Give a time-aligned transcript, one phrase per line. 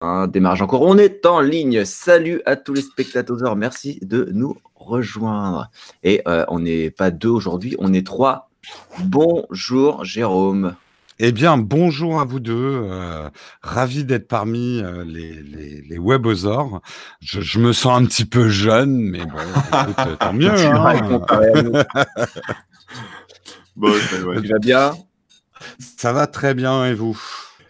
[0.00, 0.82] un démarrage encore.
[0.82, 1.84] On est en ligne.
[1.84, 3.56] Salut à tous les spectateurs.
[3.56, 5.70] Merci de nous rejoindre.
[6.02, 8.50] Et euh, on n'est pas deux aujourd'hui, on est trois.
[9.04, 10.74] Bonjour Jérôme.
[11.18, 12.82] Eh bien, bonjour à vous deux.
[12.84, 13.30] Euh,
[13.62, 16.82] ravi d'être parmi euh, les, les, les webosaures.
[17.20, 19.38] Je, je, me sens un petit peu jeune, mais bon,
[19.90, 20.50] écoute, tant mieux.
[20.56, 21.84] Hein.
[23.76, 23.92] bon,
[24.42, 24.92] tu vas bien?
[25.78, 27.18] Ça va très bien, et vous?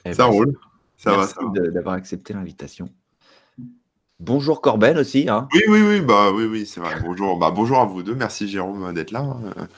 [0.04, 0.58] Eh Ça ben, roule.
[0.96, 1.36] Ça Merci
[1.72, 2.88] d'avoir accepté l'invitation.
[4.18, 5.28] Bonjour Corben aussi.
[5.28, 5.46] Hein.
[5.52, 6.94] Oui, oui, oui, bah oui, oui, c'est vrai.
[7.02, 8.14] Bonjour, bah, bonjour à vous deux.
[8.14, 9.20] Merci Jérôme d'être là.
[9.20, 9.68] Hein.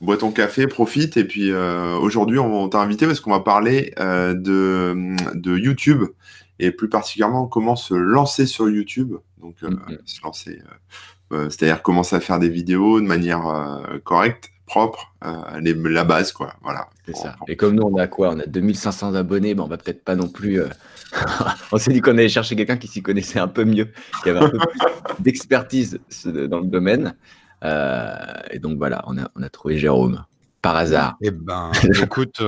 [0.00, 1.16] Bois ton café, profite.
[1.16, 6.04] Et puis euh, aujourd'hui, on t'a invité parce qu'on va parler euh, de, de, YouTube
[6.58, 9.14] et plus particulièrement comment se lancer sur YouTube.
[9.38, 9.98] Donc, euh, mm-hmm.
[10.04, 10.62] se lancer,
[11.30, 16.54] c'est-à-dire commencer à faire des vidéos de manière correcte propre, euh, la base, quoi.
[16.62, 16.88] Voilà.
[17.06, 17.36] C'est ça.
[17.48, 18.30] Et comme nous, on a quoi?
[18.32, 20.60] On a 2500 abonnés, bon, on va peut-être pas non plus.
[20.60, 20.68] Euh,
[21.72, 23.88] on s'est dit qu'on allait chercher quelqu'un qui s'y connaissait un peu mieux,
[24.22, 24.80] qui avait un peu plus
[25.20, 27.14] d'expertise dans le domaine.
[27.64, 28.16] Euh,
[28.50, 30.24] et donc voilà, on a, on a trouvé Jérôme
[30.60, 31.16] par hasard.
[31.22, 31.70] Eh ben,
[32.02, 32.42] écoute.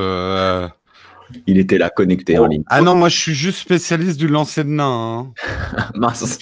[1.46, 2.64] Il était là connecté en ligne.
[2.68, 4.86] Ah non, moi je suis juste spécialiste du lancer de nain.
[4.86, 5.90] Hein.
[5.94, 6.38] Mince.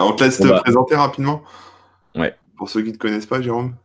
[0.00, 1.44] on te laisse te présenter rapidement.
[2.16, 2.34] Ouais.
[2.56, 3.76] Pour ceux qui ne te connaissent pas, Jérôme.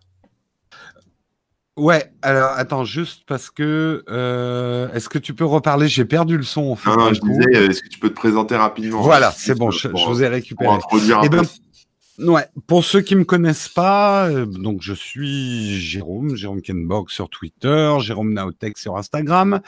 [1.81, 5.87] Ouais, alors attends, juste parce que euh, est-ce que tu peux reparler?
[5.87, 6.69] J'ai perdu le son.
[6.69, 9.01] En fait, non, je disais, euh, est-ce que tu peux te présenter rapidement?
[9.01, 10.77] Voilà, c'est bon, je, vous ai récupéré.
[10.87, 10.99] Pour
[12.21, 17.29] Ouais, pour ceux qui me connaissent pas, euh, donc je suis Jérôme, Jérôme Kenborg sur
[17.29, 19.59] Twitter, Jérôme Naotech sur Instagram.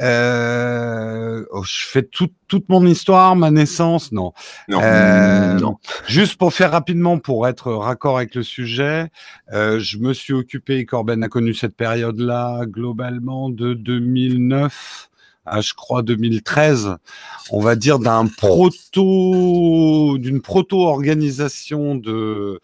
[0.00, 4.32] Euh, oh, je fais toute mon histoire, ma naissance, non.
[4.70, 5.76] Euh, non.
[6.08, 9.08] Juste pour faire rapidement, pour être raccord avec le sujet,
[9.52, 15.08] je me suis occupé, Corben a connu cette période-là globalement de 2009
[15.60, 16.96] je crois, 2013,
[17.50, 22.60] on va dire d'un proto, d'une proto-organisation de,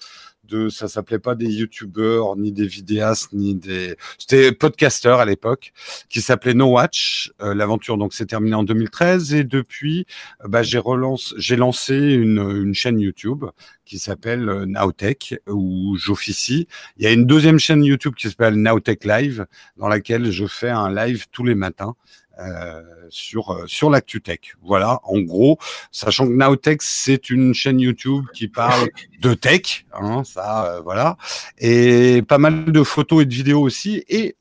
[0.49, 5.73] de, ça s'appelait pas des youtubeurs, ni des vidéastes, ni des, c'était podcasteurs à l'époque,
[6.09, 7.31] qui s'appelait No Watch.
[7.43, 10.07] Euh, l'aventure donc s'est terminée en 2013 et depuis,
[10.45, 13.45] euh, bah, j'ai relance, j'ai lancé une, une chaîne YouTube
[13.85, 16.67] qui s'appelle euh, Nowtech où j'officie.
[16.97, 19.47] Il y a une deuxième chaîne YouTube qui s'appelle Nowtech Live
[19.77, 21.95] dans laquelle je fais un live tous les matins
[22.39, 24.55] euh, sur euh, sur l'ActuTech.
[24.63, 25.59] Voilà, en gros,
[25.91, 28.89] sachant que Nowtech c'est une chaîne YouTube qui parle
[29.21, 31.17] de tech, hein, ça, euh, voilà,
[31.59, 34.05] et pas mal de photos et de vidéos aussi.
[34.09, 34.37] Et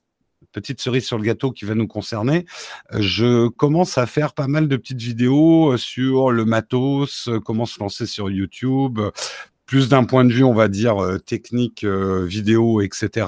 [0.52, 2.46] petite cerise sur le gâteau qui va nous concerner,
[2.92, 8.06] je commence à faire pas mal de petites vidéos sur le matos, comment se lancer
[8.06, 9.00] sur YouTube,
[9.68, 13.28] plus d'un point de vue, on va dire, euh, technique, euh, vidéo, etc.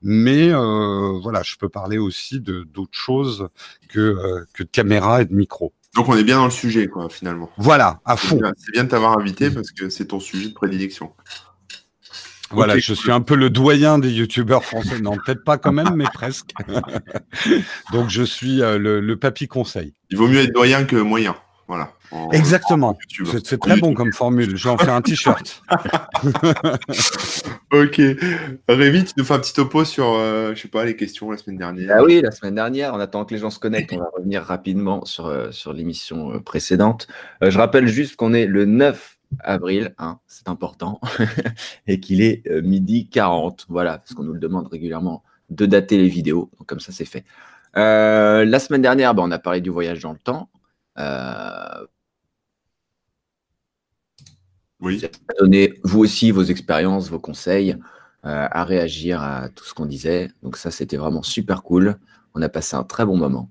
[0.00, 3.48] Mais euh, voilà, je peux parler aussi de d'autres choses
[3.88, 5.74] que, que de caméra et de micro.
[5.94, 7.50] Donc on est bien dans le sujet, quoi, finalement.
[7.58, 8.40] Voilà, à fond.
[8.56, 11.12] C'est bien, de t'avoir invité parce que c'est ton sujet de prédilection.
[12.50, 15.00] Voilà, je suis un peu le doyen des youtubeurs français.
[15.00, 16.50] Non, peut-être pas quand même, mais presque.
[17.92, 19.94] Donc je suis le, le papy conseil.
[20.10, 21.34] Il vaut mieux être doyen que moyen.
[21.72, 21.90] Voilà.
[22.32, 22.98] Exactement.
[23.44, 24.58] C'est très bon comme formule.
[24.58, 25.62] Je vais en faire un t-shirt.
[27.72, 28.00] ok.
[28.68, 31.38] Rémi, tu nous fais un petit topo sur, euh, je sais pas, les questions la
[31.38, 31.96] semaine dernière.
[31.98, 32.92] Ah oui, la semaine dernière.
[32.92, 33.94] On attend que les gens se connectent.
[33.94, 37.08] On va revenir rapidement sur, euh, sur l'émission euh, précédente.
[37.40, 41.00] je rappelle juste qu'on est le 9 avril, hein, c'est important,
[41.86, 43.64] et qu'il est midi 40.
[43.70, 46.50] Voilà, parce qu'on nous le demande régulièrement de dater les vidéos.
[46.58, 47.24] Donc comme ça, c'est fait.
[47.74, 50.50] la semaine dernière, bah, on a parlé du voyage dans le temps.
[50.98, 51.86] Euh,
[54.80, 55.02] oui.
[55.38, 57.76] Donner vous aussi vos expériences, vos conseils,
[58.24, 60.30] euh, à réagir à tout ce qu'on disait.
[60.42, 61.98] Donc ça, c'était vraiment super cool.
[62.34, 63.50] On a passé un très bon moment.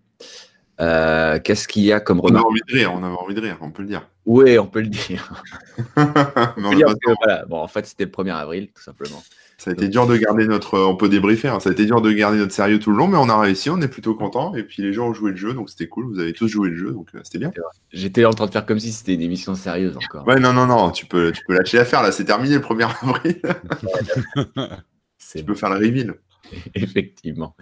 [0.80, 3.36] Euh, qu'est-ce qu'il y a comme remarque On avait envie de rire, on avait envie
[3.36, 4.10] de rire, on peut le dire.
[4.26, 5.32] Oui, on peut le dire.
[7.48, 9.22] bon, en fait, c'était le 1er avril, tout simplement.
[9.62, 10.80] Ça a été dur de garder notre.
[10.80, 11.60] On peut débriefer, hein.
[11.60, 13.70] ça a été dur de garder notre sérieux tout le long, mais on a réussi,
[13.70, 14.56] on est plutôt content.
[14.56, 16.12] Et puis les gens ont joué le jeu, donc c'était cool.
[16.12, 17.52] Vous avez tous joué le jeu, donc euh, c'était bien.
[17.94, 20.26] J'étais en train de faire comme si c'était une émission sérieuse encore.
[20.26, 22.90] Ouais, non, non, non, tu peux, tu peux lâcher l'affaire là, c'est terminé le 1er
[23.04, 23.40] avril.
[25.32, 26.16] tu peux faire le reveal.
[26.74, 27.56] Effectivement.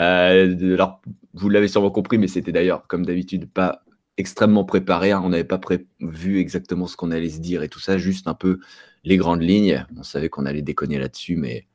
[0.00, 1.02] Euh, alors,
[1.34, 3.84] vous l'avez sûrement compris, mais c'était d'ailleurs, comme d'habitude, pas
[4.16, 5.12] extrêmement préparé.
[5.12, 5.22] Hein.
[5.24, 8.34] On n'avait pas prévu exactement ce qu'on allait se dire et tout ça, juste un
[8.34, 8.58] peu
[9.04, 9.86] les grandes lignes.
[9.96, 11.66] On savait qu'on allait déconner là-dessus, mais,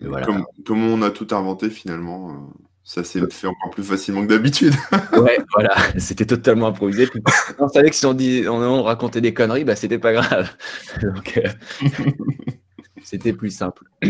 [0.00, 0.26] voilà.
[0.64, 2.34] Comme, on a tout inventé finalement, euh,
[2.84, 4.74] ça s'est fait encore plus facilement que d'habitude.
[5.12, 7.08] ouais, voilà, c'était totalement improvisé.
[7.58, 10.50] on savait que si on, dit, on, racontait des conneries, bah, c'était pas grave.
[11.02, 12.10] Donc, euh,
[13.02, 13.84] c'était plus simple.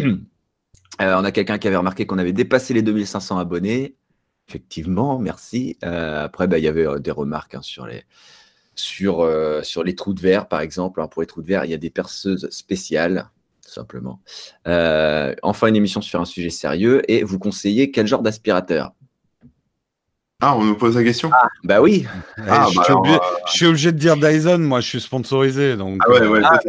[1.01, 3.95] Euh, on a quelqu'un qui avait remarqué qu'on avait dépassé les 2500 abonnés.
[4.49, 5.79] Effectivement, merci.
[5.81, 8.03] après, bah, il y avait des remarques hein, sur les
[8.79, 9.29] sur,
[9.63, 11.01] sur les trous de verre, par exemple.
[11.11, 13.29] pour les trous de verre, il y a des perceuses spéciales
[13.67, 14.21] simplement.
[14.65, 18.93] enfin, une émission sur un sujet sérieux et vous conseillez quel genre d'aspirateur?
[20.41, 21.31] Ah, on nous pose la question?
[21.33, 22.07] Ah, Bah oui.
[22.39, 25.01] Eh, ah, je, bah suis obligé, je, suis obligé, de dire Dyson, moi je suis
[25.01, 25.77] sponsorisé.
[25.77, 26.01] Donc...
[26.07, 26.61] Ah ouais, ouais, ah.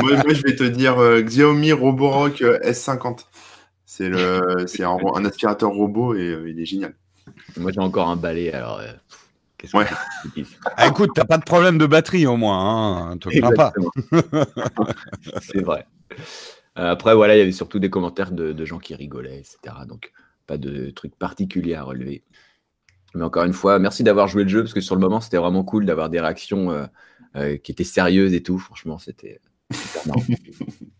[0.00, 3.26] moi, je vais te dire euh, Xiaomi Roborock euh, S50.
[3.84, 6.94] C'est le, c'est un, aspirateur robot et euh, il est génial.
[7.58, 8.80] Moi j'ai encore un balai, alors.
[9.74, 9.86] Ouais.
[10.76, 13.72] ah, écoute, t'as pas de problème de batterie au moins, hein, te pas.
[15.40, 15.86] c'est vrai.
[16.74, 19.74] après, voilà, il y avait surtout des commentaires de, de gens qui rigolaient, etc.
[19.86, 20.12] Donc,
[20.46, 22.24] pas de trucs particuliers à relever.
[23.14, 25.36] Mais encore une fois, merci d'avoir joué le jeu parce que sur le moment, c'était
[25.36, 26.86] vraiment cool d'avoir des réactions euh,
[27.36, 28.58] euh, qui étaient sérieuses et tout.
[28.58, 29.40] Franchement, c'était
[29.72, 30.22] super marrant.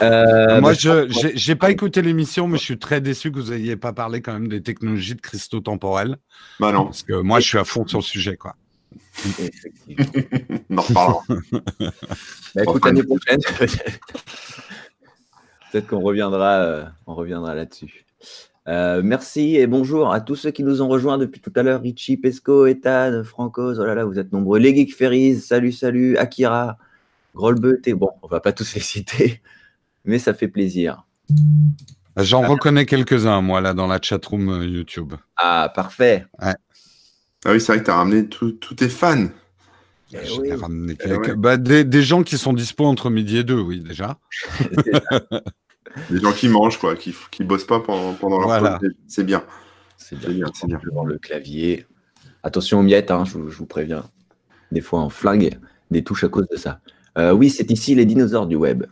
[0.00, 3.76] Euh, Moi, je n'ai pas écouté l'émission, mais je suis très déçu que vous n'ayez
[3.76, 6.16] pas parlé quand même des technologies de cristaux temporels.
[6.60, 6.86] Bah non.
[6.86, 8.56] Parce que moi, je suis à fond sur le sujet, quoi.
[10.70, 11.22] On en reparlera.
[12.54, 13.40] bah, écoute, l'année prochaine,
[15.70, 18.04] peut-être qu'on reviendra, on reviendra là-dessus.
[18.68, 21.82] Euh, merci et bonjour à tous ceux qui nous ont rejoints depuis tout à l'heure.
[21.82, 24.60] Richie, Pesco, Ethan, Franco, oh là là, vous êtes nombreux.
[24.60, 26.16] Les Geeks Ferries, salut, salut.
[26.16, 26.78] Akira,
[27.34, 29.40] Grolbeut, et bon, on va pas tous les citer,
[30.04, 31.06] mais ça fait plaisir.
[32.16, 35.14] J'en reconnais quelques-uns, moi, là, dans la chatroom euh, YouTube.
[35.36, 36.26] Ah, parfait.
[36.38, 36.54] Ah
[37.46, 39.28] oui, c'est vrai que tu as ramené tous tes fans.
[40.12, 43.80] Eh ramené eh bah, des, des, gens qui sont dispo entre midi et deux, oui,
[43.80, 44.18] déjà.
[46.10, 48.90] Des gens qui mangent, quoi, qui, qui bossent pas pendant, pendant leur pause.
[49.06, 49.42] C'est bien.
[49.96, 50.80] C'est bien, c'est bien.
[50.84, 51.86] Devant le clavier.
[52.42, 54.04] Attention aux miettes, hein, je, vous préviens.
[54.70, 55.58] Des fois, on flingue
[55.90, 56.80] des touches à cause de ça.
[57.18, 58.84] Euh, oui, c'est ici les dinosaures du web.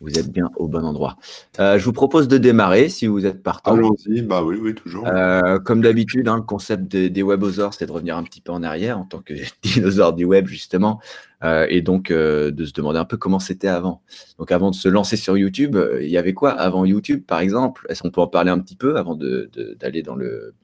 [0.00, 1.16] Vous êtes bien au bon endroit.
[1.58, 3.72] Euh, je vous propose de démarrer si vous êtes partant.
[3.72, 5.06] Allons-y, bah oui, oui, toujours.
[5.08, 8.52] Euh, comme d'habitude, hein, le concept des, des webosaures, c'est de revenir un petit peu
[8.52, 11.00] en arrière en tant que dinosaure du web, justement,
[11.42, 14.02] euh, et donc de se demander un peu comment c'était avant.
[14.38, 17.84] Donc avant de se lancer sur YouTube, il y avait quoi avant YouTube, par exemple?
[17.88, 20.54] Est-ce qu'on peut en parler un petit peu avant d'aller de, dans le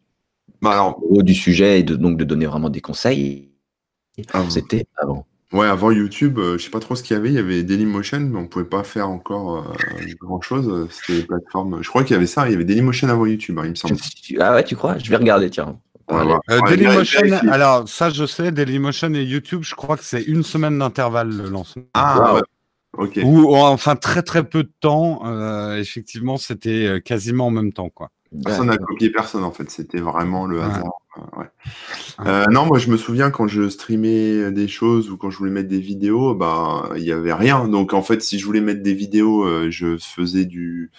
[0.62, 3.50] bah haut du sujet et de, donc de donner vraiment des conseils?
[4.48, 5.26] C'était avant.
[5.54, 7.28] Ouais, avant YouTube, euh, je sais pas trop ce qu'il y avait.
[7.28, 10.88] Il y avait Dailymotion, mais on pouvait pas faire encore euh, grand chose.
[10.90, 11.80] C'était des plateformes.
[11.80, 12.48] Je crois qu'il y avait ça.
[12.48, 13.94] Il y avait Dailymotion avant YouTube, hein, il me semble.
[14.40, 14.98] Ah ouais, tu crois?
[14.98, 15.78] Je vais regarder, tiens.
[16.10, 16.36] Euh,
[16.66, 21.28] Dailymotion, alors ça je sais, Dailymotion et YouTube, je crois que c'est une semaine d'intervalle
[21.28, 21.84] le lancement.
[21.94, 22.40] Ah ouais.
[22.98, 23.20] Ok.
[23.24, 25.22] Ou enfin très très peu de temps.
[25.76, 28.10] effectivement, c'était quasiment en même temps, quoi.
[28.44, 29.70] Personne n'a copié personne en fait.
[29.70, 30.90] C'était vraiment le hasard.
[31.36, 31.46] Ouais.
[32.26, 35.50] Euh, non, moi je me souviens quand je streamais des choses ou quand je voulais
[35.50, 37.68] mettre des vidéos, bah il y avait rien.
[37.68, 40.90] Donc en fait, si je voulais mettre des vidéos, euh, je faisais du,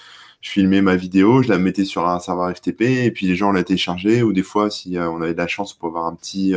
[0.42, 3.52] je filmais ma vidéo, je la mettais sur un serveur FTP et puis les gens
[3.52, 4.22] la téléchargeaient.
[4.22, 6.54] Ou des fois, si euh, on avait de la chance pour avoir un petit,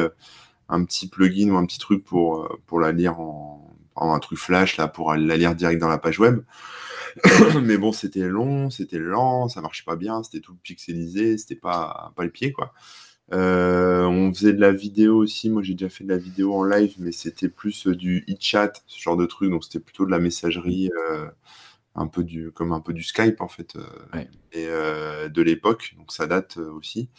[0.69, 4.39] un petit plugin ou un petit truc pour pour la lire en, en un truc
[4.39, 6.43] flash là pour la lire direct dans la page web.
[7.63, 12.13] mais bon, c'était long, c'était lent, ça marchait pas bien, c'était tout pixelisé, c'était pas
[12.17, 12.73] pas le pied quoi.
[13.33, 15.51] Euh, on faisait de la vidéo aussi.
[15.51, 18.83] Moi, j'ai déjà fait de la vidéo en live, mais c'était plus euh, du e-chat,
[18.87, 19.51] ce genre de truc.
[19.51, 21.27] Donc, c'était plutôt de la messagerie, euh,
[21.95, 23.77] un peu du, comme un peu du Skype en fait,
[24.53, 25.95] et de l'époque.
[25.99, 27.11] Donc, ça date aussi.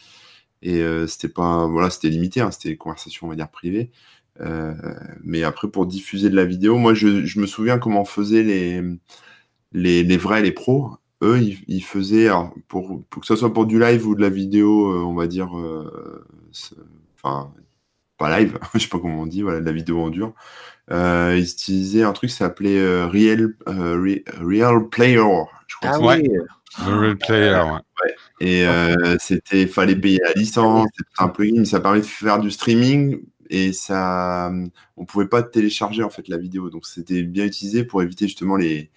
[0.62, 2.40] Et c'était pas, voilà, c'était limité.
[2.40, 3.90] Hein, c'était des conversations, on va dire privées.
[5.22, 8.82] mais après, pour diffuser de la vidéo, moi, je, me souviens comment on faisait les,
[9.72, 12.28] les, les vrais, les pros eux, ils, faisaient,
[12.68, 15.26] pour, pour, que ce soit pour du live ou de la vidéo, euh, on va
[15.26, 16.24] dire, euh,
[17.16, 17.52] enfin,
[18.16, 20.32] pas live, je sais pas comment on dit, voilà, de la vidéo en dur,
[20.90, 25.22] euh, ils utilisaient un truc qui s'appelait Real, Real Player,
[25.66, 25.90] je crois.
[25.92, 26.28] Ah oui,
[26.78, 28.14] Real Player, ouais.
[28.40, 28.64] Et
[29.18, 33.72] c'était, fallait payer la licence, c'était un plugin, ça permet de faire du streaming et
[33.72, 34.50] ça,
[34.96, 38.56] on pouvait pas télécharger en fait la vidéo, donc c'était bien utilisé pour éviter justement
[38.56, 38.90] les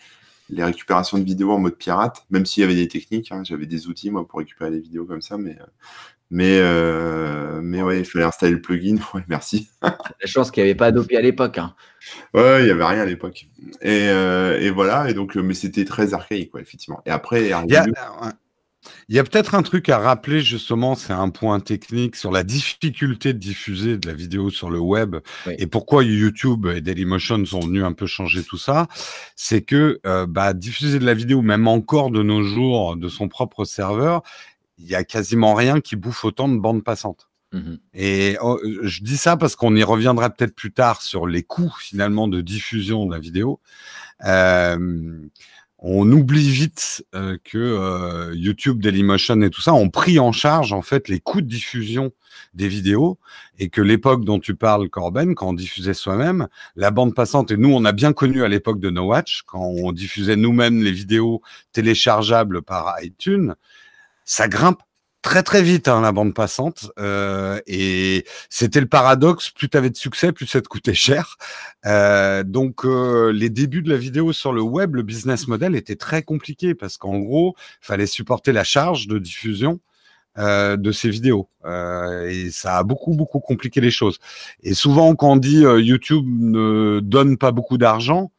[0.49, 3.65] les récupérations de vidéos en mode pirate, même s'il y avait des techniques, hein, j'avais
[3.65, 5.65] des outils moi pour récupérer les vidéos comme ça, mais euh,
[6.29, 8.97] mais euh, mais ouais, il fallait installer le plugin.
[9.13, 9.69] Ouais, merci.
[9.81, 9.95] La
[10.25, 11.59] chance qu'il n'y avait pas Adobe à l'époque.
[11.59, 11.75] Hein.
[12.33, 13.47] Ouais, il n'y avait rien à l'époque.
[13.81, 17.01] Et, euh, et, voilà, et donc mais c'était très archaïque, quoi, effectivement.
[17.05, 17.85] Et après, il y a
[19.23, 23.97] peut-être un truc à rappeler, justement, c'est un point technique sur la difficulté de diffuser
[23.97, 25.17] de la vidéo sur le web
[25.57, 28.87] et pourquoi YouTube et Dailymotion sont venus un peu changer tout ça.
[29.35, 33.27] C'est que euh, bah, diffuser de la vidéo, même encore de nos jours, de son
[33.27, 34.23] propre serveur,
[34.77, 37.29] il y a quasiment rien qui bouffe autant de bandes passantes.
[37.53, 41.43] Mmh et oh, je dis ça parce qu'on y reviendra peut-être plus tard sur les
[41.43, 43.59] coûts finalement de diffusion de la vidéo.
[44.25, 45.19] Euh,
[45.85, 50.71] on oublie vite euh, que euh, YouTube, Dailymotion et tout ça ont pris en charge
[50.71, 52.13] en fait les coûts de diffusion
[52.53, 53.19] des vidéos
[53.59, 56.47] et que l'époque dont tu parles, Corben, quand on diffusait soi-même,
[56.77, 59.61] la bande passante, et nous on a bien connu à l'époque de No Watch, quand
[59.61, 61.41] on diffusait nous-mêmes les vidéos
[61.73, 63.55] téléchargeables par iTunes,
[64.23, 64.81] ça grimpe
[65.23, 69.89] très très vite hein, la bande passante euh, et c'était le paradoxe plus tu avais
[69.89, 71.37] de succès plus ça te coûtait cher.
[71.85, 75.95] Euh, donc euh, les débuts de la vidéo sur le web le business model était
[75.95, 79.79] très compliqué parce qu'en gros fallait supporter la charge de diffusion
[80.35, 84.17] de ces vidéos et ça a beaucoup beaucoup compliqué les choses.
[84.63, 88.31] Et souvent quand on dit YouTube ne donne pas beaucoup d'argent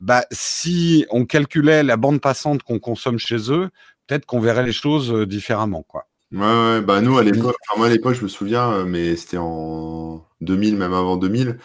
[0.00, 3.70] bah si on calculait la bande passante qu'on consomme chez eux
[4.06, 7.88] peut-être qu'on verrait les choses différemment quoi Ouais, ouais, bah nous à l'époque, enfin, moi
[7.88, 11.58] à l'époque je me souviens, euh, mais c'était en 2000, même avant 2000,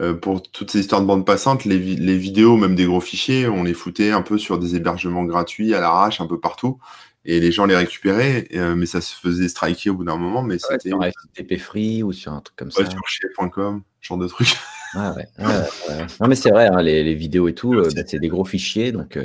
[0.00, 3.48] euh, pour toutes ces histoires de bande passante, les, les vidéos, même des gros fichiers,
[3.48, 6.78] on les foutait un peu sur des hébergements gratuits à l'arrache un peu partout,
[7.24, 10.42] et les gens les récupéraient, euh, mais ça se faisait striker au bout d'un moment,
[10.42, 12.90] mais Ouais, c'était sur FTP Free ou sur un truc comme ouais, ça.
[12.90, 14.56] sur chez.com, genre de truc.
[14.94, 16.06] Ah ouais, ouais, ouais.
[16.20, 18.44] Non, mais c'est vrai, hein, les, les vidéos et tout, euh, bah, c'est des gros
[18.44, 18.92] fichiers.
[18.92, 19.18] Donc,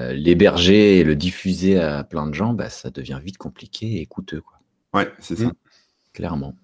[0.00, 4.06] euh, l'héberger et le diffuser à plein de gens, bah, ça devient vite compliqué et
[4.06, 4.58] coûteux, quoi,
[4.94, 5.46] Ouais, c'est ça.
[5.46, 5.52] Mm.
[6.12, 6.54] clairement.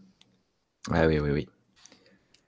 [0.91, 1.49] Ah oui, oui, oui.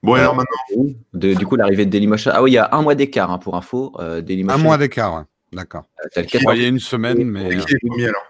[0.03, 2.31] Bon, Euh, alors maintenant, De- du coup, l'arrivée de Dailymotion.
[2.35, 3.93] Ah oui, il y a un mois d'écart, hein, pour info.
[3.99, 5.23] Euh, un mois d'écart ouais.
[5.53, 7.73] d'accord euh, t'as le Bon, 14 il y a une semaine mais c'est euh, qui
[7.73, 8.27] est le premier alors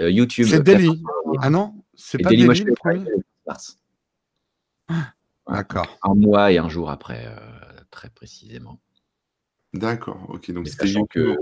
[0.00, 0.46] euh, YouTube.
[0.48, 1.02] c'est 14 Daily
[1.40, 3.78] ah non c'est pas Daily Dailymotion le premier arrivé le 14 mars.
[4.90, 7.36] Ouais, d'accord Un mois et un jour après, euh,
[7.90, 8.78] très précisément.
[9.74, 11.36] D'accord, ok, donc c'était sachant que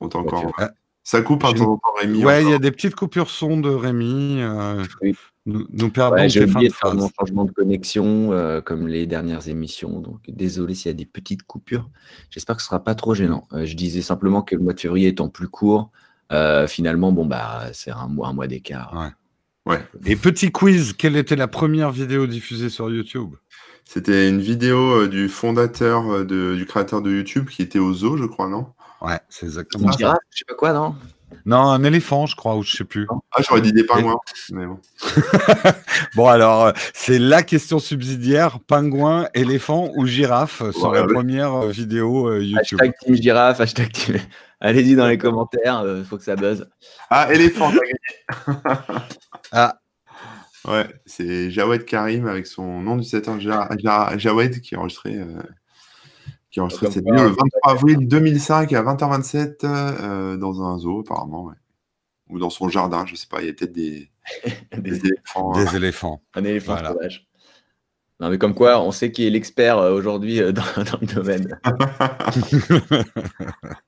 [0.00, 0.52] Ouais, encore.
[1.02, 2.24] Ça coupe un J'ai- temps Rémi.
[2.24, 5.14] ouais il y a des petites coupures son de Rémi euh, Oui.
[5.46, 8.60] nous, nous perdons Ouais, j'ai tes fins oublié de faire mon changement de connexion euh,
[8.60, 10.00] comme les dernières émissions.
[10.00, 11.88] Donc désolé s'il y a des petites coupures.
[12.30, 13.48] J'espère que ce sera pas trop gênant.
[13.52, 15.90] Euh, je disais simplement que le mois de février étant plus court,
[16.32, 18.92] euh, finalement, bon bah c'est un mois, un mois d'écart.
[18.94, 19.08] Ouais.
[19.66, 19.84] Ouais.
[20.06, 23.34] et petit quiz quelle était la première vidéo diffusée sur YouTube?
[23.92, 27.92] C'était une vidéo euh, du fondateur, euh, de, du créateur de YouTube qui était au
[27.92, 28.66] zoo, je crois, non?
[29.00, 30.94] Ouais c'est Une exactement ça girafe, je sais pas quoi, non?
[31.44, 34.20] Non un éléphant je crois ou je sais plus Ah, j'aurais dit des pingouins,
[34.52, 34.78] mais bon.
[36.14, 41.12] Bon, alors, euh, c'est la question subsidiaire pingouin, éléphant ou girafe sur la Ouais.
[41.12, 42.78] première vidéo euh, YouTube.
[42.80, 44.16] Hashtag Team Girafe, hashtag Team.
[44.60, 46.68] Allez-y dans les commentaires, il faut que ça buzz.
[47.08, 48.60] Ah, éléphant, t'as gagné.
[49.50, 49.80] Ah,
[50.68, 55.40] Ouais, c'est Jawed Karim avec son nom d'utilisateur Ja- Ja- Jawed qui a enregistré, euh,
[56.50, 60.62] qui a enregistré Comme cette vidéo le euh, 23 avril 2005 à 20h27 euh, dans
[60.62, 61.54] un zoo, apparemment, ouais.
[62.28, 64.10] Ou dans son jardin, je sais pas, il y a peut-être des,
[64.76, 65.54] des Des- éléphants.
[65.54, 65.64] hein.
[65.64, 66.22] des éléphants.
[66.34, 66.92] Un éléphant Voilà.
[66.92, 67.26] sauvage.
[68.20, 71.06] Non, mais comme quoi, on sait qui est l'expert euh, aujourd'hui euh, dans, dans le
[71.06, 71.58] domaine.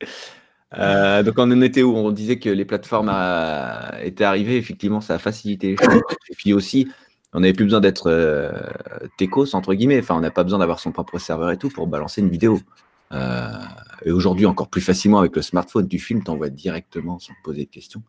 [0.78, 1.96] Euh, donc on en était où?
[1.96, 6.02] On disait que les plateformes euh, étaient arrivées, effectivement, ça a facilité les choses.
[6.28, 6.88] Et puis aussi,
[7.32, 8.52] on n'avait plus besoin d'être euh,
[9.18, 9.98] techos, entre guillemets.
[9.98, 12.60] Enfin, on n'a pas besoin d'avoir son propre serveur et tout pour balancer une vidéo.
[13.12, 13.50] Euh,
[14.04, 17.64] et aujourd'hui, encore plus facilement avec le smartphone, tu filmes, t'envoies directement sans te poser
[17.64, 18.02] de questions.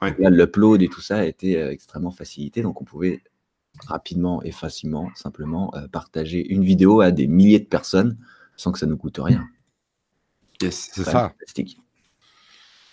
[0.00, 0.14] Ouais.
[0.18, 3.22] L'upload et tout ça a été extrêmement facilité, donc on pouvait
[3.86, 8.16] rapidement et facilement, simplement partager une vidéo à des milliers de personnes
[8.56, 9.46] sans que ça nous coûte rien.
[10.62, 10.88] Yes.
[10.94, 11.28] C'est ça.
[11.28, 11.78] fantastique.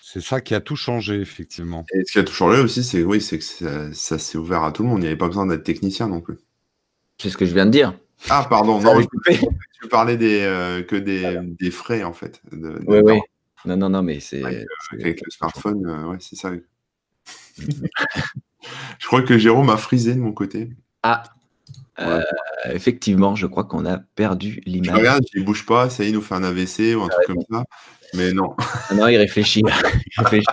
[0.10, 1.86] C'est ça qui a tout changé, effectivement.
[1.94, 4.64] Et ce qui a tout changé aussi, c'est oui, c'est que ça, ça s'est ouvert
[4.64, 5.00] à tout le monde.
[5.00, 6.38] Il n'y avait pas besoin d'être technicien non plus.
[7.22, 7.94] C'est ce que je viens de dire.
[8.30, 9.08] Ah, pardon, non, je,
[9.82, 12.40] tu parlais des, euh, que des, des frais, en fait.
[12.54, 13.20] de- de- Oui, oui.
[13.66, 14.42] Non, non, non, mais c'est.
[14.46, 16.52] Avec, Avec le smartphone, euh, ouais, c'est ça.
[17.58, 20.70] je crois que Jérôme a frisé de mon côté.
[21.04, 21.22] Ah,
[22.00, 22.22] euh,
[22.72, 24.96] effectivement, je crois qu'on a perdu Je l'image.
[24.96, 27.26] regarde, il bouge pas, ça y est, il nous fait un AVC ou un truc
[27.28, 27.64] comme ça.
[28.14, 28.56] Mais non.
[28.58, 29.62] Ah non, il réfléchit.
[30.18, 30.48] il réfléchit.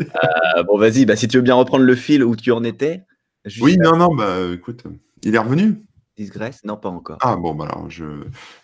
[0.00, 3.02] Euh, bon, vas-y, bah, si tu veux bien reprendre le fil où tu en étais.
[3.44, 4.84] Juste Oui, non, non, bah écoute,
[5.22, 5.82] il est revenu.
[6.16, 7.18] Disgresse Non, pas encore.
[7.20, 8.04] Ah bon, bah alors je.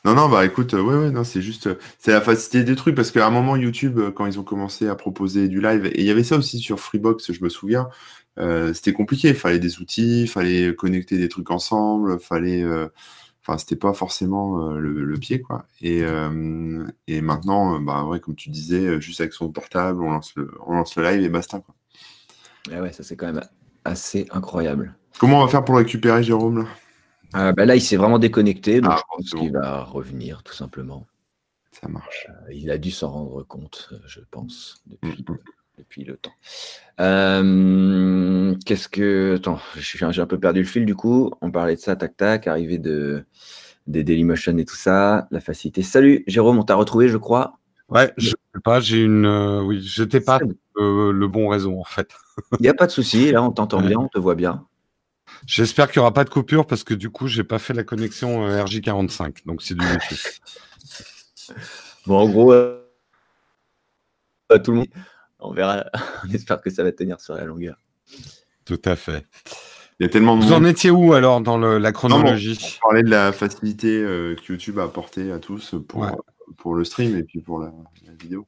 [0.05, 1.69] Non, non, bah écoute, ouais, ouais, non, c'est juste.
[1.99, 4.89] C'est la facilité des trucs parce qu'à un moment, YouTube, euh, quand ils ont commencé
[4.89, 7.89] à proposer du live, et il y avait ça aussi sur Freebox, je me souviens,
[8.39, 9.29] euh, c'était compliqué.
[9.31, 12.62] Il fallait des outils, il fallait connecter des trucs ensemble, fallait.
[12.62, 12.89] euh,
[13.45, 15.67] Enfin, c'était pas forcément euh, le, le pied, quoi.
[15.81, 16.05] Et,
[17.09, 20.75] et maintenant, bah ouais, comme tu disais, juste avec son portable, on lance le, on
[20.75, 21.75] lance le live et basta, quoi.
[22.71, 23.43] Ah ouais, ça c'est quand même
[23.85, 24.95] assez incroyable.
[25.19, 26.69] Comment on va faire pour le récupérer, Jérôme là?
[27.35, 30.55] Euh, bah là, il s'est vraiment déconnecté, donc Ah, je pense qu'il va revenir tout
[30.55, 31.07] simplement.
[31.73, 32.27] Ça marche.
[32.29, 35.25] Euh, Il a dû s'en rendre compte, je pense, depuis.
[35.79, 36.33] Depuis le temps.
[37.00, 39.37] Euh, Qu'est-ce que.
[39.37, 41.31] Attends, j'ai un peu perdu le fil du coup.
[41.41, 43.25] On parlait de ça, tac tac, arrivée de,
[43.87, 45.83] des Dailymotion et tout ça, la facilité.
[45.83, 47.59] Salut Jérôme, on t'a retrouvé, je crois.
[47.88, 49.26] Ouais, je sais pas, j'ai une.
[49.26, 50.41] Euh, oui, j'étais pas
[50.76, 52.11] euh, le bon réseau en fait.
[52.59, 54.67] Il n'y a pas de souci, là on t'entend bien, on te voit bien.
[55.47, 57.85] J'espère qu'il n'y aura pas de coupure parce que du coup, j'ai pas fait la
[57.85, 59.85] connexion euh, RJ45, donc c'est du
[62.07, 62.55] bon, en gros,
[64.62, 64.88] tout le monde,
[65.43, 65.85] on verra,
[66.25, 67.77] on espère que ça va tenir sur la longueur.
[68.65, 69.27] Tout à fait.
[70.01, 73.11] Il y a tellement Vous en étiez où alors dans la chronologie On parlait de
[73.11, 76.07] la facilité que YouTube a apporté à tous pour,
[76.57, 77.73] pour le stream et puis pour la
[78.19, 78.47] vidéo.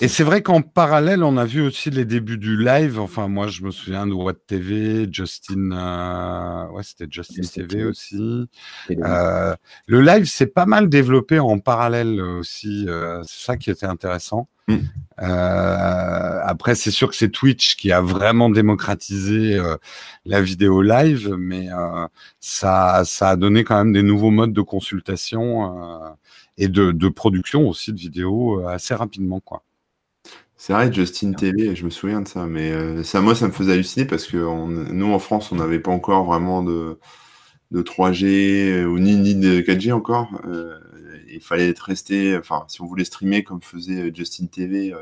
[0.00, 3.00] Et c'est vrai qu'en parallèle, on a vu aussi les débuts du live.
[3.00, 6.68] Enfin, moi, je me souviens de Watt TV, Justin, euh...
[6.68, 8.46] ouais, c'était Justin TV aussi.
[8.90, 9.54] Euh,
[9.86, 12.84] le live s'est pas mal développé en parallèle aussi.
[12.88, 14.48] Euh, c'est ça qui était intéressant.
[14.68, 14.76] Mm.
[15.22, 19.76] Euh, après, c'est sûr que c'est Twitch qui a vraiment démocratisé euh,
[20.24, 22.06] la vidéo live, mais euh,
[22.40, 26.16] ça, ça a donné quand même des nouveaux modes de consultation
[26.58, 29.62] et de, de, production aussi de vidéos assez rapidement, quoi.
[30.58, 33.52] C'est vrai, Justin TV, je me souviens de ça, mais euh, ça, moi, ça me
[33.52, 36.98] faisait halluciner parce que nous, en France, on n'avait pas encore vraiment de,
[37.72, 40.30] de 3G euh, ou ni, ni de 4G encore.
[40.46, 40.78] Euh,
[41.28, 44.94] il fallait être resté, enfin, si on voulait streamer comme faisait Justin TV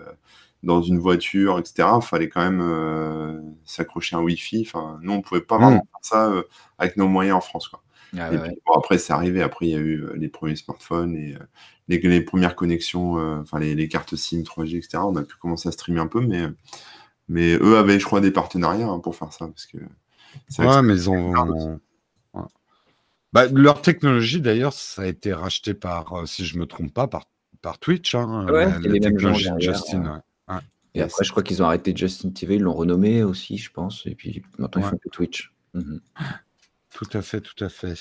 [0.64, 4.66] dans une voiture, etc., il fallait quand même s'accrocher à un Wi-Fi.
[4.66, 5.88] Enfin, nous, on pouvait pas vraiment mmh.
[5.92, 6.32] faire ça
[6.78, 7.82] avec nos moyens en France, quoi.
[8.18, 8.30] Ah
[8.76, 9.42] après, c'est arrivé.
[9.42, 11.36] Après, il y a eu les premiers smartphones et
[11.88, 14.98] les, premières connexions, euh, enfin les, cartes SIM 3G, etc.
[14.98, 16.42] On a pu commencer à streamer un peu, mais,
[17.28, 19.46] mais eux avaient, je crois, des partenariats hein, pour faire ça.
[19.46, 19.78] Parce que
[20.58, 21.80] ouais, mais ils ont.
[23.32, 26.94] Bah, leur technologie, d'ailleurs, ça a été racheté par, euh, si je ne me trompe
[26.94, 27.24] pas, par,
[27.62, 28.14] par Twitch.
[28.14, 30.22] Hein, ouais, la, les technologie de Justin.
[30.94, 34.06] Et après, je crois qu'ils ont arrêté Justin TV, ils l'ont renommé aussi, je pense.
[34.06, 35.52] Et puis maintenant, ils font que Twitch.
[35.74, 36.00] Mhm.
[36.90, 37.98] Tout à fait, tout à fait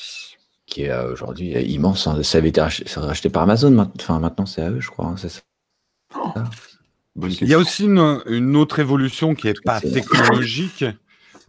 [0.65, 2.07] qui est euh, aujourd'hui immense.
[2.07, 2.23] Hein.
[2.23, 3.91] Ça avait été racheté, par Amazon.
[3.99, 5.07] Enfin, maintenant, c'est à eux, je crois.
[5.07, 5.15] Hein,
[6.15, 6.33] oh.
[7.15, 10.85] Il y a aussi une, autre évolution qui n'est pas technologique.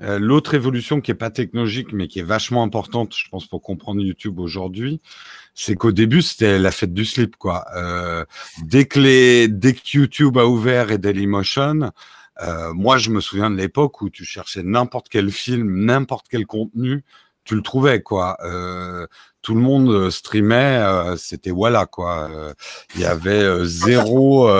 [0.00, 3.62] Euh, l'autre évolution qui n'est pas technologique, mais qui est vachement importante, je pense, pour
[3.62, 5.00] comprendre YouTube aujourd'hui,
[5.54, 7.36] c'est qu'au début, c'était la fête du slip.
[7.36, 7.64] quoi.
[7.76, 8.24] Euh,
[8.64, 11.92] dès, que les, dès que YouTube a ouvert et Dailymotion,
[12.74, 17.04] moi, je me souviens de l'époque où tu cherchais n'importe quel film, n'importe quel contenu,
[17.44, 18.36] tu le trouvais quoi.
[18.44, 19.06] Euh,
[19.42, 22.30] tout le monde euh, streamait, euh, c'était voilà quoi.
[22.94, 24.50] Il y avait zéro,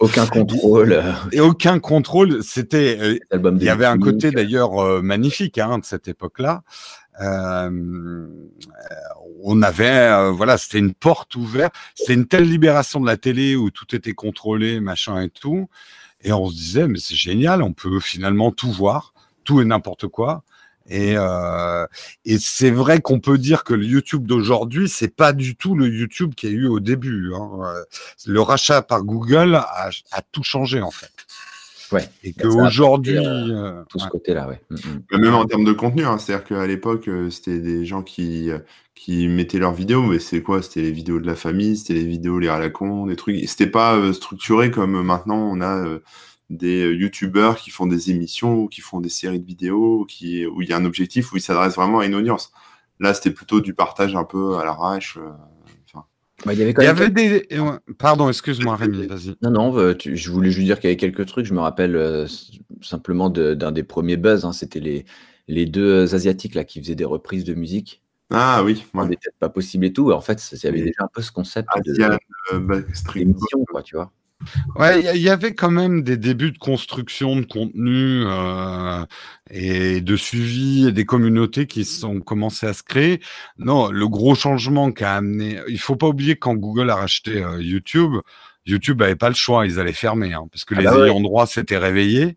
[0.00, 2.42] aucun contrôle et aucun contrôle.
[2.42, 6.62] C'était, il y avait un côté d'ailleurs magnifique hein, de cette époque-là.
[9.42, 11.74] on avait, voilà, c'était une porte ouverte.
[11.94, 15.68] C'était une telle libération de la télé où tout était contrôlé, machin et tout.
[16.22, 20.08] Et on se disait, mais c'est génial, on peut finalement tout voir, tout et n'importe
[20.08, 20.42] quoi.
[20.90, 21.86] Et, euh,
[22.24, 25.88] et c'est vrai qu'on peut dire que le YouTube d'aujourd'hui, c'est pas du tout le
[25.88, 27.32] YouTube qu'il y a eu au début.
[27.34, 27.48] Hein.
[28.26, 31.26] Le rachat par Google a, a, tout changé en fait.
[31.92, 32.08] Ouais.
[32.22, 34.60] Et qu'aujourd'hui, euh, euh, tout ce côté-là, ouais.
[34.70, 34.74] Mm,
[35.16, 35.20] mm.
[35.20, 38.50] Même en termes de contenu, hein, c'est-à-dire qu'à l'époque, euh, c'était des gens qui
[38.94, 40.62] qui mettaient leurs vidéos, mais c'est quoi?
[40.62, 43.48] C'était les vidéos de la famille, c'était les vidéos les à la con, des trucs.
[43.48, 45.98] C'était pas structuré comme maintenant on a
[46.50, 50.44] des euh, youtubeurs qui font des émissions ou qui font des séries de vidéos qui,
[50.46, 52.52] où il y a un objectif où ils s'adressent vraiment à une audience.
[52.98, 55.16] Là, c'était plutôt du partage un peu à l'arrache.
[55.16, 55.30] Euh,
[56.46, 57.46] bah, il y avait, quand même des.
[57.98, 59.36] Pardon, excuse-moi, Rémi, vas-y.
[59.42, 61.44] Non, non, euh, je voulais juste dire qu'il y avait quelques trucs.
[61.44, 62.26] Je me rappelle
[62.80, 64.46] simplement d'un des premiers buzz.
[64.46, 65.04] Hein, C'était les,
[65.48, 68.02] les deux Asiatiques là, qui faisaient des reprises de musique.
[68.30, 68.84] Ah oui.
[68.94, 69.06] Ouais.
[69.06, 70.12] peut-être pas possible et tout.
[70.12, 72.16] En fait, il y avait déjà un peu ce concept Asian,
[72.52, 72.78] de, bah,
[73.68, 74.10] quoi, tu vois.
[74.76, 79.04] Ouais, il y, avait quand même des débuts de construction de contenu euh,
[79.50, 83.20] et de suivi et des communautés qui sont commencées à se créer.
[83.58, 87.60] Non, le gros changement qu'a amené, il faut pas oublier quand Google a racheté euh,
[87.60, 88.12] YouTube,
[88.64, 91.20] YouTube avait pas le choix, ils allaient fermer hein, parce que ah les bah ayants
[91.20, 92.36] droit s'étaient réveillés.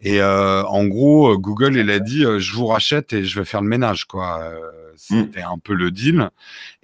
[0.00, 3.62] Et euh, en gros, Google, il a dit, je vous rachète et je vais faire
[3.62, 4.40] le ménage, quoi.
[5.10, 5.24] Mmh.
[5.24, 6.30] C'était un peu le deal.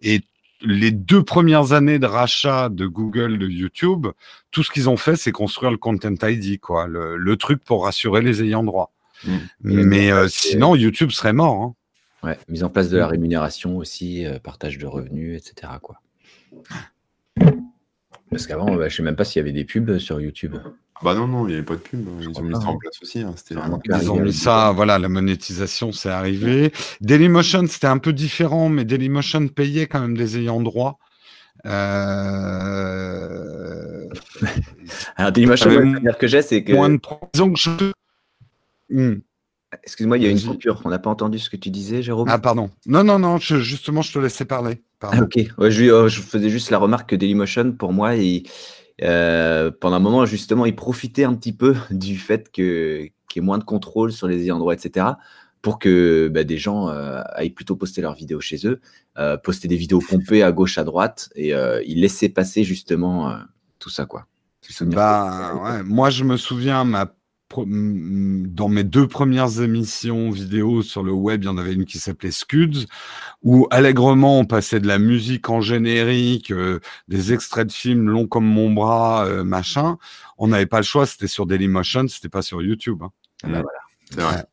[0.03, 0.23] Et
[0.65, 4.09] les deux premières années de rachat de Google de YouTube,
[4.51, 8.23] tout ce qu'ils ont fait, c'est construire le Content ID, quoi, le, truc pour rassurer
[8.23, 8.93] les ayants droit.
[9.25, 9.37] Mmh.
[9.61, 11.63] Mais euh, sinon, YouTube serait mort.
[11.63, 11.75] Hein.
[12.25, 15.73] Ouais, mise en place de la rémunération aussi, euh, partage de revenus, etc.
[15.83, 16.01] Quoi.
[18.31, 20.57] Parce qu'avant, bah, je ne sais même pas s'il y avait des pubs sur YouTube.
[21.03, 22.07] Bah non, non, il n'y avait pas de pub.
[22.21, 23.21] Ils ont mis ça en place aussi.
[23.21, 23.35] Hein.
[23.51, 26.73] Ils ont mis ça, voilà, la monétisation, c'est arrivé.
[27.01, 30.99] Dailymotion, c'était un peu différent, mais Dailymotion payait quand même des ayants droit.
[31.67, 32.49] Euh...
[35.17, 36.73] Alors, Dailymotion, le que j'ai, c'est que.
[36.73, 37.93] Moins de que je...
[38.91, 39.21] Hmm.
[39.83, 40.81] Excuse-moi, il y a une coupure.
[40.85, 42.29] On n'a pas entendu ce que tu disais, Jérôme?
[42.31, 42.71] Ah, pardon.
[42.87, 44.83] Non, non, non, je- justement, je te laissais parler.
[45.03, 45.41] Ah, ok.
[45.59, 48.45] Ouais, je, euh, je faisais juste la remarque que Dailymotion, pour moi, il-
[49.03, 53.45] euh, pendant un moment, justement, il profitait un petit peu du fait que- qu'il y
[53.45, 55.07] ait moins de contrôle sur les ayants droit, etc.,
[55.63, 58.81] pour que bah, des gens euh, aillent plutôt poster leurs vidéos chez eux,
[59.19, 63.35] euh, poster des vidéos pompées à gauche, à droite, et euh, il laissait passer justement
[63.79, 64.27] tout ça, quoi.
[64.95, 65.83] Bah, ouais.
[65.83, 67.15] Moi, je me souviens, ma
[67.67, 71.99] dans mes deux premières émissions vidéo sur le web, il y en avait une qui
[71.99, 72.87] s'appelait Scuds,
[73.43, 78.27] où allègrement on passait de la musique en générique, euh, des extraits de films longs
[78.27, 79.99] comme mon bras, euh, machin.
[80.39, 82.99] On n'avait pas le choix, c'était sur Dailymotion, c'était pas sur YouTube.
[83.03, 83.11] hein.
[83.45, 83.79] Ah bah voilà.
[84.11, 84.45] C'est vrai.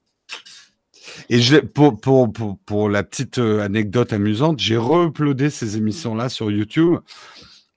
[1.30, 5.78] Et je l'ai- pour, pour, pour, pour la petite euh, anecdote amusante, j'ai re-uploadé ces
[5.78, 6.98] émissions-là sur YouTube.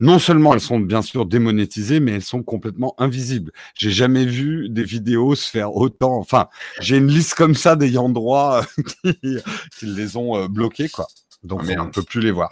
[0.01, 3.53] Non seulement elles sont bien sûr démonétisées, mais elles sont complètement invisibles.
[3.75, 6.17] J'ai jamais vu des vidéos se faire autant.
[6.17, 6.49] Enfin,
[6.81, 8.83] j'ai une liste comme ça d'ayant droit euh,
[9.23, 9.39] qui,
[9.79, 11.07] qui les ont euh, bloqués, quoi.
[11.43, 12.51] Donc Ah, on ne peut plus les voir.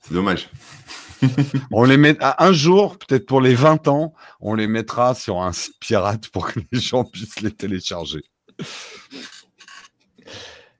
[0.00, 0.48] C'est dommage.
[1.72, 5.42] On les met à un jour, peut-être pour les 20 ans, on les mettra sur
[5.42, 8.22] un site pirate pour que les gens puissent les télécharger.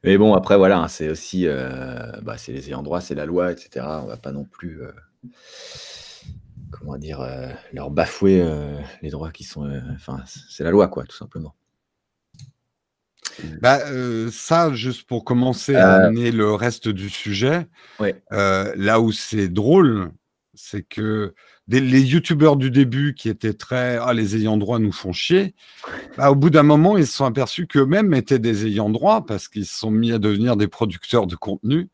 [0.05, 3.27] Mais bon, après, voilà, hein, c'est aussi euh, bah, c'est les ayants droit, c'est la
[3.27, 3.85] loi, etc.
[4.03, 4.93] On va pas non plus, euh,
[6.71, 9.65] comment dire, euh, leur bafouer euh, les droits qui sont.
[9.65, 11.55] euh, Enfin, c'est la loi, quoi, tout simplement.
[13.61, 13.79] Bah,
[14.33, 17.67] ça, juste pour commencer à amener le reste du sujet,
[18.01, 18.21] Ouais.
[18.31, 20.11] là où c'est drôle,
[20.55, 21.35] c'est que
[21.69, 25.55] des- les youtubeurs du début qui étaient très ah les ayants droit nous font chier,
[26.19, 29.47] bah, au bout d'un moment ils se sont aperçus qu'eux-mêmes étaient des ayants droit parce
[29.47, 31.89] qu'ils se sont mis à devenir des producteurs de contenu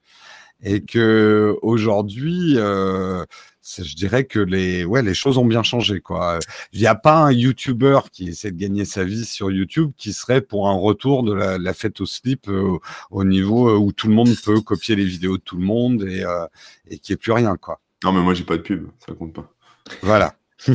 [0.62, 3.24] et que aujourd'hui euh,
[3.64, 6.38] je dirais que les ouais les choses ont bien changé quoi.
[6.72, 10.12] Il n'y a pas un YouTuber qui essaie de gagner sa vie sur YouTube qui
[10.12, 12.78] serait pour un retour de la, la fête au slip euh,
[13.10, 16.02] au niveau euh, où tout le monde peut copier les vidéos de tout le monde
[16.02, 16.46] et, euh,
[16.88, 17.80] et qu'il n'y ait plus rien quoi.
[18.04, 18.88] Non, mais moi, j'ai pas de pub.
[18.98, 19.50] Ça compte pas.
[20.02, 20.34] Voilà.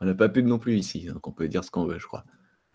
[0.00, 2.06] On n'a pas pub non plus ici, donc on peut dire ce qu'on veut, je
[2.06, 2.24] crois.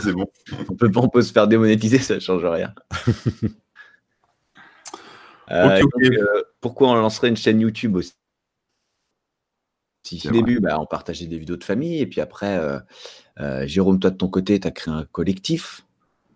[0.00, 0.26] C'est bon.
[0.68, 2.72] On peut, on peut se faire démonétiser, ça ne change rien.
[5.50, 8.14] Euh, donc, euh, pourquoi on lancerait une chaîne YouTube aussi?
[10.06, 12.78] Si, Au début, bah, on partageait des vidéos de famille, et puis après, euh,
[13.40, 15.86] euh, Jérôme, toi de ton côté, tu as créé un collectif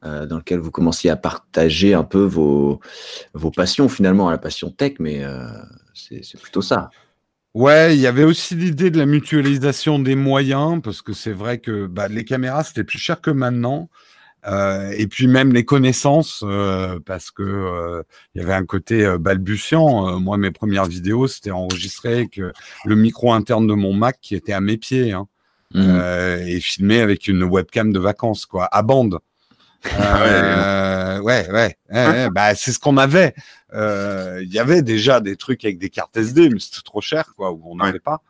[0.04, 2.80] euh, dans lequel vous commenciez à partager un peu vos,
[3.34, 5.22] vos passions, finalement, la passion tech, mais
[5.92, 6.88] c'est c'est plutôt ça.
[7.52, 11.58] Ouais, il y avait aussi l'idée de la mutualisation des moyens, parce que c'est vrai
[11.58, 13.90] que bah, les caméras, c'était plus cher que maintenant.
[14.48, 18.02] Euh, et puis même les connaissances, euh, parce que euh,
[18.34, 20.18] il y avait un côté balbutiant.
[20.20, 22.40] Moi, mes premières vidéos, c'était enregistré avec
[22.84, 25.26] le micro interne de mon Mac qui était à mes pieds, hein,
[25.76, 29.18] euh, et filmé avec une webcam de vacances, quoi, à bande.
[30.00, 33.32] Euh, ouais, ouais, ouais, ouais, bah, c'est ce qu'on avait.
[33.74, 37.32] Euh, Il y avait déjà des trucs avec des cartes SD, mais c'était trop cher,
[37.36, 37.98] quoi, ou on n'avait Ouais.
[38.00, 38.22] pas.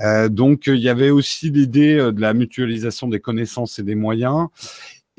[0.00, 4.48] Euh, donc, il y avait aussi l'idée de la mutualisation des connaissances et des moyens.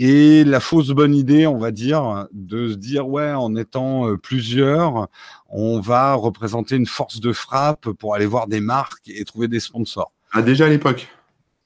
[0.05, 4.17] Et la fausse bonne idée, on va dire, de se dire, ouais, en étant euh,
[4.17, 5.07] plusieurs,
[5.47, 9.61] on va représenter une force de frappe pour aller voir des marques et trouver des
[9.61, 10.11] sponsors.
[10.33, 11.07] Ah, déjà à l'époque.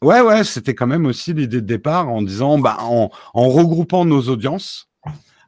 [0.03, 4.05] Ouais, ouais, c'était quand même aussi l'idée de départ en disant, bah, en, en regroupant
[4.05, 4.87] nos audiences,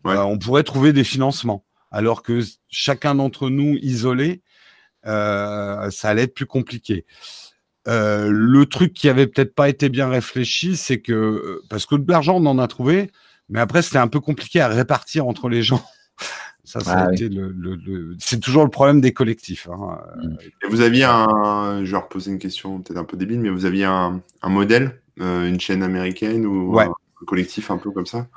[0.04, 0.16] Ouais.
[0.16, 1.64] euh, on pourrait trouver des financements.
[1.92, 4.42] Alors que chacun d'entre nous, isolé,
[5.06, 7.06] euh, ça allait être plus compliqué.
[7.88, 11.96] Euh, le truc qui avait peut-être pas été bien réfléchi, c'est que, euh, parce que
[11.96, 13.10] de l'argent, on en a trouvé,
[13.50, 15.84] mais après, c'était un peu compliqué à répartir entre les gens.
[16.66, 17.30] Ça, ça Ah oui.
[17.30, 19.68] le, le- le- c'est toujours le problème des collectifs.
[19.72, 19.98] hein.
[20.62, 21.84] Et vous aviez un.
[21.84, 25.02] Je vais reposer une question peut-être un peu débile, mais vous aviez un, un modèle,
[25.20, 26.84] euh, une chaîne américaine ou Ouais.
[26.86, 28.28] un collectif un peu comme ça?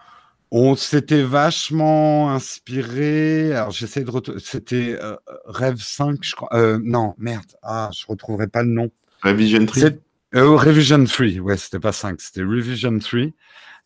[0.51, 3.53] On s'était vachement inspiré.
[3.55, 4.39] Alors, j'essaie de retrouver.
[4.43, 6.49] C'était euh, Rêve 5, je crois.
[6.55, 7.45] Euh, non, merde.
[7.63, 8.89] Ah, je retrouverai pas le nom.
[9.23, 10.01] Revision Tree C'est
[10.35, 11.41] euh, Revision 3.
[11.41, 13.21] Ouais, c'était pas 5, c'était Revision 3,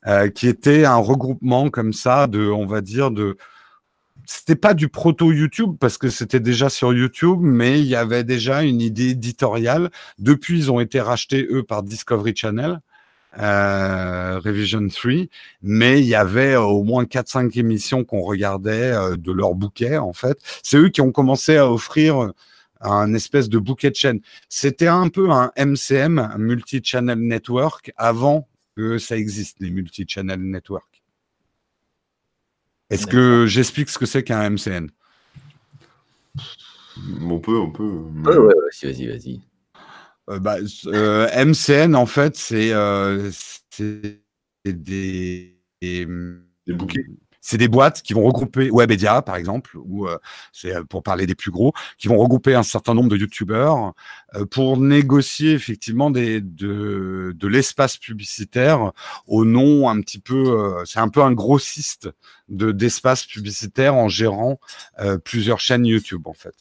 [0.07, 3.37] euh, qui était un regroupement comme ça on va dire, de.
[4.29, 8.25] C'était pas du proto YouTube parce que c'était déjà sur YouTube, mais il y avait
[8.25, 9.91] déjà une idée éditoriale.
[10.19, 12.81] Depuis, ils ont été rachetés eux par Discovery Channel,
[13.39, 15.13] euh, Revision 3,
[15.63, 19.99] mais il y avait euh, au moins 4-5 émissions qu'on regardait euh, de leur bouquet
[19.99, 20.39] en fait.
[20.63, 22.33] C'est eux qui ont commencé à offrir
[22.81, 24.21] un espèce de bouquet de chaînes.
[24.49, 31.03] C'était un peu un MCM, un multi-channel network, avant que ça existe, les multi-channel network.
[32.91, 34.89] Est-ce que j'explique ce que c'est qu'un MCN
[37.23, 37.83] On peut, on peut.
[37.83, 39.41] Ouais, ouais, vas-y, vas-y, vas-y.
[40.29, 43.31] Euh, bah, euh, MCN, en fait, c'est euh,
[43.79, 46.07] des, Des
[46.69, 47.07] bouquets.
[47.47, 50.19] C'est des boîtes qui vont regrouper Webedia par exemple, ou euh,
[50.51, 53.95] c'est euh, pour parler des plus gros, qui vont regrouper un certain nombre de youtubeurs
[54.35, 58.91] euh, pour négocier effectivement des, de, de l'espace publicitaire
[59.29, 62.11] au nom un petit peu, euh, c'est un peu un grossiste
[62.49, 64.59] de d'espace publicitaire en gérant
[65.25, 66.55] plusieurs chaînes YouTube en fait.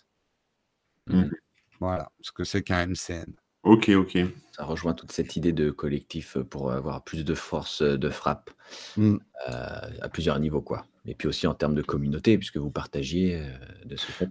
[1.08, 1.32] Mhm.
[1.80, 3.34] Voilà ce que c'est qu'un MCN.
[3.63, 4.19] Ok, ok.
[4.55, 8.51] Ça rejoint toute cette idée de collectif pour avoir plus de force de frappe
[8.95, 9.17] Mm.
[9.49, 10.85] euh, à plusieurs niveaux, quoi.
[11.05, 13.49] Et puis aussi en termes de communauté, puisque vous partagiez euh,
[13.85, 14.29] de ce fait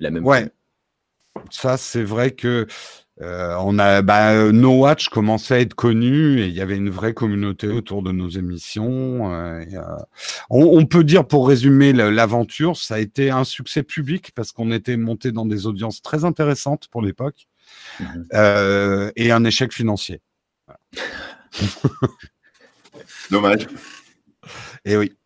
[0.00, 0.24] la même.
[0.24, 0.50] Ouais.
[1.50, 2.66] Ça, c'est vrai que
[3.20, 6.90] euh, on a bah, No Watch commençait à être connu et il y avait une
[6.90, 9.32] vraie communauté autour de nos émissions.
[9.32, 9.82] euh, et, euh,
[10.50, 14.72] on, on peut dire, pour résumer l'aventure, ça a été un succès public parce qu'on
[14.72, 17.46] était monté dans des audiences très intéressantes pour l'époque
[18.00, 18.26] Mhm.
[18.34, 20.20] euh, et un échec financier.
[23.30, 23.66] Dommage.
[24.84, 25.16] Et oui.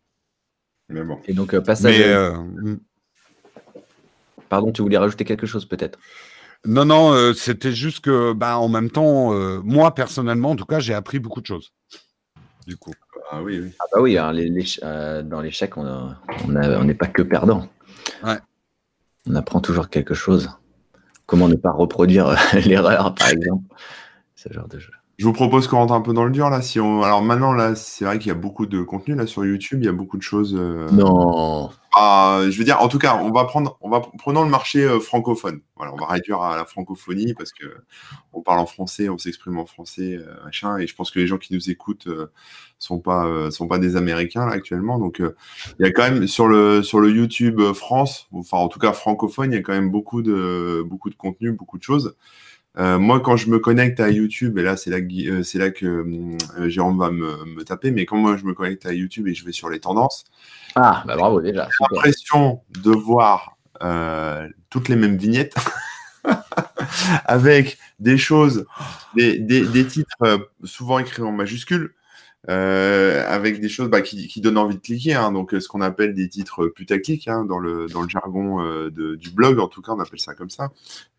[0.89, 1.19] Mais bon.
[1.25, 1.97] Et donc, euh, passage.
[1.97, 2.35] Mais euh.
[4.49, 5.97] Pardon, tu voulais rajouter quelque chose peut-être?
[6.65, 10.65] Non, non, euh, c'était juste que, bah, en même temps, euh, moi personnellement, en tout
[10.65, 11.73] cas, j'ai appris beaucoup de choses.
[12.65, 12.93] Du coup.
[13.31, 13.73] Ah oui, oui.
[13.79, 16.15] Ah bah oui, hein, les- les- euh, dans l'échec, on
[16.83, 17.67] n'est pas que perdant.
[18.23, 18.37] Ouais.
[19.27, 20.49] On apprend toujours quelque chose.
[21.25, 23.63] Comment ne pas reproduire euh, l'erreur, par exemple
[24.35, 24.91] Ce genre de jeu.
[25.17, 26.61] Je vous propose qu'on rentre un peu dans le dur là.
[26.61, 27.03] Si on...
[27.03, 29.79] Alors maintenant, là, c'est vrai qu'il y a beaucoup de contenu là sur YouTube.
[29.81, 30.55] Il y a beaucoup de choses.
[30.57, 34.49] euh, Non Je veux dire, en tout cas, on va prendre, on va prenons le
[34.49, 35.61] marché euh, francophone.
[35.75, 37.65] Voilà, on va réduire à la francophonie parce que
[38.31, 40.77] on parle en français, on s'exprime en français, euh, machin.
[40.77, 42.31] Et je pense que les gens qui nous écoutent euh,
[42.79, 44.97] sont pas, sont pas des Américains actuellement.
[44.99, 48.79] Donc, il y a quand même sur le sur le YouTube France, enfin en tout
[48.79, 52.15] cas francophone, il y a quand même beaucoup de beaucoup de contenu, beaucoup de choses.
[52.75, 54.99] Moi, quand je me connecte à YouTube, et là, c'est là,
[55.69, 59.35] que Jérôme va me, me taper, mais quand moi je me connecte à YouTube et
[59.35, 60.25] je vais sur les tendances,
[60.75, 61.67] Ah, bah bravo déjà.
[61.71, 61.87] super.
[61.91, 65.55] l'impression de voir euh, toutes les mêmes vignettes
[67.25, 68.65] avec des choses,
[69.15, 71.93] des, des, des titres euh, souvent écrits en majuscules,
[72.49, 75.79] euh, avec des choses bah, qui, qui donnent envie de cliquer, hein, donc ce qu'on
[75.79, 79.67] appelle des titres putaclic hein, dans, le, dans le jargon euh, de, du blog, en
[79.69, 80.69] tout cas on appelle ça comme ça,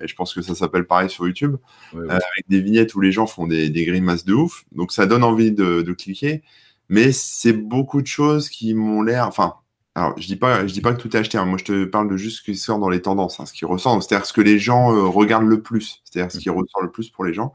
[0.03, 1.57] et je pense que ça s'appelle pareil sur YouTube
[1.95, 2.07] Ouais, ouais.
[2.11, 4.65] euh, avec des vignettes où les gens font des, des grimaces de ouf.
[4.73, 6.43] Donc ça donne envie de, de cliquer,
[6.89, 9.27] mais c'est beaucoup de choses qui m'ont l'air.
[9.29, 9.55] Enfin,
[9.95, 11.39] alors je dis pas, je dis pas que tout est acheté.
[11.39, 11.45] hein.
[11.47, 13.65] Moi, je te parle de juste ce qui sort dans les tendances, hein, ce qui
[13.65, 14.03] ressort.
[14.03, 16.03] C'est-à-dire ce que les gens euh, regardent le plus.
[16.05, 17.53] C'est-à-dire ce qui ressort le plus pour les gens.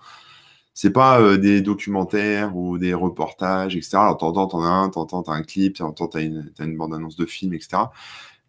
[0.73, 4.03] C'est pas euh, des documentaires ou des reportages, etc.
[4.03, 7.17] Alors t'entends, t'en as un, t'entends, t'as un clip, t'entends, t'as une, t'as une bande-annonce
[7.17, 7.91] de film, etc.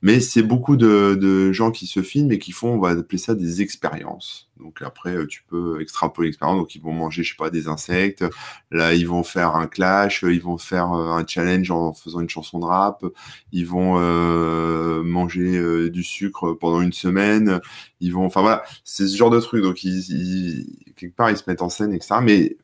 [0.02, 3.34] Mais c'est beaucoup de, gens qui se filment et qui font, on va appeler ça
[3.34, 4.48] des expériences.
[4.58, 6.58] Donc après, euh, tu peux extrapoler l'expérience.
[6.58, 8.24] Donc ils vont manger, je sais pas, des insectes.
[8.70, 10.22] Là, ils vont faire un clash.
[10.22, 13.04] Ils vont faire euh, un challenge en faisant une chanson de rap.
[13.52, 17.60] Ils vont euh, manger du sucre pendant une semaine.
[18.00, 19.62] Ils vont, enfin voilà, c'est ce genre de truc.
[19.62, 22.16] Donc ils, quelque part, ils se mettent en scène, etc.
[22.22, 22.56] Mais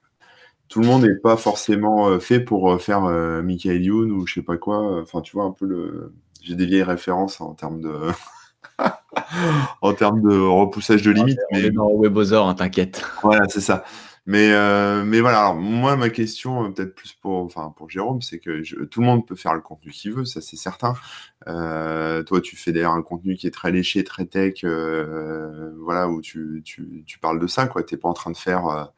[0.68, 4.42] tout le monde n'est pas forcément fait pour faire euh, Michael Youn ou je sais
[4.42, 5.00] pas quoi.
[5.02, 6.12] Enfin, tu vois un peu le.
[6.46, 7.92] J'ai des vieilles références en termes de.
[9.80, 11.40] en termes de repoussage de limites.
[11.52, 13.02] Mais dans Webosaur, hein, t'inquiète.
[13.22, 13.84] voilà, c'est ça.
[14.28, 18.22] Mais, euh, mais voilà, alors, moi, ma question, euh, peut-être plus pour, enfin, pour Jérôme,
[18.22, 20.94] c'est que je- tout le monde peut faire le contenu qu'il veut, ça c'est certain.
[21.46, 26.08] Euh, toi, tu fais d'ailleurs un contenu qui est très léché, très tech, euh, voilà,
[26.08, 27.82] où tu, tu, tu parles de ça, quoi.
[27.84, 28.92] T'es pas en train de faire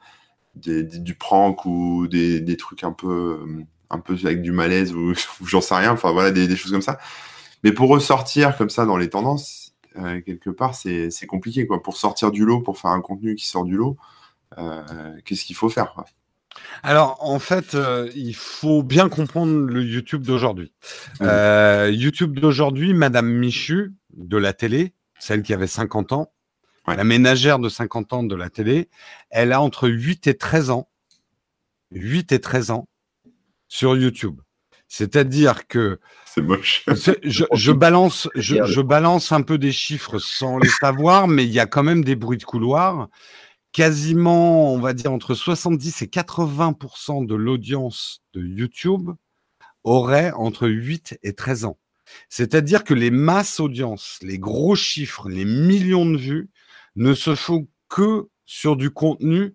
[0.54, 3.38] des, des- du prank ou des, des trucs un peu,
[3.90, 6.80] un peu avec du malaise ou, ou j'en sais rien, enfin voilà, des choses comme
[6.82, 6.98] ça.
[7.64, 11.82] Mais pour ressortir comme ça dans les tendances, euh, quelque part, c'est compliqué, quoi.
[11.82, 13.96] Pour sortir du lot, pour faire un contenu qui sort du lot,
[14.58, 14.82] euh,
[15.24, 16.04] qu'est-ce qu'il faut faire quoi?
[16.82, 20.72] Alors, en fait, euh, il faut bien comprendre le YouTube d'aujourd'hui.
[21.22, 26.32] Euh, YouTube d'aujourd'hui, Madame Michu de la télé, celle qui avait 50 ans,
[26.86, 26.96] Ouais.
[26.96, 28.88] la ménagère de 50 ans de la télé,
[29.30, 30.88] elle a entre 8 et 13 ans.
[31.92, 32.88] 8 et 13 ans
[33.68, 34.40] sur YouTube.
[34.88, 36.84] C'est-à-dire que C'est moche.
[36.96, 41.44] c'est- je, je balance, je, je balance un peu des chiffres sans les savoir, mais
[41.44, 43.08] il y a quand même des bruits de couloir.
[43.72, 49.10] Quasiment, on va dire entre 70 et 80% de l'audience de YouTube
[49.84, 51.78] aurait entre 8 et 13 ans.
[52.30, 56.50] C'est-à-dire que les masses audiences, les gros chiffres, les millions de vues
[56.96, 59.54] ne se font que sur du contenu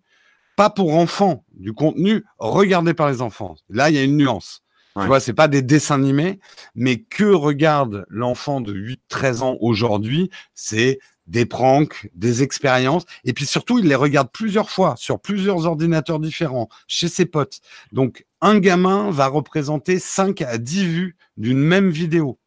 [0.56, 3.56] pas pour enfants, du contenu regardé par les enfants.
[3.70, 4.63] Là, il y a une nuance.
[4.96, 5.04] Ouais.
[5.04, 6.40] Tu vois, c'est pas des dessins animés,
[6.76, 8.74] mais que regarde l'enfant de
[9.12, 14.70] 8-13 ans aujourd'hui C'est des pranks, des expériences, et puis surtout, il les regarde plusieurs
[14.70, 17.62] fois sur plusieurs ordinateurs différents, chez ses potes.
[17.92, 22.40] Donc, un gamin va représenter 5 à 10 vues d'une même vidéo.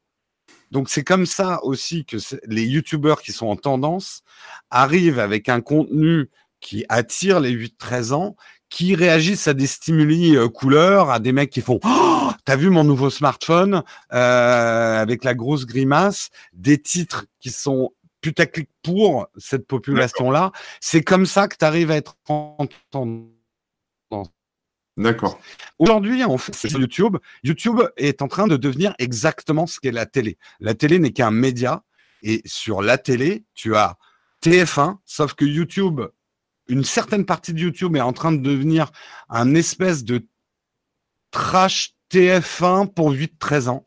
[0.71, 4.23] Donc, c'est comme ça aussi que les YouTubeurs qui sont en tendance
[4.71, 6.29] arrivent avec un contenu
[6.61, 8.37] qui attire les 8-13 ans,
[8.69, 12.16] qui réagissent à des stimuli euh, couleurs, à des mecs qui font oh,
[12.47, 13.83] T'as vu mon nouveau smartphone
[14.13, 20.53] euh, avec la grosse grimace, des titres qui sont putaclic pour cette population-là.
[20.81, 23.27] C'est comme ça que tu arrives à être en tendance.
[24.97, 25.41] D'accord.
[25.81, 30.07] Aujourd'hui, en fait, sur YouTube, YouTube est en train de devenir exactement ce qu'est la
[30.07, 30.39] télé.
[30.61, 31.83] La télé n'est qu'un média.
[32.23, 33.99] Et sur la télé, tu as
[34.45, 36.01] TF1, sauf que YouTube,
[36.69, 38.93] une certaine partie de YouTube est en train de devenir
[39.29, 40.25] un espèce de
[41.33, 43.87] trash TF1 pour 8-13 ans.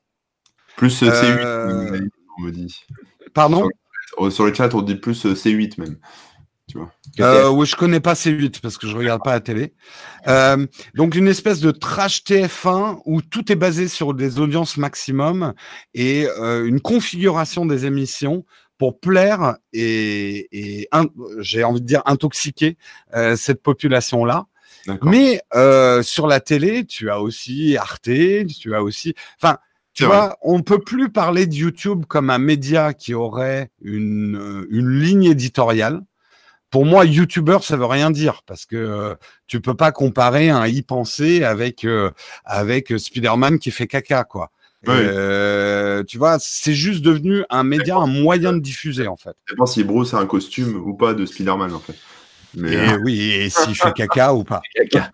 [0.75, 2.85] Plus euh, C8, on me dit.
[3.33, 3.69] Pardon?
[4.29, 5.97] Sur le chat, on dit plus euh, C8 même.
[6.67, 6.91] Tu vois.
[7.19, 9.73] Euh, oui, je connais pas C8 parce que je regarde pas la télé.
[10.27, 15.53] Euh, donc une espèce de trash TF1 où tout est basé sur des audiences maximum
[15.95, 18.45] et une configuration des émissions
[18.77, 20.87] pour plaire et,
[21.39, 22.77] j'ai envie de dire intoxiquer
[23.35, 24.45] cette population-là.
[25.03, 25.41] Mais
[26.03, 28.09] sur la télé, tu as aussi Arte,
[28.59, 29.57] tu as aussi, enfin,
[29.99, 34.67] tu vois, on peut plus parler de YouTube comme un média qui aurait une, euh,
[34.69, 36.01] une ligne éditoriale.
[36.69, 39.15] Pour moi, YouTuber, ça veut rien dire parce que euh,
[39.47, 42.11] tu peux pas comparer un y penser avec euh,
[42.45, 44.51] avec Spider-Man qui fait caca, quoi.
[44.85, 49.35] tu vois, c'est juste devenu un média, un moyen de diffuser en fait.
[49.45, 51.95] Je sais pas si Bruce a un costume ou pas de Spider-Man en fait.
[52.55, 54.61] Mais oui, et s'il fait caca ou pas.
[54.75, 55.11] Caca.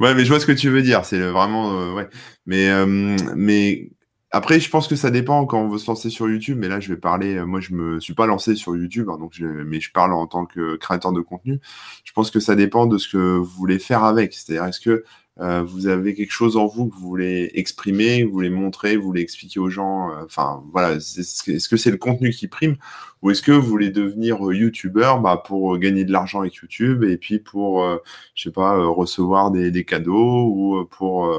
[0.00, 1.04] ouais, mais je vois ce que tu veux dire.
[1.04, 2.08] C'est vraiment, euh, ouais.
[2.46, 3.90] Mais, euh, mais
[4.30, 6.58] après, je pense que ça dépend quand on veut se lancer sur YouTube.
[6.58, 7.36] Mais là, je vais parler.
[7.36, 10.26] Euh, moi, je me suis pas lancé sur YouTube, hein, donc mais je parle en
[10.26, 11.60] tant que créateur de contenu.
[12.04, 14.34] Je pense que ça dépend de ce que vous voulez faire avec.
[14.34, 15.04] C'est-à-dire, est-ce que
[15.38, 19.04] euh, vous avez quelque chose en vous que vous voulez exprimer, vous voulez montrer, vous
[19.04, 20.10] voulez expliquer aux gens.
[20.10, 22.76] Euh, enfin, voilà, est-ce que c'est le contenu qui prime
[23.22, 27.04] ou est-ce que vous voulez devenir euh, youtubeur bah, pour gagner de l'argent avec YouTube
[27.04, 27.86] et puis pour,
[28.34, 31.30] je sais pas, recevoir des, des, cadeaux ou pour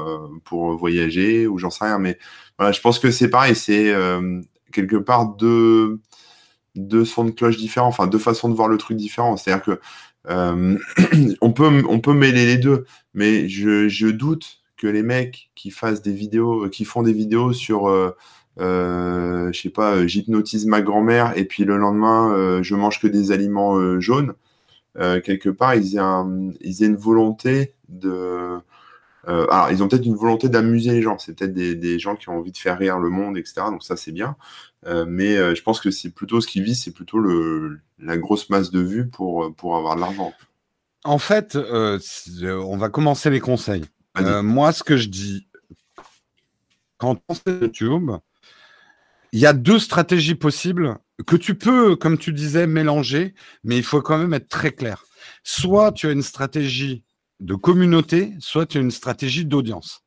[0.44, 1.98] pour voyager ou j'en sais rien.
[1.98, 2.18] Mais
[2.58, 3.92] voilà, je pense que c'est pareil, c'est
[4.72, 6.00] quelque part deux
[6.74, 9.36] deux sons de cloche différents, enfin deux façons de voir le truc différent.
[9.36, 9.80] C'est-à-dire que
[10.28, 10.78] euh,
[11.40, 16.12] on, peut, on mêler les deux, mais je, doute que les mecs qui fassent des
[16.12, 18.16] vidéos, qui font des vidéos sur, euh,
[18.60, 23.32] euh, je sais pas, j'hypnotise ma grand-mère et puis le lendemain, je mange que des
[23.32, 24.34] aliments jaunes.
[24.96, 28.58] quelque part, ils aient, une volonté de,
[29.28, 29.46] euh,
[29.80, 31.18] ont une volonté d'amuser les gens.
[31.18, 33.54] C'est peut-être des, des, gens qui ont envie de faire rire le monde, etc.
[33.70, 34.36] Donc ça, c'est bien.
[34.86, 38.18] Euh, mais euh, je pense que c'est plutôt ce qui vit, c'est plutôt le, la
[38.18, 40.32] grosse masse de vues pour, pour avoir de l'argent.
[41.04, 41.98] En fait, euh,
[42.42, 43.84] on va commencer les conseils.
[44.42, 45.48] moi, ce que je dis,
[46.98, 48.10] quand on fait YouTube,
[49.32, 53.82] il y a deux stratégies possibles que tu peux, comme tu disais, mélanger, mais il
[53.82, 55.04] faut quand même être très clair.
[55.42, 57.04] Soit tu as une stratégie
[57.40, 60.04] de communauté, soit tu as une stratégie d'audience.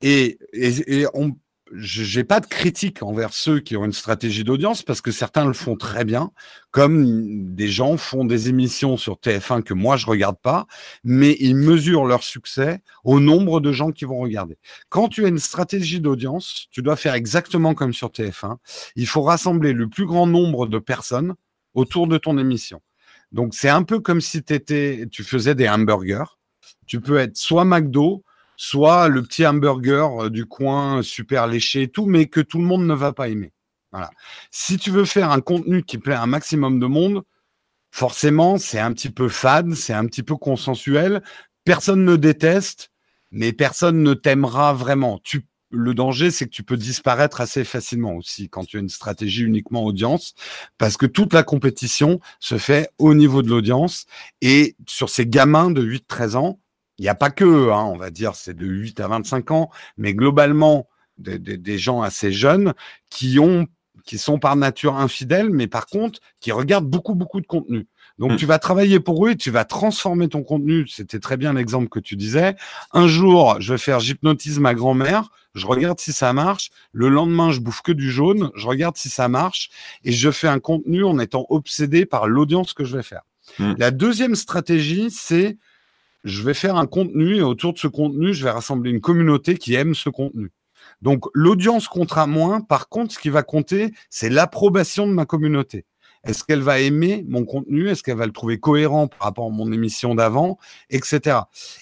[0.00, 1.36] Et, et, et on,
[1.74, 5.46] je n'ai pas de critique envers ceux qui ont une stratégie d'audience parce que certains
[5.46, 6.30] le font très bien,
[6.70, 10.66] comme des gens font des émissions sur TF1 que moi je regarde pas,
[11.02, 14.58] mais ils mesurent leur succès au nombre de gens qui vont regarder.
[14.90, 18.56] Quand tu as une stratégie d'audience, tu dois faire exactement comme sur TF1.
[18.96, 21.34] Il faut rassembler le plus grand nombre de personnes
[21.74, 22.82] autour de ton émission.
[23.32, 26.38] Donc c'est un peu comme si étais, tu faisais des hamburgers.
[26.86, 28.24] Tu peux être soit McDo,
[28.62, 32.64] soit le petit hamburger euh, du coin super léché et tout, mais que tout le
[32.64, 33.52] monde ne va pas aimer.
[33.90, 34.08] Voilà.
[34.52, 37.24] Si tu veux faire un contenu qui plaît à un maximum de monde,
[37.90, 41.24] forcément, c'est un petit peu fade, c'est un petit peu consensuel.
[41.64, 42.92] Personne ne déteste,
[43.32, 45.18] mais personne ne t'aimera vraiment.
[45.24, 48.88] Tu, le danger, c'est que tu peux disparaître assez facilement aussi quand tu as une
[48.88, 50.34] stratégie uniquement audience,
[50.78, 54.06] parce que toute la compétition se fait au niveau de l'audience.
[54.40, 56.60] Et sur ces gamins de 8-13 ans,
[57.02, 59.70] il n'y a pas que, hein, on va dire, c'est de 8 à 25 ans,
[59.96, 60.86] mais globalement,
[61.18, 62.74] des, gens assez jeunes
[63.10, 63.66] qui ont
[64.04, 67.88] qui sont par nature infidèles, mais par contre, qui regardent beaucoup, beaucoup de contenu.
[68.18, 68.36] Donc, hmm.
[68.36, 70.86] tu vas travailler pour eux et tu vas transformer ton contenu.
[70.86, 72.54] C'était très bien l'exemple que tu disais.
[72.92, 75.30] Un jour, je vais faire j'hypnotise ma grand-mère.
[75.54, 76.70] Je regarde si ça marche.
[76.92, 78.50] Le lendemain, je bouffe que du jaune.
[78.54, 79.70] Je regarde si ça marche.
[80.04, 83.22] Et je fais un contenu en étant obsédé par l'audience que je vais faire.
[83.58, 83.74] Hmm.
[83.78, 85.58] La deuxième stratégie, c'est
[86.24, 89.56] je vais faire un contenu et autour de ce contenu, je vais rassembler une communauté
[89.56, 90.50] qui aime ce contenu.
[91.00, 92.60] Donc l'audience comptera moins.
[92.60, 95.84] Par contre, ce qui va compter, c'est l'approbation de ma communauté.
[96.24, 97.88] Est-ce qu'elle va aimer mon contenu?
[97.88, 100.56] Est-ce qu'elle va le trouver cohérent par rapport à mon émission d'avant,
[100.88, 101.40] etc.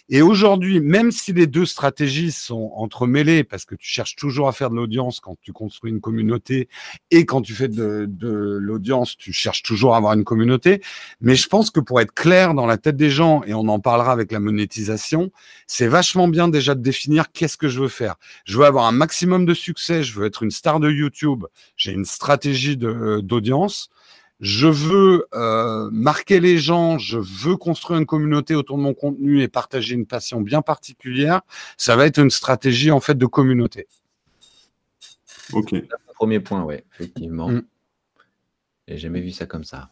[0.09, 4.53] Et aujourd'hui, même si les deux stratégies sont entremêlées, parce que tu cherches toujours à
[4.53, 6.69] faire de l'audience quand tu construis une communauté,
[7.11, 10.81] et quand tu fais de, l'audience, tu cherches toujours à avoir une communauté.
[11.21, 13.79] Mais je pense que pour être clair dans la tête des gens, et on en
[13.79, 15.31] parlera avec la monétisation,
[15.67, 18.17] c'est vachement bien déjà de définir qu'est-ce que je veux faire.
[18.47, 21.45] Je veux avoir un maximum de succès, je veux être une star de YouTube,
[21.77, 23.91] j'ai une stratégie d'audience
[24.41, 29.43] je veux euh, marquer les gens, je veux construire une communauté autour de mon contenu
[29.43, 31.43] et partager une passion bien particulière,
[31.77, 33.87] ça va être une stratégie en fait de communauté.
[35.53, 35.75] Ok.
[36.15, 37.49] Premier point, ouais, effectivement.
[37.49, 37.63] Mm.
[38.89, 39.91] J'ai jamais vu ça comme ça.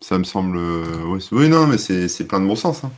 [0.00, 0.56] Ça me semble.
[0.56, 2.84] Euh, oui, non, mais c'est plein de bon sens.
[2.84, 2.92] Hein.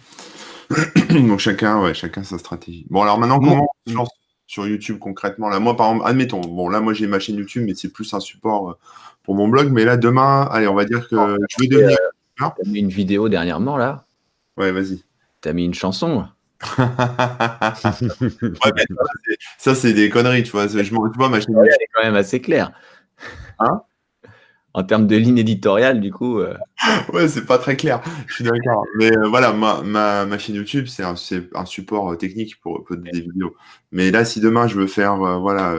[1.10, 2.86] Donc chacun, ouais, chacun sa stratégie.
[2.88, 4.06] Bon, alors maintenant, comment on
[4.46, 5.48] sur YouTube concrètement?
[5.48, 8.12] Là, moi, par exemple, admettons, bon, là, moi, j'ai ma chaîne YouTube, mais c'est plus
[8.14, 8.78] un support euh,
[9.24, 9.72] pour mon blog.
[9.72, 11.98] Mais là, demain, allez, on va dire que je vais devenir.
[12.40, 14.04] Euh, T'as mis une vidéo dernièrement, là
[14.56, 15.02] Ouais, vas-y.
[15.40, 16.26] T'as mis une chanson
[19.58, 20.66] ça, c'est des conneries, tu vois.
[20.66, 21.54] Je, tu vois ma chaîne.
[21.58, 22.72] elle est quand même assez claire.
[23.58, 23.82] Hein?
[24.74, 26.40] En termes de ligne éditoriale, du coup.
[26.40, 26.54] Euh.
[27.12, 28.02] ouais, c'est pas très clair.
[28.26, 28.84] Je suis d'accord.
[28.98, 29.82] Mais euh, voilà, ma,
[30.26, 31.14] ma, chaîne YouTube, c'est un,
[31.54, 33.54] un, support euh, technique pour, pour, des vidéos.
[33.92, 35.76] Mais là, si demain je veux faire, voilà,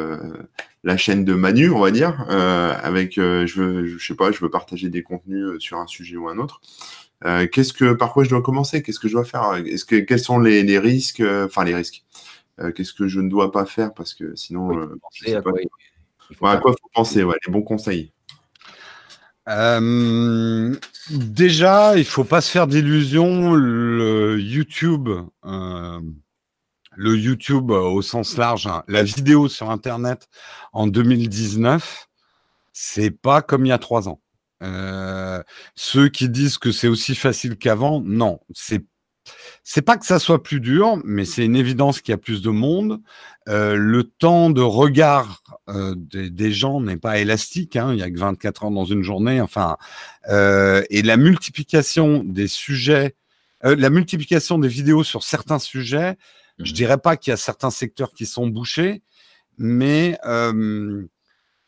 [0.86, 4.50] la chaîne de Manu, on va dire, avec, je veux, je sais pas, je veux
[4.50, 6.62] partager des contenus sur un sujet ou un autre.
[7.52, 8.82] qu'est-ce que, par quoi je dois commencer?
[8.82, 9.56] Qu'est-ce que je dois faire?
[9.56, 12.06] Est-ce que, quels sont les, les risques Enfin, les risques.
[12.74, 13.94] qu'est-ce que je ne dois pas faire?
[13.94, 14.70] Parce que sinon,
[15.28, 15.60] à, quoi,
[16.30, 18.14] il faut, à quoi faut penser ouais, Les bons conseils.
[19.48, 20.76] Euh,
[21.10, 23.54] déjà, il faut pas se faire d'illusions.
[23.54, 25.10] Le YouTube,
[25.46, 26.02] euh,
[26.96, 30.28] le YouTube au sens large, hein, la vidéo sur Internet
[30.74, 32.08] en 2019,
[32.74, 34.22] c'est pas comme il y a trois ans.
[34.64, 35.44] Euh,
[35.76, 38.84] ceux qui disent que c'est aussi facile qu'avant, non, c'est
[39.64, 42.42] c'est pas que ça soit plus dur, mais c'est une évidence qu'il y a plus
[42.42, 43.02] de monde.
[43.48, 47.76] Euh, le temps de regard euh, des, gens n'est pas élastique.
[47.76, 49.42] Hein, il y a que 24 heures dans une journée.
[49.42, 49.78] Enfin,
[50.30, 53.16] euh, et la multiplication des sujets,
[53.64, 56.18] la multiplication des vidéos sur certains sujets,
[56.60, 59.02] je mmh dirais pas qu'il y a certains secteurs qui sont bouchés,
[59.58, 60.20] mais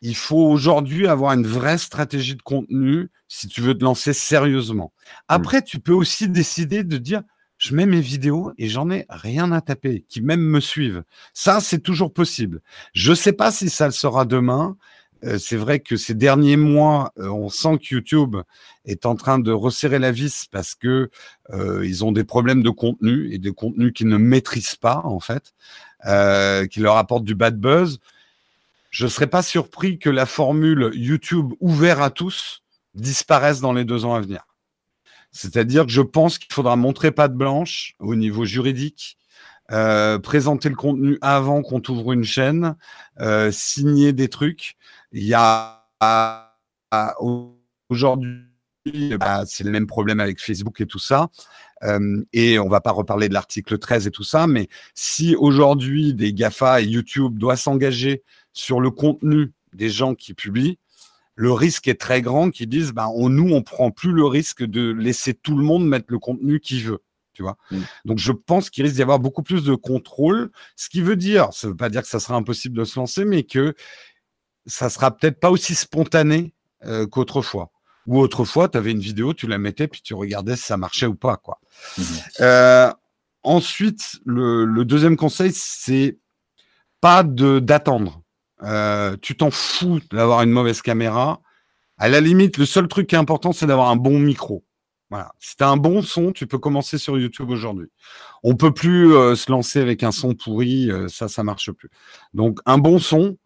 [0.00, 4.92] il faut aujourd'hui avoir une vraie stratégie de contenu si tu veux te lancer sérieusement.
[4.94, 5.10] Mmh.
[5.26, 7.22] Après, tu peux aussi décider de dire
[7.58, 11.02] je mets mes vidéos et j'en ai rien à taper, qui même me suivent.
[11.34, 12.60] Ça, c'est toujours possible.
[12.94, 14.76] Je ne sais pas si ça le sera demain.
[15.24, 18.36] Euh, c'est vrai que ces derniers mois, euh, on sent que YouTube
[18.84, 21.10] est en train de resserrer la vis parce que
[21.50, 25.18] euh, ils ont des problèmes de contenu et des contenus qu'ils ne maîtrisent pas en
[25.18, 25.52] fait,
[26.70, 27.98] qui leur apportent du bad buzz.
[28.90, 32.62] Je ne serais pas surpris que la formule YouTube ouvert à tous
[32.94, 34.46] disparaisse dans les deux ans à venir.
[35.38, 39.18] C'est-à-dire que je pense qu'il faudra montrer patte blanche au niveau juridique,
[39.70, 42.74] euh, présenter le contenu avant qu'on t'ouvre une chaîne,
[43.20, 44.74] euh, signer des trucs.
[45.12, 45.86] Il y a
[47.88, 48.42] aujourd'hui,
[49.16, 51.28] bah, c'est le même problème avec Facebook et tout ça.
[51.84, 56.14] Euh, et on va pas reparler de l'article 13 et tout ça, mais si aujourd'hui
[56.14, 60.80] des GAFA et YouTube doivent s'engager sur le contenu des gens qui publient,
[61.38, 64.64] le risque est très grand qu'ils disent, ben, on, nous, on prend plus le risque
[64.64, 67.00] de laisser tout le monde mettre le contenu qu'il veut.
[67.32, 67.78] Tu vois mm.
[68.06, 71.52] Donc, je pense qu'il risque d'y avoir beaucoup plus de contrôle, ce qui veut dire,
[71.52, 73.74] ça ne veut pas dire que ça sera impossible de se lancer, mais que
[74.66, 77.70] ça sera peut-être pas aussi spontané euh, qu'autrefois.
[78.08, 81.06] Ou autrefois, tu avais une vidéo, tu la mettais, puis tu regardais si ça marchait
[81.06, 81.36] ou pas.
[81.36, 81.60] quoi.
[81.98, 82.30] Mm-hmm.
[82.40, 82.92] Euh,
[83.44, 86.18] ensuite, le, le, deuxième conseil, c'est
[87.00, 88.22] pas de d'attendre.
[88.62, 91.40] Euh, tu t'en fous d'avoir une mauvaise caméra.
[91.96, 94.64] À la limite, le seul truc qui est important, c'est d'avoir un bon micro.
[95.10, 95.32] Voilà.
[95.38, 97.88] Si tu as un bon son, tu peux commencer sur YouTube aujourd'hui.
[98.42, 101.88] On peut plus euh, se lancer avec un son pourri, euh, ça, ça marche plus.
[102.34, 103.36] Donc, un bon son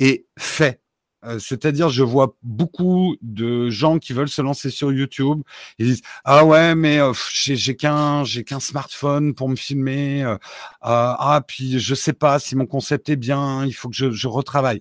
[0.00, 0.80] est fait.
[1.26, 5.42] Euh, c'est-à-dire, je vois beaucoup de gens qui veulent se lancer sur YouTube.
[5.78, 7.12] Ils disent ah ouais, mais euh,
[7.44, 8.24] j'ai qu'un
[8.60, 10.22] smartphone pour me filmer.
[10.22, 10.36] Euh,
[10.82, 13.64] ah puis je sais pas si mon concept est bien.
[13.64, 14.80] Il faut que je, retravaille.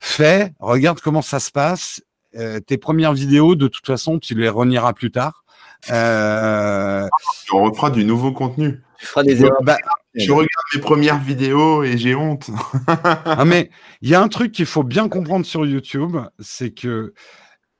[0.00, 2.02] Fais, regarde comment ça se passe.
[2.66, 5.44] tes premières vidéos, de toute façon, tu les renieras plus tard.
[7.52, 8.80] On refera du nouveau contenu.
[9.24, 9.76] Des bah,
[10.14, 12.50] je regarde mes premières vidéos et j'ai honte.
[12.86, 13.70] ah, mais
[14.02, 17.14] il y a un truc qu'il faut bien comprendre sur YouTube, c'est que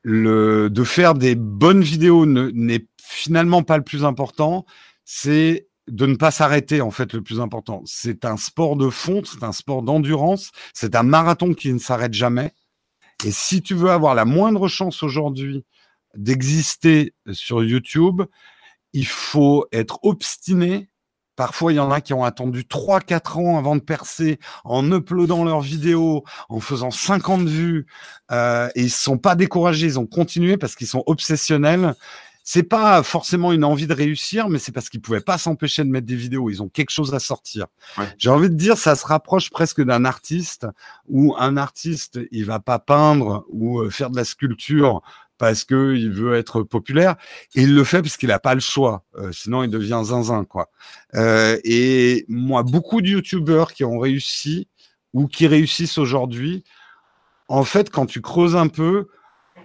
[0.03, 4.65] le, de faire des bonnes vidéos n'est finalement pas le plus important.
[5.05, 7.83] C'est de ne pas s'arrêter, en fait, le plus important.
[7.87, 12.15] C'est un sport de fond, c'est un sport d'endurance, c'est un marathon qui ne s'arrête
[12.15, 12.53] jamais.
[13.25, 15.65] Et si tu veux avoir la moindre chance aujourd'hui
[16.15, 18.23] d'exister sur YouTube,
[18.93, 20.89] il faut être obstiné.
[21.39, 25.45] Parfois, il y en a qui ont attendu 3-4 ans avant de percer en uploadant
[25.45, 27.87] leurs vidéos, en faisant 50 vues,
[28.33, 31.95] euh, et ils ne sont pas découragés, ils ont continué parce qu'ils sont obsessionnels
[32.51, 35.91] c'est pas forcément une envie de réussir, mais c'est parce qu'ils pouvaient pas s'empêcher de
[35.91, 36.49] mettre des vidéos.
[36.49, 37.67] Ils ont quelque chose à sortir.
[38.17, 40.67] J'ai envie de dire, ça se rapproche presque d'un artiste
[41.09, 45.03] où un artiste, il va pas peindre ou euh, faire de la sculpture
[45.39, 47.17] parce que il veut être populaire.
[47.55, 49.05] Et il le fait parce qu'il n'a pas le choix.
[49.17, 50.71] Euh, sinon, il devient zinzin, quoi.
[51.15, 54.69] Euh, et moi, beaucoup de youtubeurs qui ont réussi
[55.15, 56.65] ou qui réussissent aujourd'hui,
[57.49, 59.09] en fait, quand tu creuses un peu,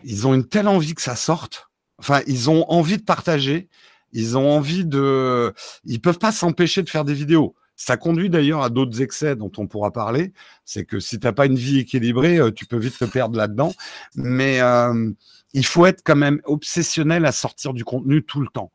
[0.03, 1.69] ils ont une telle envie que ça sorte
[1.99, 3.69] Enfin, ils ont envie de partager.
[4.11, 5.53] Ils ont envie de.
[5.86, 7.55] Ils peuvent pas s'empêcher de faire des vidéos.
[7.76, 10.34] Ça conduit d'ailleurs à d'autres excès dont on pourra parler.
[10.65, 13.38] C'est que si tu n'as pas une vie équilibrée, euh, tu peux vite te perdre
[13.38, 13.74] là-dedans.
[14.15, 14.59] Mais
[15.54, 18.72] il faut être quand même obsessionnel à sortir du contenu tout le temps.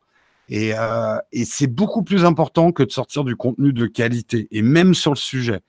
[0.47, 4.61] Et, euh, et c'est beaucoup plus important que de sortir du contenu de qualité, et
[4.61, 5.61] même sur le sujet.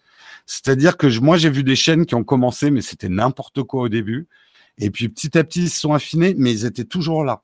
[0.47, 3.89] C'est-à-dire que moi, j'ai vu des chaînes qui ont commencé, mais c'était n'importe quoi au
[3.89, 4.27] début.
[4.79, 7.43] Et puis petit à petit, ils se sont affinés, mais ils étaient toujours là.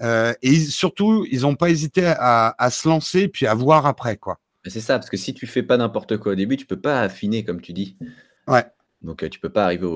[0.00, 4.16] Euh, et surtout, ils n'ont pas hésité à, se lancer puis à voir après.
[4.16, 4.40] quoi.
[4.66, 7.02] C'est ça, parce que si tu fais pas n'importe quoi au début, tu peux pas
[7.02, 7.96] affiner, comme tu dis.
[8.48, 8.64] Ouais.
[9.02, 9.88] Donc, euh, tu peux pas arriver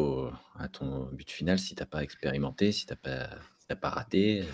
[0.59, 3.29] à ton but final si tu n'as pas expérimenté, si tu n'as
[3.69, 4.45] pas, pas raté.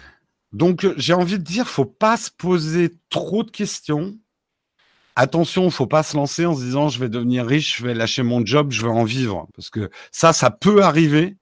[0.53, 4.19] Donc, j'ai envie de dire, faut pas se poser trop de questions.
[5.17, 8.23] Attention, faut pas se lancer en se disant je vais devenir riche, je vais lâcher
[8.23, 9.47] mon job, je vais en vivre.
[9.55, 11.37] Parce que ça, ça peut arriver,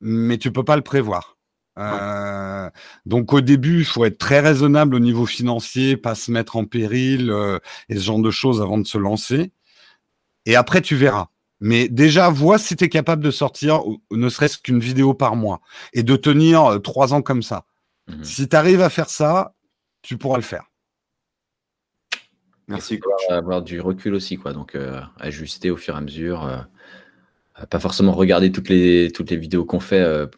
[0.00, 1.36] mais tu peux pas le prévoir.
[1.78, 2.68] Euh,
[3.06, 6.64] donc au début, il faut être très raisonnable au niveau financier, pas se mettre en
[6.64, 9.52] péril euh, et ce genre de choses avant de se lancer.
[10.44, 11.28] Et après, tu verras.
[11.60, 15.60] Mais déjà, vois si tu es capable de sortir ne serait-ce qu'une vidéo par mois
[15.92, 17.64] et de tenir euh, trois ans comme ça.
[18.08, 18.24] Mhm.
[18.24, 19.54] Si tu arrives à faire ça,
[20.02, 20.64] tu pourras le faire.
[22.68, 23.00] Merci.
[23.28, 24.52] Avoir, avoir du recul aussi, quoi.
[24.52, 24.76] Donc
[25.18, 26.66] ajuster au fur et à mesure.
[27.70, 30.28] pas forcément regarder toutes les, toutes les vidéos qu'on fait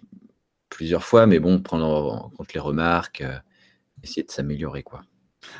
[0.70, 3.36] plusieurs fois, mais bon, prendre en compte les remarques, euh,
[4.02, 5.02] essayer de s'améliorer, quoi.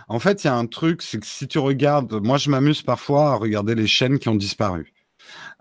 [0.09, 2.83] En fait, il y a un truc, c'est que si tu regardes, moi je m'amuse
[2.83, 4.93] parfois à regarder les chaînes qui ont disparu.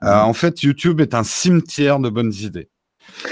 [0.03, 0.27] Euh, mmh.
[0.27, 2.69] en fait, YouTube est un cimetière de bonnes idées.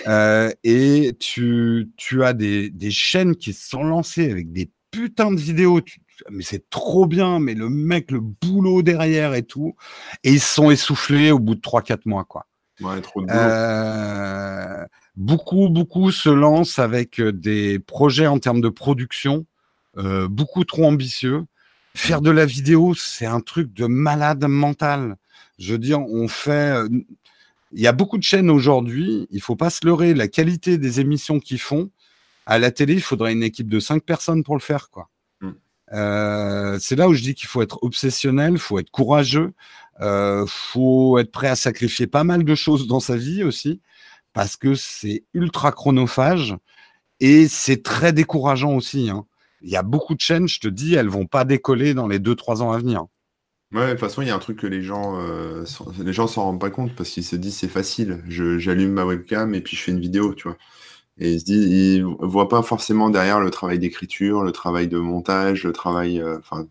[0.08, 5.40] Euh, et tu, tu as des, des, chaînes qui sont lancées avec des putains de
[5.40, 5.82] vidéos.
[6.32, 9.76] mais c'est trop bien, mais le mec, le boulot derrière et tout.
[10.24, 12.48] Et ils sont essoufflés au bout de 3-4 mois, quoi.
[12.82, 14.88] Ouais, trop de boulot.
[15.18, 19.48] Beaucoup, beaucoup se lancent avec euh, des projets en termes de production
[19.98, 21.46] euh, beaucoup trop ambitieux.
[21.98, 25.18] Faire de la vidéo, c'est un truc de malade mental.
[25.58, 26.78] Je veux dire, on fait.
[26.78, 26.88] Euh,
[27.72, 29.28] il y a beaucoup de chaînes aujourd'hui.
[29.32, 30.14] Il faut pas se leurrer.
[30.14, 31.89] La qualité des émissions qu'ils font
[32.45, 35.10] à la télé, il faudrait une équipe de cinq personnes pour le faire, quoi.
[35.41, 35.50] Mm.
[35.93, 39.54] Euh, c'est là où je dis qu'il faut être obsessionnel, il faut être courageux,
[40.00, 43.82] euh, faut être prêt à sacrifier pas mal de choses dans sa vie aussi
[44.34, 46.56] parce que c'est ultra chronophage
[47.20, 49.10] et c'est très décourageant aussi.
[49.10, 49.26] Hein.
[49.62, 52.20] Il y a beaucoup de chaînes, je te dis, elles vont pas décoller dans les
[52.20, 53.05] 2-3 ans à venir.
[53.74, 55.66] Ouais, de toute façon, il y a un truc que les gens euh,
[55.99, 58.24] les gens s'en rendent pas compte parce qu'ils se disent c'est facile.
[58.28, 60.58] J'allume ma webcam et puis je fais une vidéo, tu vois.
[61.18, 64.99] Et ils se disent, ils voient pas forcément derrière le travail d'écriture, le travail de
[64.99, 66.68] montage, le travail, euh, enfin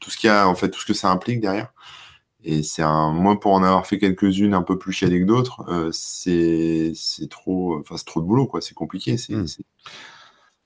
[0.00, 1.72] tout ce qu'il y a en fait, tout ce que ça implique derrière.
[2.44, 5.64] Et c'est un, moi, pour en avoir fait quelques-unes un peu plus chiadées que d'autres,
[5.68, 6.92] euh, c'est,
[7.30, 8.60] trop, enfin, c'est trop de boulot, quoi.
[8.60, 9.16] C'est compliqué.
[9.16, 9.46] C'est, hmm.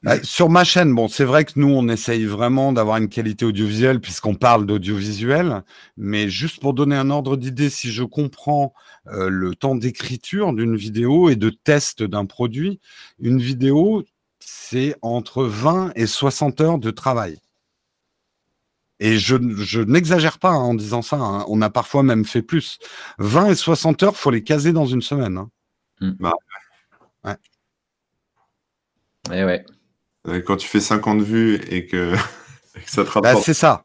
[0.03, 3.44] Bah, sur ma chaîne, bon, c'est vrai que nous, on essaye vraiment d'avoir une qualité
[3.44, 5.64] audiovisuelle puisqu'on parle d'audiovisuel,
[5.96, 8.72] mais juste pour donner un ordre d'idée, si je comprends
[9.09, 12.78] euh, le temps d'écriture d'une vidéo et de test d'un produit,
[13.18, 14.05] une vidéo,
[14.38, 17.38] c'est entre 20 et 60 heures de travail.
[19.01, 21.16] Et je, je n'exagère pas hein, en disant ça.
[21.16, 21.44] Hein.
[21.49, 22.78] On a parfois même fait plus.
[23.18, 25.38] 20 et 60 heures, faut les caser dans une semaine.
[25.38, 25.51] Hein.
[26.01, 26.12] Hmm.
[26.20, 26.32] Bah,
[27.24, 27.36] ouais.
[29.32, 29.64] Eh ouais.
[30.46, 32.14] Quand tu fais 50 vues et que,
[32.86, 33.84] ça te bah, c'est ça.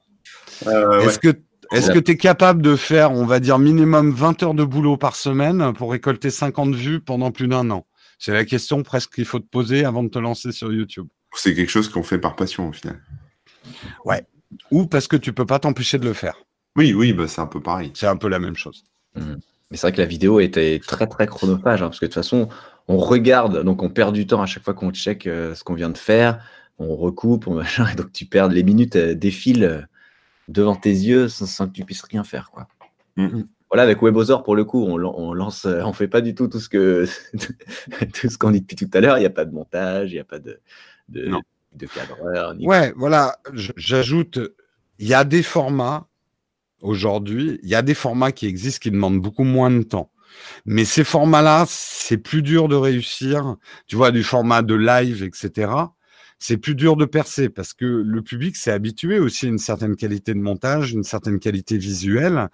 [0.67, 1.33] Euh, est-ce que
[1.71, 4.95] est-ce que tu es capable de faire, on va dire, minimum 20 heures de boulot
[4.95, 7.87] par semaine pour récolter 50 vues pendant plus d'un an?
[8.19, 11.07] C'est la question presque qu'il faut te poser avant de te lancer sur YouTube.
[11.33, 13.01] C'est quelque chose qu'on fait par passion au final.
[14.05, 14.23] Ouais,
[14.69, 16.35] ou parce que tu peux pas t'empêcher de le faire.
[16.75, 17.91] Oui, oui, bah, c'est un peu pareil.
[17.95, 18.83] C'est un peu la même chose.
[19.15, 19.35] Mmh.
[19.71, 22.15] Mais c'est vrai que la vidéo était très très chronophage, hein, parce que de toute
[22.15, 22.49] façon,
[22.88, 25.73] on regarde, donc on perd du temps à chaque fois qu'on check euh, ce qu'on
[25.73, 26.43] vient de faire,
[26.79, 29.88] on recoupe, on machin, et donc tu perds les minutes euh, défilent
[30.47, 32.51] devant tes yeux sans, que tu puisses rien faire.
[32.51, 32.67] Quoi.
[33.15, 33.43] Mm.
[33.69, 36.59] Voilà, avec WebOzor, pour le coup, on, on lance, on fait pas du tout tout
[36.59, 37.07] ce que
[38.13, 39.17] tout ce qu'on dit depuis tout à l'heure.
[39.17, 40.59] Il n'y a pas de montage, il n'y a pas de,
[41.09, 41.31] de,
[41.73, 42.55] de cadreur.
[42.59, 43.39] Ouais, voilà.
[43.53, 44.39] J'ajoute,
[44.99, 46.07] il y a des formats
[46.81, 50.11] aujourd'hui, il y a des formats qui existent qui demandent beaucoup moins de temps.
[50.65, 53.55] Mais ces formats-là, c'est plus dur de réussir.
[53.88, 55.71] Tu vois, du format de live, etc.
[56.39, 59.95] C'est plus dur de percer parce que le public s'est habitué aussi à une certaine
[59.95, 62.49] qualité de montage, une certaine qualité visuelle.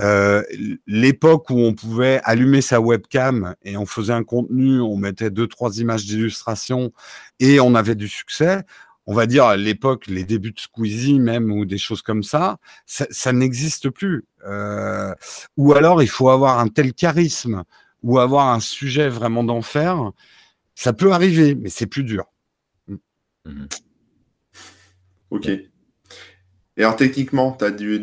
[0.00, 0.42] Euh,
[0.88, 5.46] L'époque où on pouvait allumer sa webcam et on faisait un contenu, on mettait deux,
[5.46, 6.92] trois images d'illustration
[7.38, 8.64] et on avait du succès
[9.10, 13.32] on va dire, l'époque, les débuts de Squeezie même, ou des choses comme ça, ça,
[13.32, 14.24] n'existe plus.
[14.46, 15.12] Euh,
[15.56, 17.64] ou alors, il faut avoir un tel charisme,
[18.04, 20.12] ou avoir un sujet vraiment d'enfer.
[20.76, 22.26] Ça peut arriver, mais c'est plus dur.
[23.44, 23.66] Mhm.
[25.30, 25.48] Ok.
[25.48, 25.68] Et
[26.76, 27.98] alors, techniquement, tu as des,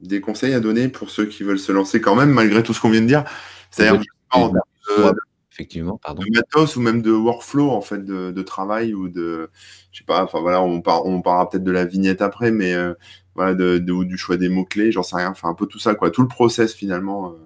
[0.00, 2.80] des conseils à donner pour ceux qui veulent se lancer quand même, malgré tout ce
[2.80, 3.24] qu'on vient de dire?
[3.70, 4.00] C'est-à-dire,
[5.60, 6.22] effectivement, pardon.
[6.22, 9.50] De matos ou même de workflow en fait de, travail ou de,
[9.92, 12.94] je sais pas, enfin voilà, on, on parlera peut-être de la vignette après, mais euh,
[13.34, 15.94] voilà, de, du choix des mots clés, j'en sais rien, enfin un peu tout ça
[15.94, 17.32] quoi, tout le process finalement.
[17.32, 17.36] Euh.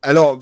[0.00, 0.38] Alors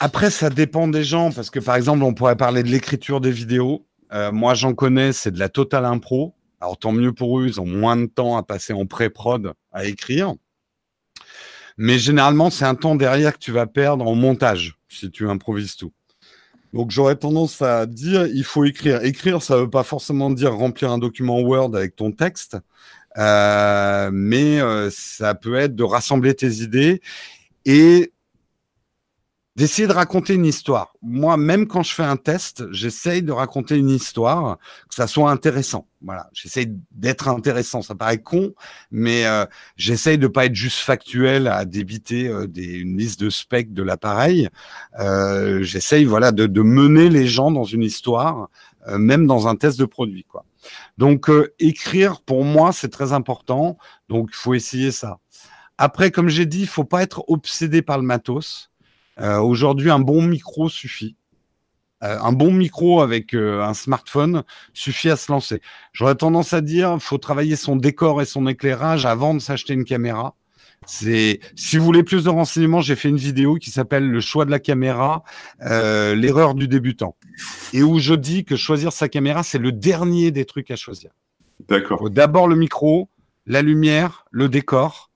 [0.00, 3.30] après ça dépend des gens parce que par exemple on pourrait parler de l'écriture des
[3.30, 3.86] vidéos.
[4.12, 6.34] Euh, moi j'en connais, c'est de la totale impro.
[6.60, 9.84] Alors tant mieux pour eux, ils ont moins de temps à passer en pré-prod à
[9.84, 10.34] écrire.
[11.76, 15.76] Mais généralement, c'est un temps derrière que tu vas perdre en montage si tu improvises
[15.76, 15.92] tout.
[16.72, 19.04] Donc j'aurais tendance à dire il faut écrire.
[19.04, 22.56] Écrire, ça ne veut pas forcément dire remplir un document Word avec ton texte,
[23.18, 27.02] euh, mais euh, ça peut être de rassembler tes idées
[27.64, 28.11] et
[29.54, 30.94] d'essayer de raconter une histoire.
[31.02, 35.30] Moi, même quand je fais un test, j'essaye de raconter une histoire, que ça soit
[35.30, 35.86] intéressant.
[36.00, 37.82] Voilà, j'essaye d'être intéressant.
[37.82, 38.54] Ça paraît con,
[38.90, 39.44] mais euh,
[39.76, 43.82] j'essaye de pas être juste factuel à débiter euh, des, une liste de specs de
[43.82, 44.48] l'appareil.
[44.98, 48.48] Euh, j'essaye, voilà, de, mener les gens dans une histoire,
[48.88, 50.44] même dans un test de produit, quoi.
[50.96, 51.28] Donc,
[51.58, 53.78] écrire, pour moi, c'est très important.
[54.08, 55.18] Donc, il faut essayer ça.
[55.76, 58.71] Après, comme j'ai dit, il faut pas être obsédé par le matos.
[59.20, 61.16] Euh, aujourd'hui, un bon micro suffit.
[62.02, 64.42] Euh, un bon micro avec euh, un smartphone
[64.72, 65.60] suffit à se lancer.
[65.92, 69.84] J'aurais tendance à dire, faut travailler son décor et son éclairage avant de s'acheter une
[69.84, 70.34] caméra.
[70.84, 74.44] C'est, si vous voulez plus de renseignements, j'ai fait une vidéo qui s'appelle le choix
[74.44, 75.22] de la caméra,
[75.60, 77.14] l'erreur du débutant,
[77.72, 81.12] et où je dis que choisir sa caméra c'est le dernier des trucs à choisir.
[81.68, 82.10] D'accord.
[82.10, 83.08] D'abord le micro,
[83.46, 85.12] la lumière, le décor,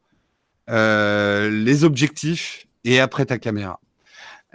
[0.69, 3.81] les objectifs et après ta caméra.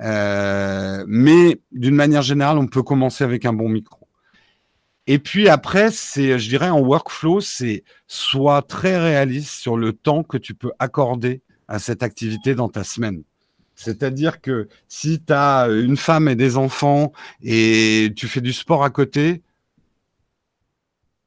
[0.02, 4.08] Euh, mais d'une manière générale, on peut commencer avec un bon micro.
[5.08, 10.24] Et puis après, c'est, je dirais, en workflow, c'est soit très réaliste sur le temps
[10.24, 13.24] que tu peux accorder à cette activité dans ta semaine.
[13.76, 18.84] C'est-à-dire que si tu as une femme et des enfants et tu fais du sport
[18.84, 19.41] à côté,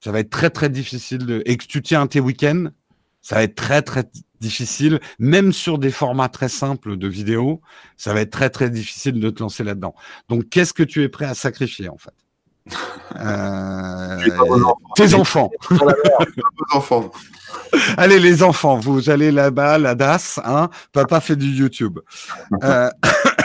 [0.01, 1.43] ça va être très très difficile de...
[1.47, 2.66] et que tu tiens tes week-ends,
[3.22, 4.05] ça va être très très
[4.45, 7.61] difficile, même sur des formats très simples de vidéos,
[7.97, 9.95] ça va être très très difficile de te lancer là-dedans.
[10.28, 12.14] Donc, qu'est-ce que tu es prêt à sacrifier en fait?
[13.16, 14.18] Euh,
[14.97, 15.51] Tes enfants.
[16.72, 17.12] enfants.
[17.97, 20.68] Allez les enfants, vous allez là-bas, la DAS, hein?
[20.92, 22.01] Papa fait du YouTube.
[22.64, 22.90] Euh...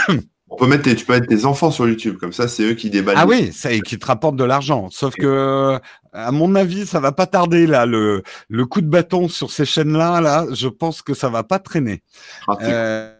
[0.49, 2.89] On peut mettre tu peux mettre tes enfants sur YouTube, comme ça, c'est eux qui
[2.89, 3.17] déballent.
[3.17, 4.89] Ah oui, ça et qui te rapportent de l'argent.
[4.89, 5.79] Sauf que,
[6.11, 7.85] à mon avis, ça va pas tarder là.
[7.85, 11.59] Le, le coup de bâton sur ces chaînes-là, là, je pense que ça va pas
[11.59, 12.01] traîner.
[12.47, 13.13] Ah, euh,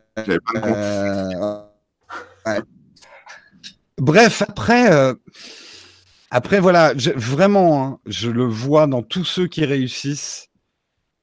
[2.48, 2.60] euh,
[4.00, 5.14] Bref, après, euh,
[6.32, 10.49] après voilà, vraiment, hein, je le vois dans tous ceux qui réussissent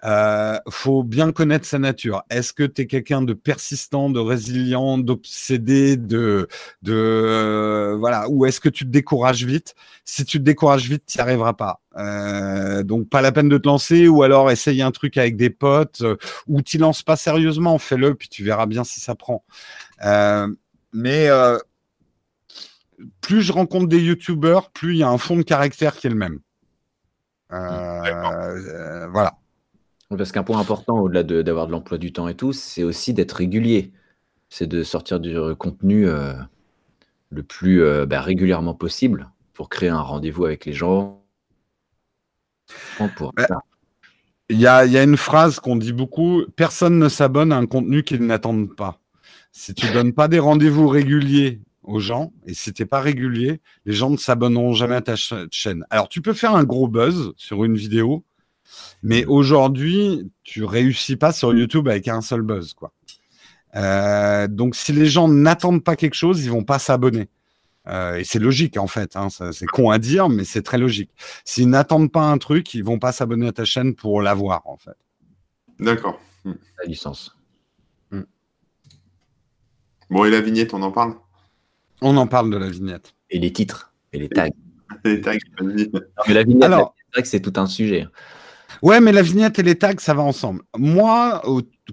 [0.05, 2.23] euh, faut bien connaître sa nature.
[2.29, 6.49] Est-ce que tu es quelqu'un de persistant, de résilient, d'obsédé, de,
[6.83, 9.75] de euh, voilà, ou est-ce que tu te décourages vite?
[10.05, 11.81] Si tu te décourages vite, tu n'y arriveras pas.
[11.97, 15.51] Euh, donc pas la peine de te lancer, ou alors essaye un truc avec des
[15.51, 16.17] potes, euh,
[16.47, 19.45] ou t'y lances pas sérieusement, fais-le, puis tu verras bien si ça prend.
[20.93, 21.29] Mais
[23.21, 26.11] plus je rencontre des youtubeurs, plus il y a un fond de caractère qui est
[26.11, 26.39] le même.
[27.51, 29.39] voilà.
[30.11, 33.33] Parce qu'un point important, au-delà d'avoir de, l'emploi du temps et tout, c'est aussi d'être
[33.33, 33.93] régulier.
[34.49, 36.35] C'est de sortir du contenu euh,
[37.31, 41.25] le plus euh, bah, régulièrement possible pour créer un rendez-vous avec les gens.
[44.49, 48.25] Il y, a, une phrase qu'on dit beaucoup personne ne s'abonne à un contenu qu'ils
[48.25, 49.01] n'attendent pas.
[49.51, 53.61] Si tu donnes pas des rendez-vous réguliers aux gens, et si tu n'es pas régulier,
[53.87, 55.85] les gens ne s'abonneront jamais à ta chaîne.
[55.91, 58.25] Alors, tu peux faire un gros buzz sur une vidéo,
[59.03, 62.93] Mais aujourd'hui, tu réussis pas sur YouTube avec un seul buzz, quoi.
[63.75, 67.29] Euh, donc, si les gens n'attendent pas quelque chose, ils vont pas s'abonner.
[67.89, 69.17] Euh, et c'est logique en fait.
[69.17, 71.11] Hein, c'est con à dire, mais c'est très logique.
[71.45, 74.77] S'ils n'attendent pas un truc, ils vont pas s'abonner à ta chaîne pour l'avoir en
[74.77, 74.97] fait.
[75.79, 76.21] D'accord.
[76.45, 76.55] Hmm.
[76.81, 77.37] La licence.
[78.11, 78.23] Hmm.
[80.11, 81.15] Bon, et la vignette, on en parle?
[82.01, 83.15] On en parle de la vignette.
[83.31, 84.49] Et les titres et les tags.
[85.05, 86.95] les tags, mais la vignette, Alors,
[87.25, 88.07] c'est tout un sujet.
[88.83, 90.63] Ouais, mais la vignette et les tags, ça va ensemble.
[90.77, 91.43] Moi,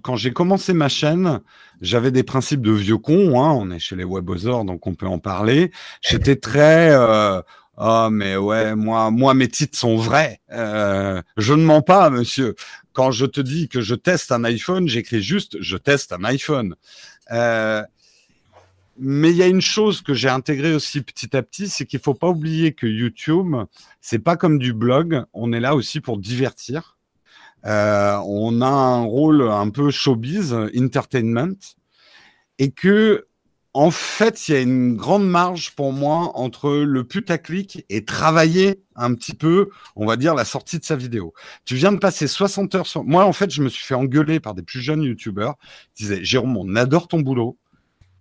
[0.01, 1.41] quand j'ai commencé ma chaîne,
[1.81, 3.41] j'avais des principes de vieux con.
[3.41, 5.71] Hein, on est chez les webosaures, donc on peut en parler.
[6.01, 6.91] J'étais très.
[6.91, 7.41] Euh,
[7.77, 10.39] ah, mais ouais, moi, moi, mes titres sont vrais.
[10.51, 12.55] Euh, je ne mens pas, monsieur.
[12.93, 16.75] Quand je te dis que je teste un iPhone, j'écris juste je teste un iPhone.
[17.31, 17.81] Euh,
[19.03, 21.99] mais il y a une chose que j'ai intégrée aussi petit à petit, c'est qu'il
[21.99, 23.55] faut pas oublier que YouTube,
[24.01, 25.25] c'est pas comme du blog.
[25.33, 26.97] On est là aussi pour divertir.
[27.65, 31.75] Euh, on a un rôle un peu showbiz, entertainment,
[32.59, 33.27] et que
[33.73, 38.83] en fait, il y a une grande marge pour moi entre le putaclic et travailler
[38.95, 41.33] un petit peu, on va dire, la sortie de sa vidéo.
[41.65, 43.03] Tu viens de passer 60 heures sur...
[43.03, 45.55] Moi, en fait, je me suis fait engueuler par des plus jeunes youtubeurs
[45.95, 47.57] qui disaient, Jérôme, on adore ton boulot,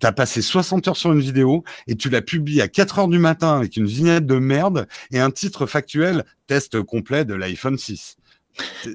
[0.03, 3.09] tu as passé 60 heures sur une vidéo et tu l'as publiée à 4 heures
[3.09, 7.79] du matin avec une vignette de merde et un titre factuel, test complet de l'iPhone
[7.79, 8.17] 6.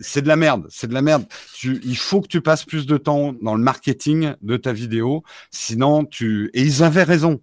[0.01, 1.23] C'est de la merde, c'est de la merde.
[1.63, 6.03] Il faut que tu passes plus de temps dans le marketing de ta vidéo, sinon
[6.03, 6.51] tu.
[6.53, 7.41] Et ils avaient raison.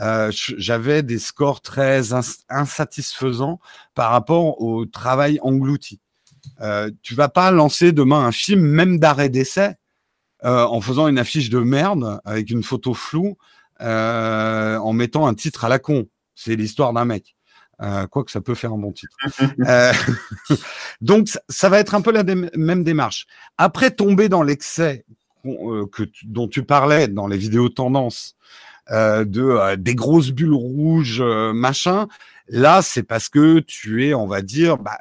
[0.00, 2.08] Euh, J'avais des scores très
[2.48, 3.60] insatisfaisants
[3.94, 6.00] par rapport au travail englouti.
[6.60, 9.76] Euh, tu vas pas lancer demain un film, même d'arrêt d'essai,
[10.44, 13.36] euh, en faisant une affiche de merde avec une photo floue,
[13.80, 16.06] euh, en mettant un titre à la con.
[16.34, 17.34] C'est l'histoire d'un mec.
[17.82, 19.16] Euh, quoi que ça peut faire un bon titre.
[21.00, 23.26] donc, ça, va être un peu la même démarche.
[23.56, 25.04] Après, tomber dans l'excès
[25.44, 28.36] que dont tu parlais dans les vidéos tendances,
[28.90, 32.06] de des grosses bulles rouges, machin.
[32.48, 34.98] Là, c'est parce que tu es, on va dire, bah,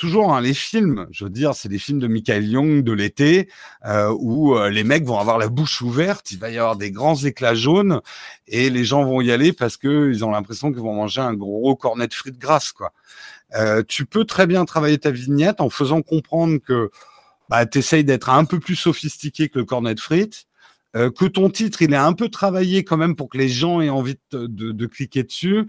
[0.00, 3.50] toujours hein, les films, je veux dire, c'est des films de Michael Young de l'été
[3.84, 6.90] euh, où euh, les mecs vont avoir la bouche ouverte, il va y avoir des
[6.90, 8.00] grands éclats jaunes
[8.48, 11.34] et les gens vont y aller parce que ils ont l'impression qu'ils vont manger un
[11.34, 12.92] gros cornet de frites grasses quoi.
[13.54, 16.90] Euh, tu peux très bien travailler ta vignette en faisant comprendre que
[17.50, 20.46] bah, tu essayes d'être un peu plus sophistiqué que le cornet de frites,
[20.94, 23.90] que ton titre il est un peu travaillé quand même pour que les gens aient
[23.90, 25.68] envie de cliquer dessus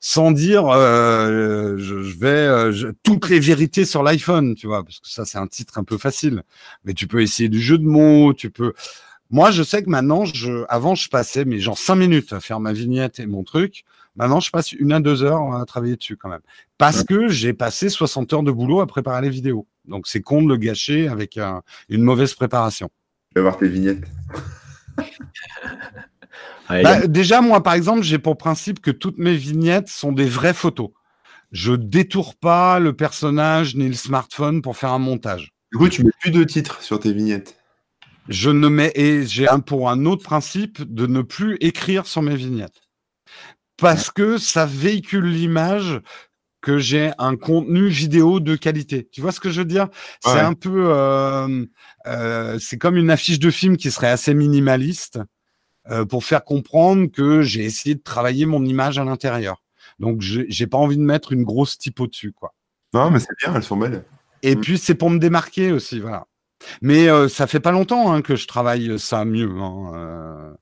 [0.00, 5.08] sans dire euh, je, vais euh, toutes les vérités sur l'iPhone, tu vois, parce que
[5.08, 6.42] ça c'est un titre un peu facile.
[6.84, 8.72] Mais tu peux essayer du jeu de mots, tu peux.
[9.28, 12.58] Moi, je sais que maintenant, je, avant, je passais mais genre cinq minutes à faire
[12.58, 13.84] ma vignette et mon truc.
[14.16, 16.40] Maintenant, je passe une à deux heures à travailler dessus quand même,
[16.78, 19.68] parce que j'ai passé 60 heures de boulot à préparer les vidéos.
[19.86, 21.38] Donc c'est con de le gâcher avec
[21.88, 22.90] une mauvaise préparation.
[23.30, 24.04] Je vais voir tes vignettes.
[26.68, 30.54] Bah, déjà, moi, par exemple, j'ai pour principe que toutes mes vignettes sont des vraies
[30.54, 30.90] photos.
[31.52, 35.52] Je détourne pas le personnage ni le smartphone pour faire un montage.
[35.72, 37.56] Du coup, tu mets plus de titres sur tes vignettes.
[38.28, 42.22] Je ne mets et j'ai un pour un autre principe de ne plus écrire sur
[42.22, 42.80] mes vignettes
[43.80, 46.00] parce que ça véhicule l'image
[46.60, 49.08] que j'ai un contenu vidéo de qualité.
[49.10, 49.88] Tu vois ce que je veux dire?
[50.22, 51.64] C'est un peu, euh,
[52.06, 55.18] euh, c'est comme une affiche de film qui serait assez minimaliste
[55.90, 59.62] euh, pour faire comprendre que j'ai essayé de travailler mon image à l'intérieur.
[59.98, 62.54] Donc, j'ai pas envie de mettre une grosse typo dessus, quoi.
[62.94, 64.04] Non, mais c'est bien, elles sont belles.
[64.42, 64.60] Et mm.
[64.60, 66.26] puis, c'est pour me démarquer aussi, voilà.
[66.80, 69.50] Mais euh, ça fait pas longtemps hein, que je travaille ça mieux.
[69.58, 70.52] Hein, euh.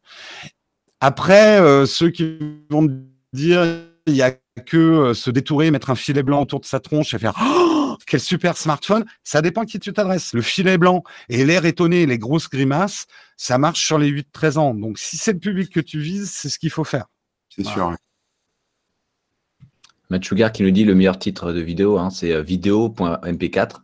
[1.00, 2.38] Après, ceux qui
[2.70, 2.88] vont
[3.32, 3.64] dire
[4.06, 4.32] il y a
[4.66, 7.77] que se détourer, mettre un filet blanc autour de sa tronche et faire oh,
[8.08, 10.32] quel super smartphone, ça dépend à qui tu t'adresses.
[10.32, 13.06] Le filet blanc et l'air étonné, les grosses grimaces,
[13.36, 14.74] ça marche sur les 8-13 ans.
[14.74, 17.06] Donc si c'est le public que tu vises, c'est ce qu'il faut faire.
[17.48, 17.94] C'est sûr.
[20.10, 23.76] Matt Sugar qui nous dit le meilleur titre de vidéo, hein, c'est euh, vidéo.mp4.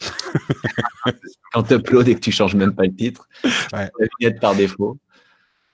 [1.52, 3.28] Quand tu uploads et que tu changes même pas le titre,
[3.72, 3.90] ouais.
[4.20, 4.98] la par défaut.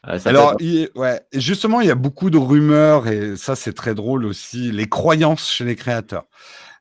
[0.07, 0.57] Euh, Alors,
[0.95, 4.89] ouais, justement, il y a beaucoup de rumeurs et ça, c'est très drôle aussi, les
[4.89, 6.27] croyances chez les créateurs.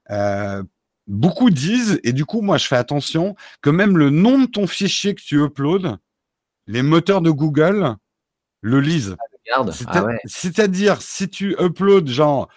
[0.09, 0.63] Euh,
[1.07, 4.67] beaucoup disent, et du coup, moi, je fais attention, que même le nom de ton
[4.67, 5.97] fichier que tu uploads,
[6.67, 7.95] les moteurs de Google
[8.61, 9.15] le lisent.
[9.53, 12.49] Ah, ah c'est-à-dire, si tu uploads genre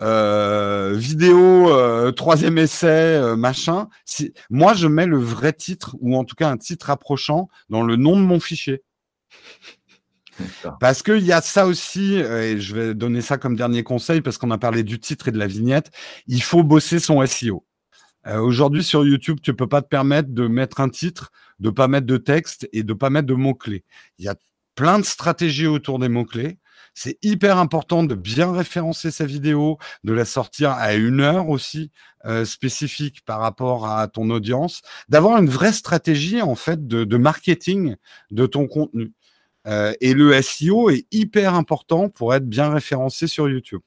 [0.00, 4.32] euh, vidéo, troisième essai, machin, si...
[4.50, 7.96] moi, je mets le vrai titre, ou en tout cas un titre approchant, dans le
[7.96, 8.84] nom de mon fichier.
[10.80, 14.20] Parce qu'il y a ça aussi, euh, et je vais donner ça comme dernier conseil,
[14.20, 15.90] parce qu'on a parlé du titre et de la vignette,
[16.26, 17.64] il faut bosser son SEO.
[18.26, 21.30] Euh, aujourd'hui, sur YouTube, tu peux pas te permettre de mettre un titre,
[21.60, 23.84] de pas mettre de texte et de pas mettre de mots-clés.
[24.18, 24.34] Il y a
[24.74, 26.58] plein de stratégies autour des mots-clés.
[26.92, 31.90] C'est hyper important de bien référencer sa vidéo, de la sortir à une heure aussi
[32.24, 37.96] euh, spécifique par rapport à ton audience, d'avoir une vraie stratégie en fait de marketing
[38.30, 39.12] de ton contenu.
[39.66, 43.80] Euh, et le SEO est hyper important pour être bien référencé sur YouTube.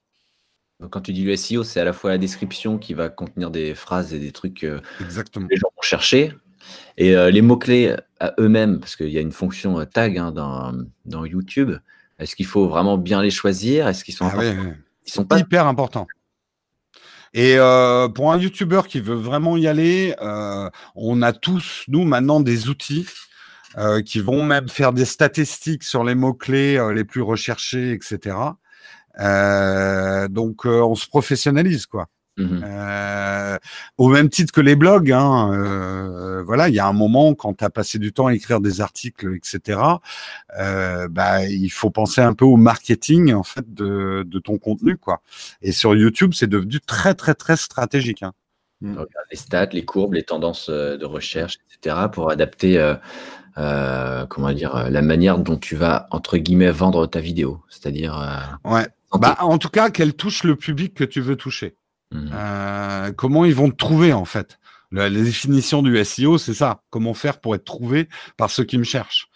[0.80, 3.52] Donc, quand tu dis le SEO, c'est à la fois la description qui va contenir
[3.52, 5.48] des phrases et des trucs euh, Exactement.
[5.48, 6.34] que les gens vont chercher,
[6.98, 10.74] et euh, les mots-clés à eux-mêmes, parce qu'il y a une fonction tag hein, dans,
[11.06, 11.72] dans YouTube.
[12.20, 13.88] Est-ce qu'il faut vraiment bien les choisir?
[13.88, 14.62] Est-ce qu'ils sont, Ah importants?
[14.62, 14.78] ouais, ouais.
[15.06, 16.06] Ils sont pas hyper important.
[17.34, 22.04] Et euh, pour un YouTuber qui veut vraiment y aller, euh, on a tous, nous,
[22.04, 23.06] maintenant, des outils
[23.78, 28.36] euh, qui vont même faire des statistiques sur les mots-clés euh, les plus recherchés, etc.
[29.20, 32.08] Euh, donc, on se professionnalise, quoi.
[32.42, 33.58] Euh,
[33.98, 37.66] au même titre que les blogs, hein, voilà, il y a un moment quand tu
[37.66, 39.78] as passé du temps à écrire des articles, etc.
[41.10, 45.22] Bah, il faut penser un peu au marketing en fait de, de ton contenu, quoi.
[45.62, 48.24] Et sur YouTube, c'est devenu très très très stratégique.
[48.24, 48.32] Hein.
[48.82, 52.78] Regardes les stats, les courbes, les tendances de recherche, etc., pour adapter,
[53.60, 58.18] euh, comment dire, euh, la manière dont tu vas entre guillemets vendre ta vidéo, c'est-à-dire.
[58.20, 58.88] euh, Ouais.
[59.20, 61.76] Bah, en tout cas, qu'elle touche le public que tu veux toucher.
[62.34, 64.60] Euh, comment ils vont te trouver en fait?
[64.92, 66.82] La, la définition du SEO, c'est ça.
[66.90, 69.28] Comment faire pour être trouvé par ceux qui me cherchent?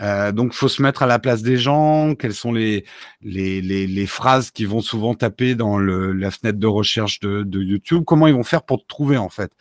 [0.00, 2.14] Euh, donc, faut se mettre à la place des gens.
[2.14, 2.84] Quelles sont les
[3.22, 8.04] les, les, phrases qui vont souvent taper dans la fenêtre de recherche de, YouTube?
[8.06, 9.52] Comment ils vont faire pour te trouver en fait?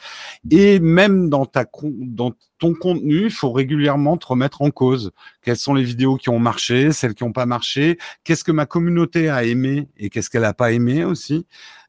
[0.49, 5.11] Et même dans ta dans ton contenu, il faut régulièrement te remettre en cause.
[5.41, 7.97] Quelles sont les vidéos qui ont marché, celles qui n'ont pas marché?
[8.23, 11.45] Qu'est-ce que ma communauté a aimé et qu'est-ce qu'elle n'a pas aimé aussi?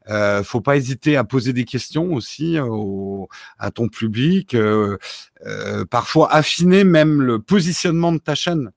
[0.09, 3.29] Euh, faut pas hésiter à poser des questions aussi euh, au-
[3.59, 4.55] à ton public.
[4.55, 4.97] euh,
[5.47, 8.71] euh, parfois affiner même le positionnement de ta chaîne.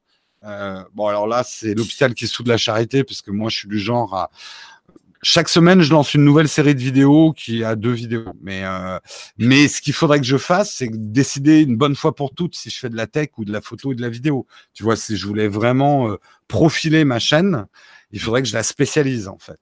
[0.44, 3.68] Euh, bon, alors là, c'est l'hôpital qui soude la charité, parce que moi, je suis
[3.70, 4.30] du genre à
[5.26, 8.26] chaque semaine, je lance une nouvelle série de vidéos qui a deux vidéos.
[8.42, 9.00] Mais, euh,
[9.38, 12.70] mais ce qu'il faudrait que je fasse, c'est décider une bonne fois pour toutes si
[12.70, 14.46] je fais de la tech ou de la photo et de la vidéo.
[14.74, 16.18] Tu vois, si je voulais vraiment euh,
[16.50, 17.66] profiler ma chaîne,
[18.12, 19.60] il faudrait que je la spécialise en fait.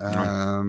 [0.00, 0.62] Euh,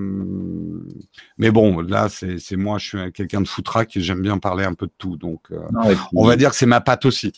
[1.37, 4.73] mais bon, là, c'est moi, je suis quelqu'un de foutraque et j'aime bien parler un
[4.73, 5.17] peu de tout.
[5.17, 7.33] Donc, euh, Non, et puis- on va dire que c'est ma patte aussi.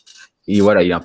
[0.48, 1.02] Et voilà, il y a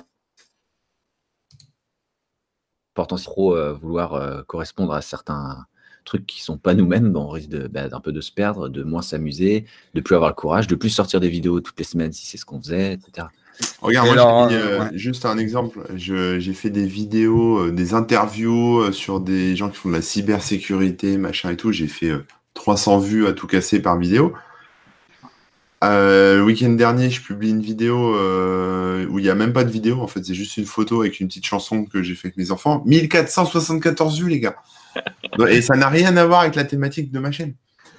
[2.95, 5.65] important trop euh, vouloir euh, correspondre à certains
[6.03, 8.69] trucs qui sont pas nous-mêmes, ben, on risque de, bah, d'un peu de se perdre,
[8.69, 11.85] de moins s'amuser, de plus avoir le courage, de plus sortir des vidéos toutes les
[11.85, 13.27] semaines si c'est ce qu'on faisait, etc.
[13.81, 14.89] Regarde, Et moi, alors, j'ai mis, euh, euh, ouais.
[14.97, 15.79] juste un exemple.
[15.95, 20.01] J'ai fait des vidéos, euh, des interviews euh, sur des gens qui font de la
[20.01, 21.71] cybersécurité, machin et tout.
[21.71, 22.25] J'ai fait euh,
[22.55, 24.33] 300 vues à tout casser par vidéo.
[25.83, 29.65] Euh, le week-end dernier, je publie une vidéo euh, où il n'y a même pas
[29.65, 29.99] de vidéo.
[30.01, 32.51] En fait, c'est juste une photo avec une petite chanson que j'ai fait avec mes
[32.51, 32.83] enfants.
[32.85, 34.55] 1474 vues, les gars.
[35.49, 37.55] Et ça n'a rien à voir avec la thématique de ma chaîne.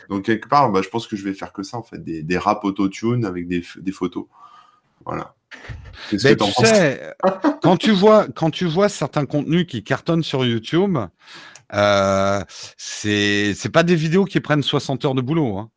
[0.08, 1.98] Donc, quelque part, bah, je pense que je vais faire que ça, en fait.
[1.98, 4.26] Des, des rap autotune avec des, des photos.
[5.04, 5.34] Voilà.
[6.10, 7.14] Qu'est-ce Mais que t'en tu penses sais,
[7.62, 10.98] quand tu vois, quand tu vois certains contenus qui cartonnent sur YouTube,
[11.72, 12.42] euh,
[12.76, 15.58] c'est pas des vidéos qui prennent 60 heures de boulot.
[15.58, 15.70] Hein.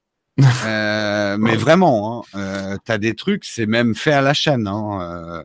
[0.66, 4.68] Euh, mais vraiment, hein, euh, t'as des trucs, c'est même fait à la chaîne.
[4.68, 5.44] Hein,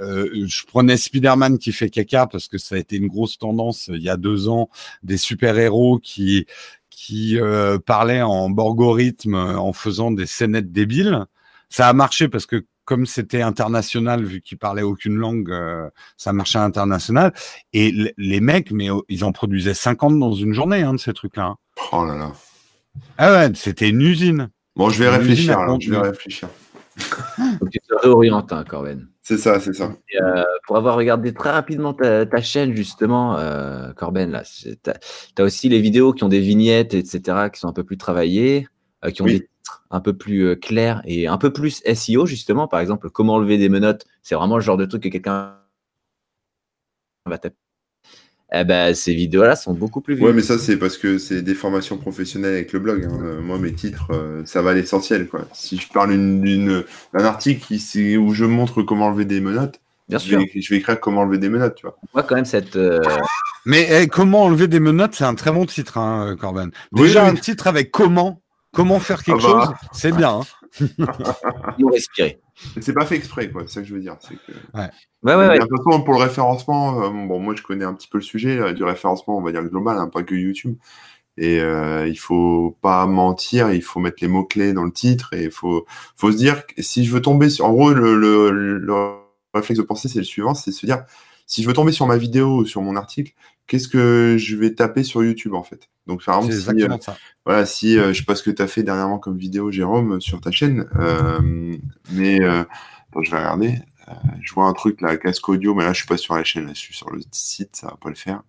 [0.00, 3.88] euh, je prenais Spider-Man qui fait caca parce que ça a été une grosse tendance
[3.88, 4.68] il y a deux ans
[5.02, 6.46] des super-héros qui
[6.96, 11.24] qui euh, parlaient en borgorithme euh, en faisant des scénettes débiles.
[11.68, 16.32] Ça a marché parce que comme c'était international, vu qu'ils parlaient aucune langue, euh, ça
[16.32, 17.34] marchait à international.
[17.72, 21.12] Et les mecs, mais oh, ils en produisaient 50 dans une journée hein, de ces
[21.12, 21.44] trucs-là.
[21.44, 21.56] hein.
[21.92, 22.32] Oh là là.
[23.18, 24.48] Ah ouais, c'était une usine.
[24.74, 25.58] Bon, je vais réfléchir.
[25.58, 26.48] alors, je vais réfléchir.
[27.60, 29.06] Donc tu te réorientes, hein, Corben.
[29.28, 29.92] C'est ça, c'est ça.
[30.12, 34.76] Et, euh, pour avoir regardé très rapidement ta, ta chaîne, justement, euh, Corben, là, tu
[35.36, 38.68] as aussi les vidéos qui ont des vignettes, etc., qui sont un peu plus travaillées,
[39.04, 39.32] euh, qui ont Oui.
[39.32, 42.68] des titres un peu plus clairs et un peu plus SEO, justement.
[42.68, 45.56] Par exemple, comment enlever des menottes, c'est vraiment le genre de truc que quelqu'un
[47.26, 47.56] va taper.
[48.52, 50.22] Eh ben, ces vidéos-là sont beaucoup plus vues.
[50.24, 53.04] Ouais, mais ça, c'est parce que c'est des formations professionnelles avec le blog.
[53.04, 53.18] hein.
[53.24, 55.26] Euh, Moi, mes titres, euh, ça va à l'essentiel.
[55.26, 55.40] quoi.
[55.52, 59.80] Si je parle d'une- d'un article qui, c'est- où je montre comment enlever des menottes,
[60.08, 60.38] Bien je sûr.
[60.38, 61.96] vais, je vais écrire comment enlever des menottes, tu vois.
[62.14, 62.76] Moi, quand même, cette.
[62.76, 63.00] euh,
[63.66, 66.36] Mais eh, comment enlever des menottes, c'est un très bon titre, hein.
[66.92, 67.30] Oui, Déjà, oui.
[67.30, 68.40] un titre avec comment,
[68.72, 69.64] comment faire quelque Ah bah.
[69.66, 70.30] chose, c'est bien.
[70.30, 70.40] hein.
[71.78, 72.40] Nous respirer.
[72.80, 73.62] C'est pas fait exprès, quoi.
[73.66, 74.16] C'est ça que je veux dire.
[74.20, 74.52] C'est que...
[74.74, 74.88] Ouais,
[75.22, 75.48] ouais, ouais.
[75.48, 78.18] Mais De toute façon, pour le référencement, euh, bon, moi, je connais un petit peu
[78.18, 80.76] le sujet euh, du référencement, on va dire global, hein, pas que YouTube.
[81.38, 85.34] Et euh, il faut pas mentir, il faut mettre les mots clés dans le titre
[85.34, 85.84] et il faut
[86.16, 88.94] faut se dire que si je veux tomber sur, en gros le, le, le
[89.52, 91.04] réflexe de pensée c'est le suivant, c'est se dire
[91.46, 93.34] si je veux tomber sur ma vidéo ou sur mon article,
[93.66, 95.90] qu'est-ce que je vais taper sur YouTube en fait?
[96.06, 96.96] Donc par exemple, si, euh,
[97.44, 100.20] voilà, si euh, je sais pas ce que tu as fait dernièrement comme vidéo, Jérôme,
[100.20, 101.76] sur ta chaîne, euh,
[102.12, 103.80] mais je vais regarder.
[104.40, 106.66] je vois un truc là, casque audio, mais là je suis pas sur la chaîne,
[106.66, 108.42] là, je suis sur le site, ça va pas le faire.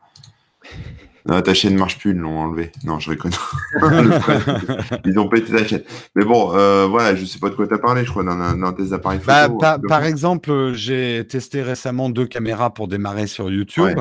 [1.27, 2.71] Non, ta chaîne marche plus, ils l'ont enlevé.
[2.85, 3.35] Non, je reconnais.
[5.05, 5.83] ils ont pété ta chaîne.
[6.15, 8.73] Mais bon, euh, voilà, je sais pas de quoi tu as parlé, je crois, dans,
[8.73, 9.87] tes appareils bah, photo.
[9.87, 13.99] par, exemple, j'ai testé récemment deux caméras pour démarrer sur YouTube.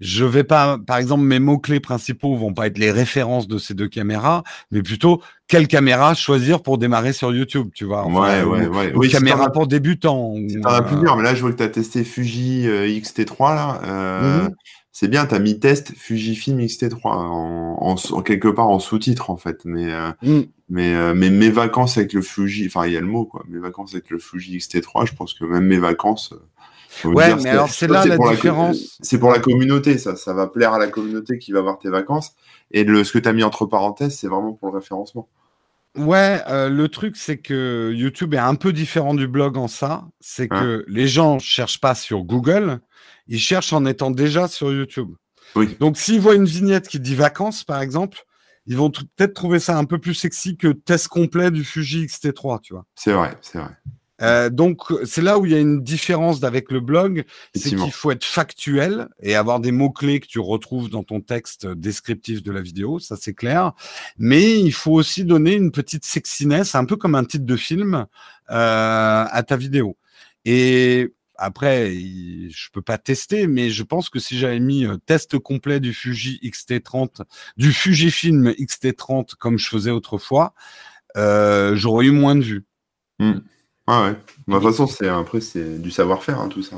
[0.00, 3.74] Je vais pas, par exemple, mes mots-clés principaux vont pas être les références de ces
[3.74, 8.06] deux caméras, mais plutôt quelle caméra choisir pour démarrer sur YouTube, tu vois.
[8.06, 8.92] ouais, ouais, ouais.
[8.96, 10.34] oui, caméra pour débutants.
[10.62, 13.80] T'en as plusieurs, mais là, je vois que tu as testé Fuji euh, X-T3, là.
[13.84, 14.54] Euh, mhm
[14.94, 19.64] c'est bien, tu as mis test Fujifilm X-T3 en, quelque part en sous-titre en fait,
[19.64, 20.42] mais, euh, mm.
[20.68, 23.44] mais, euh, mais mes vacances avec le Fuji, enfin il y a le mot quoi,
[23.48, 26.32] mes vacances avec le Fuji X-T3, je pense que même mes vacances.
[27.04, 28.96] Euh, ouais, mais alors c'est là la différence.
[29.00, 31.88] C'est pour la communauté, ça, ça va plaire à la communauté qui va voir tes
[31.88, 32.36] vacances.
[32.70, 35.28] Et le, ce que tu as mis entre parenthèses, c'est vraiment pour le référencement.
[35.96, 40.04] Ouais, le truc, c'est que YouTube est un peu différent du blog en ça.
[40.20, 42.80] C'est hein que les gens cherchent pas sur Google,
[43.26, 45.14] ils cherchent en étant déjà sur YouTube.
[45.56, 45.76] Oui.
[45.80, 48.24] Donc, s'ils voient une vignette qui dit vacances, par exemple,
[48.66, 52.60] ils vont peut-être trouver ça un peu plus sexy que test complet du Fuji X-T3,
[52.60, 52.86] tu vois.
[52.94, 53.70] C'est vrai, c'est vrai.
[54.22, 57.92] Euh, donc, c'est là où il y a une différence avec le blog, c'est qu'il
[57.92, 62.52] faut être factuel et avoir des mots-clés que tu retrouves dans ton texte descriptif de
[62.52, 63.72] la vidéo, ça c'est clair.
[64.16, 68.06] Mais il faut aussi donner une petite sexiness, un peu comme un titre de film,
[68.50, 69.96] euh, à ta vidéo.
[70.44, 75.38] Et après, je peux pas tester, mais je pense que si j'avais mis euh, test
[75.38, 77.22] complet du Fuji X-T30,
[77.56, 80.54] du Fujifilm X-T30 comme je faisais autrefois,
[81.16, 82.64] euh, j'aurais eu moins de vues.
[83.18, 83.32] Mmh.
[83.86, 84.12] Ah ouais.
[84.48, 86.76] de toute façon, c'est après c'est du savoir-faire hein, tout ça.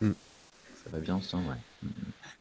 [0.00, 0.10] Mmh.
[0.84, 1.56] Ça va bien ensemble, ouais.
[1.82, 1.88] Mmh,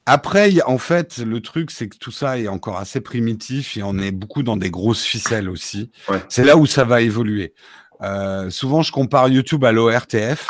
[0.05, 3.97] après, en fait, le truc, c'est que tout ça est encore assez primitif et on
[3.99, 5.91] est beaucoup dans des grosses ficelles aussi.
[6.27, 7.53] C'est là où ça va évoluer.
[8.01, 10.47] Euh, souvent, je compare YouTube à l'ORTF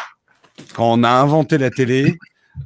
[0.74, 2.18] quand on a inventé la télé,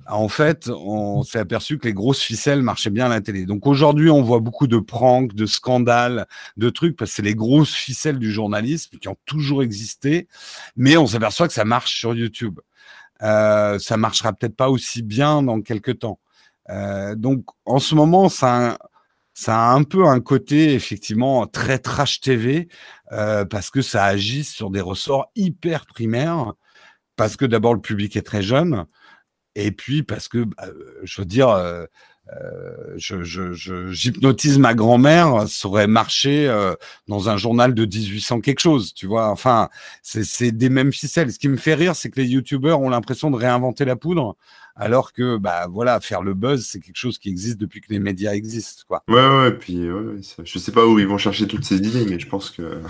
[0.07, 3.45] en fait, on s'est aperçu que les grosses ficelles marchaient bien à la télé.
[3.45, 6.27] Donc aujourd'hui, on voit beaucoup de pranks, de scandales,
[6.57, 10.27] de trucs, parce que c'est les grosses ficelles du journalisme qui ont toujours existé,
[10.75, 12.59] mais on s'aperçoit que ça marche sur YouTube.
[13.21, 16.19] Euh, ça marchera peut-être pas aussi bien dans quelques temps.
[16.69, 18.77] Euh, donc en ce moment, ça
[19.47, 22.67] a un peu un côté effectivement très trash TV
[23.11, 26.53] euh, parce que ça agit sur des ressorts hyper primaires
[27.15, 28.85] parce que d'abord le public est très jeune,
[29.55, 30.67] et puis parce que, bah,
[31.03, 31.85] je veux dire, euh,
[32.41, 32.97] euh,
[33.91, 36.73] j'hypnotise ma grand-mère, ça aurait marché euh,
[37.07, 39.29] dans un journal de 1800 quelque chose, tu vois.
[39.29, 39.69] Enfin,
[40.01, 41.31] c'est des mêmes ficelles.
[41.31, 44.35] Ce qui me fait rire, c'est que les youtubeurs ont l'impression de réinventer la poudre,
[44.75, 47.99] alors que, bah voilà, faire le buzz, c'est quelque chose qui existe depuis que les
[47.99, 49.03] médias existent, quoi.
[49.07, 52.19] Ouais, ouais, puis ouais, je sais pas où ils vont chercher toutes ces idées, mais
[52.19, 52.81] je pense que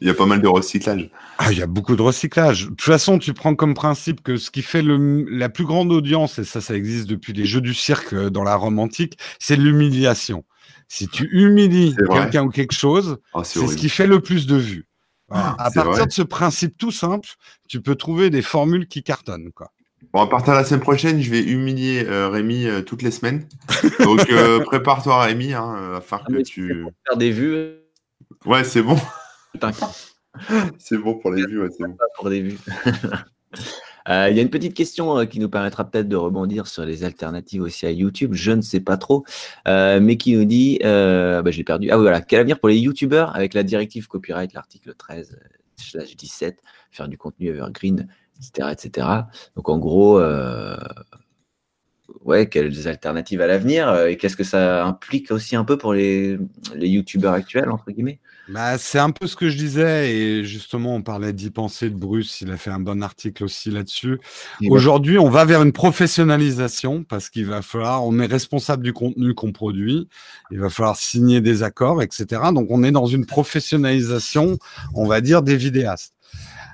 [0.00, 1.10] il y a pas mal de recyclage.
[1.38, 2.64] Ah, il y a beaucoup de recyclage.
[2.64, 5.92] De toute façon, tu prends comme principe que ce qui fait le, la plus grande
[5.92, 9.18] audience, et ça, ça existe depuis les jeux du cirque euh, dans la Rome antique,
[9.38, 10.44] c'est l'humiliation.
[10.88, 14.56] Si tu humilies quelqu'un ou quelque chose, ah, c'est ce qui fait le plus de
[14.56, 14.86] vues.
[15.30, 17.28] Ah, à partir de ce principe tout simple,
[17.68, 19.52] tu peux trouver des formules qui cartonnent.
[19.54, 19.70] Quoi.
[20.12, 23.12] Bon, à partir de la semaine prochaine, je vais humilier euh, Rémi euh, toutes les
[23.12, 23.46] semaines.
[24.00, 24.26] Donc,
[24.64, 26.84] prépare-toi, Rémi, hein, à faire que tu.
[27.06, 27.74] Faire des vues.
[28.44, 28.98] Ouais, c'est bon.
[30.78, 31.96] c'est bon pour les vues, c'est bon.
[32.16, 32.58] Pour les vues.
[34.08, 36.84] Euh, il y a une petite question euh, qui nous permettra peut-être de rebondir sur
[36.84, 38.32] les alternatives aussi à YouTube.
[38.32, 39.24] Je ne sais pas trop,
[39.68, 41.90] euh, mais qui nous dit, bah, j'ai perdu.
[41.90, 45.38] Ah oui, voilà, quel avenir pour les YouTubeurs avec la directive copyright, l'article 13
[46.16, 49.06] 17, faire du contenu evergreen, etc., etc.
[49.54, 50.20] Donc en gros,
[52.24, 56.38] ouais, quelles alternatives à l'avenir et qu'est-ce que ça implique aussi un peu pour les,
[56.74, 58.20] les YouTubeurs actuels entre guillemets?
[58.52, 61.94] Bah, c'est un peu ce que je disais, et justement, on parlait d'y penser de
[61.94, 64.18] Bruce, il a fait un bon article aussi là-dessus.
[64.68, 69.34] Aujourd'hui, on va vers une professionnalisation parce qu'il va falloir, on est responsable du contenu
[69.34, 70.08] qu'on produit,
[70.50, 72.26] il va falloir signer des accords, etc.
[72.52, 74.58] Donc, on est dans une professionnalisation,
[74.94, 76.14] on va dire, des vidéastes.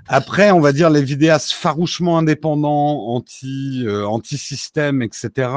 [0.08, 5.50] Après, on va dire les vidéastes farouchement indépendants, anti, euh, anti-système, etc.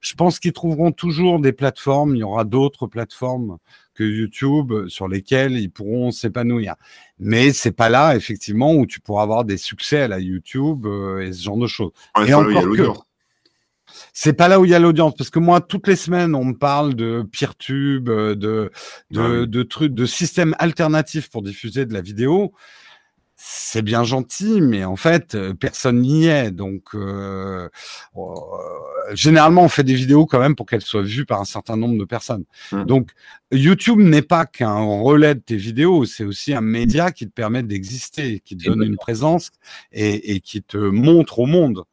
[0.00, 2.16] Je pense qu'ils trouveront toujours des plateformes.
[2.16, 3.58] Il y aura d'autres plateformes
[4.04, 6.74] YouTube sur lesquels ils pourront s'épanouir.
[7.18, 11.20] Mais c'est pas là, effectivement, où tu pourras avoir des succès à la YouTube euh,
[11.20, 11.92] et ce genre de choses.
[12.26, 12.88] et encore que,
[14.12, 16.44] c'est pas là où il y a l'audience parce que moi toutes les semaines on
[16.44, 18.70] me parle de PeerTube, euh, de
[19.10, 22.52] de, de trucs, de systèmes alternatifs pour diffuser de la vidéo.
[23.42, 26.50] C'est bien gentil, mais en fait euh, personne n'y est.
[26.50, 27.70] Donc euh,
[29.12, 31.98] généralement on fait des vidéos quand même pour qu'elles soient vues par un certain nombre
[31.98, 32.44] de personnes.
[32.70, 32.84] Mmh.
[32.84, 33.12] Donc
[33.50, 37.62] YouTube n'est pas qu'un relais de tes vidéos, c'est aussi un média qui te permet
[37.62, 39.52] d'exister, qui te donne une présence
[39.90, 41.84] et, et qui te montre au monde.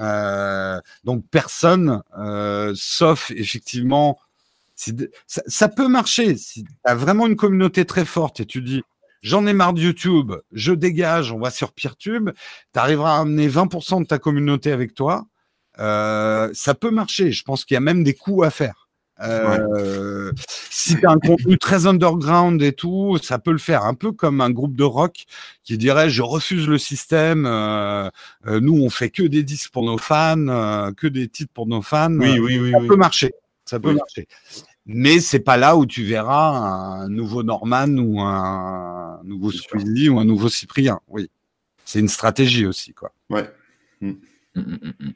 [0.00, 4.18] Euh, donc personne, euh, sauf effectivement,
[4.74, 4.94] si,
[5.26, 6.36] ça, ça, peut marcher.
[6.36, 8.82] Si tu as vraiment une communauté très forte et tu dis,
[9.24, 12.30] j'en ai marre de YouTube, je dégage, on va sur PeerTube,
[12.72, 15.26] tu arriveras à amener 20% de ta communauté avec toi.
[15.80, 17.32] Euh, ça peut marcher.
[17.32, 18.88] Je pense qu'il y a même des coûts à faire.
[19.20, 20.32] Euh, ouais.
[20.48, 23.84] Si tu as un contenu très underground et tout, ça peut le faire.
[23.84, 25.24] Un peu comme un groupe de rock
[25.62, 27.46] qui dirait je refuse le système.
[27.46, 28.10] Euh,
[28.46, 32.12] nous, on fait que des disques pour nos fans, que des titres pour nos fans.
[32.12, 32.72] Oui, oui, oui.
[32.72, 32.88] Ça oui.
[32.88, 33.32] peut marcher.
[33.64, 33.96] Ça peut oui.
[33.96, 34.28] marcher.
[34.86, 40.18] Mais c'est pas là où tu verras un nouveau Norman ou un nouveau Squeezie ou
[40.18, 41.00] un nouveau Cyprien.
[41.08, 41.30] Oui,
[41.84, 43.12] c'est une stratégie aussi, quoi.
[43.30, 43.50] Ouais.
[44.00, 44.12] Mm.
[44.56, 45.12] Mm, mm,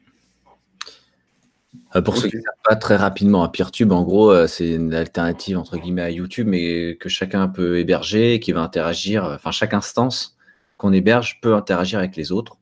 [1.95, 2.23] euh, pour okay.
[2.23, 5.57] ceux qui ne savent pas très rapidement, à PeerTube, en gros, euh, c'est une alternative
[5.57, 9.23] entre guillemets à YouTube, mais que chacun peut héberger, qui va interagir.
[9.23, 10.37] Enfin, chaque instance
[10.77, 12.57] qu'on héberge peut interagir avec les autres.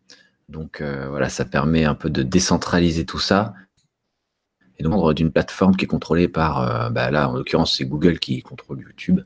[0.49, 3.53] Donc euh, voilà, ça permet un peu de décentraliser tout ça
[4.79, 8.41] et donc d'une plateforme qui est contrôlée par, bah, là en l'occurrence c'est Google qui
[8.41, 9.21] contrôle YouTube.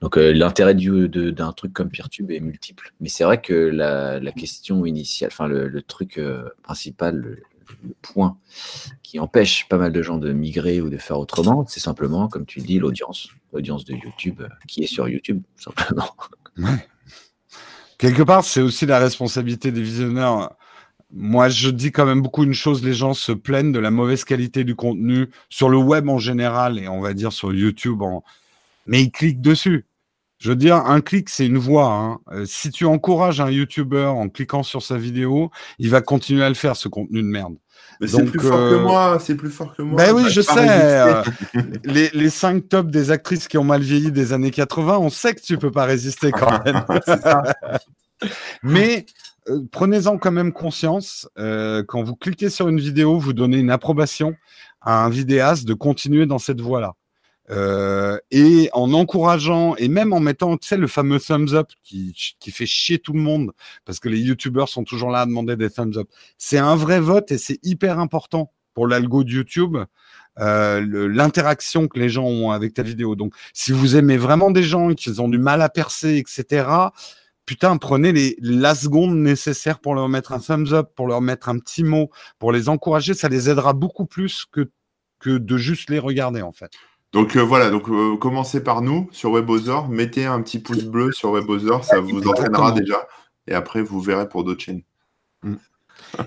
[0.00, 2.92] Donc euh, l'intérêt d'un truc comme PeerTube est multiple.
[3.00, 7.42] Mais c'est vrai que la, question initiale, enfin le, truc euh, principal, le,
[8.02, 8.36] point
[9.04, 12.44] qui empêche pas mal de gens de migrer ou de faire autrement, c'est simplement, comme
[12.44, 16.08] tu dis, l'audience, l'audience de YouTube euh, qui est sur YouTube, simplement.
[16.58, 16.88] Ouais.
[17.96, 20.56] Quelque part, c'est aussi la responsabilité des visionneurs.
[21.12, 24.24] Moi, je dis quand même beaucoup une chose, les gens se plaignent de la mauvaise
[24.24, 28.22] qualité du contenu sur le web en général et on va dire sur YouTube en...
[28.86, 29.86] Mais ils cliquent dessus.
[30.38, 31.92] Je veux dire, un clic, c'est une voix.
[31.92, 32.18] Hein.
[32.32, 36.48] Euh, si tu encourages un YouTuber en cliquant sur sa vidéo, il va continuer à
[36.48, 37.56] le faire, ce contenu de merde.
[38.00, 38.78] Mais c'est plus fort euh...
[38.78, 40.02] que moi, c'est plus fort que moi.
[40.02, 40.52] Ben oui, je sais.
[40.56, 41.22] Euh,
[41.84, 45.34] les, les cinq tops des actrices qui ont mal vieilli des années 80, on sait
[45.34, 46.82] que tu peux pas résister quand même.
[48.62, 49.04] Mais
[49.50, 51.28] euh, prenez-en quand même conscience.
[51.38, 54.36] Euh, quand vous cliquez sur une vidéo, vous donnez une approbation
[54.80, 56.94] à un vidéaste de continuer dans cette voie-là.
[57.50, 62.14] Euh, et en encourageant et même en mettant, tu le fameux thumbs up qui,
[62.52, 63.50] fait chier tout le monde
[63.84, 66.08] parce que les youtubeurs sont toujours là à demander des thumbs up.
[66.38, 69.78] C'est un vrai vote et c'est hyper important pour l'algo de YouTube,
[70.36, 73.16] l'interaction que les gens ont avec ta vidéo.
[73.16, 76.90] Donc, si vous aimez vraiment des gens qui ont du mal à percer, etc.,
[77.50, 81.48] putain, prenez les, la seconde nécessaire pour leur mettre un thumbs up, pour leur mettre
[81.48, 83.12] un petit mot, pour les encourager.
[83.12, 84.70] Ça les aidera beaucoup plus que,
[85.18, 86.70] que de juste les regarder, en fait.
[87.10, 91.10] Donc euh, voilà, donc euh, commencez par nous sur WebOzor, mettez un petit pouce bleu
[91.10, 93.08] sur WebOzor, ça vous entraînera déjà,
[93.48, 94.82] et après vous verrez pour d'autres chaînes.
[95.42, 95.54] Mm.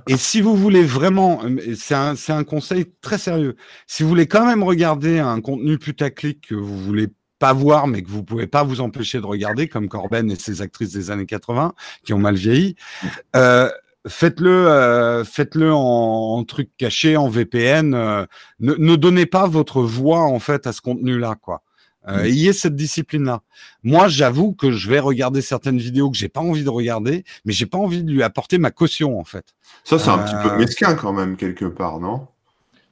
[0.07, 1.41] Et si vous voulez vraiment,
[1.77, 3.55] c'est un, un conseil très sérieux,
[3.87, 7.07] si vous voulez quand même regarder un contenu putaclic que vous voulez
[7.43, 10.61] pas voir, mais que vous pouvez pas vous empêcher de regarder, comme Corben et ses
[10.61, 11.73] actrices des années 80
[12.05, 12.77] qui ont mal vieilli,
[13.35, 13.69] euh,
[14.07, 18.25] faites-le euh, faites-le en, en, truc caché en VPN euh,
[18.61, 21.63] ne, ne, donnez pas votre voix en fait à ce contenu là quoi.
[22.07, 23.41] Euh, ayez cette discipline là
[23.83, 27.51] moi j'avoue que je vais regarder certaines vidéos que j'ai pas envie de regarder mais
[27.51, 29.47] j'ai pas envie de lui apporter ma caution en fait.
[29.83, 32.27] Ça c'est un petit peu mesquin quand même quelque part non?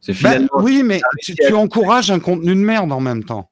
[0.01, 3.50] C'est finalement ben, oui mais tu, tu encourages un contenu de merde en même temps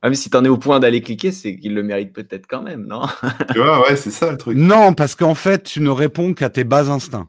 [0.00, 2.62] ah, mais si t'en es au point d'aller cliquer, c'est qu'il le mérite peut-être quand
[2.62, 3.02] même, non?
[3.52, 4.56] Tu vois, ouais, c'est ça le truc.
[4.56, 7.28] Non, parce qu'en fait, tu ne réponds qu'à tes bas instincts.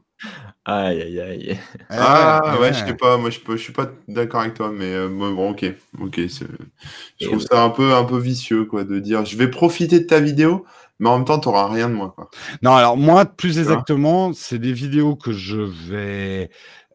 [0.64, 1.58] Aïe, aïe, aïe.
[1.88, 4.70] Ah, ouais, ouais, je sais pas, moi je, peux, je suis pas d'accord avec toi,
[4.70, 5.64] mais euh, bon, ok.
[6.00, 6.20] ok
[7.20, 10.04] je trouve ça un peu, un peu vicieux, quoi, de dire je vais profiter de
[10.04, 10.64] ta vidéo,
[11.00, 12.30] mais en même temps, tu n'auras rien de moi, quoi.
[12.62, 16.50] Non, alors moi, plus exactement, c'est des vidéos que je vais.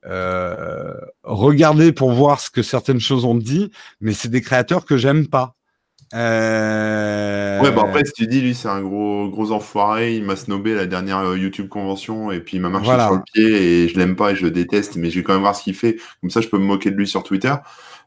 [0.08, 0.94] Euh,
[1.24, 5.28] regarder pour voir ce que certaines choses ont dit, mais c'est des créateurs que j'aime
[5.28, 5.55] pas.
[6.16, 7.62] Euh...
[7.62, 10.74] Ouais, bah après, si tu dis, lui, c'est un gros, gros enfoiré, il m'a snobé
[10.74, 13.08] la dernière euh, YouTube convention, et puis il m'a marché voilà.
[13.08, 15.34] sur le pied, et je l'aime pas, et je le déteste, mais je vais quand
[15.34, 15.98] même voir ce qu'il fait.
[16.22, 17.54] Comme ça, je peux me moquer de lui sur Twitter.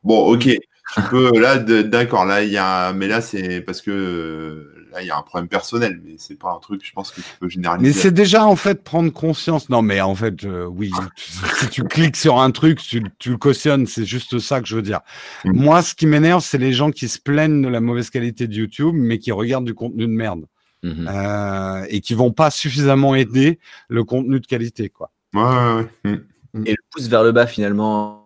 [0.04, 4.77] Bon, ok, tu peux, là, d'accord, là, il y a, mais là, c'est parce que
[4.98, 7.20] là, il y a un problème personnel, mais c'est pas un truc, je pense que
[7.20, 7.88] tu peux généraliser.
[7.88, 9.68] Mais c'est déjà, en fait, prendre conscience.
[9.68, 13.30] Non, mais en fait, euh, oui, tu, si tu cliques sur un truc, tu, tu
[13.30, 15.00] le cautionnes, c'est juste ça que je veux dire.
[15.44, 15.52] Mmh.
[15.52, 18.54] Moi, ce qui m'énerve, c'est les gens qui se plaignent de la mauvaise qualité de
[18.54, 20.44] YouTube, mais qui regardent du contenu de merde.
[20.82, 21.08] Mmh.
[21.08, 23.58] Euh, et qui vont pas suffisamment aider
[23.88, 25.10] le contenu de qualité, quoi.
[25.34, 26.20] Ouais, ouais, ouais.
[26.54, 26.66] Mmh.
[26.66, 28.17] Et le pouce vers le bas, finalement.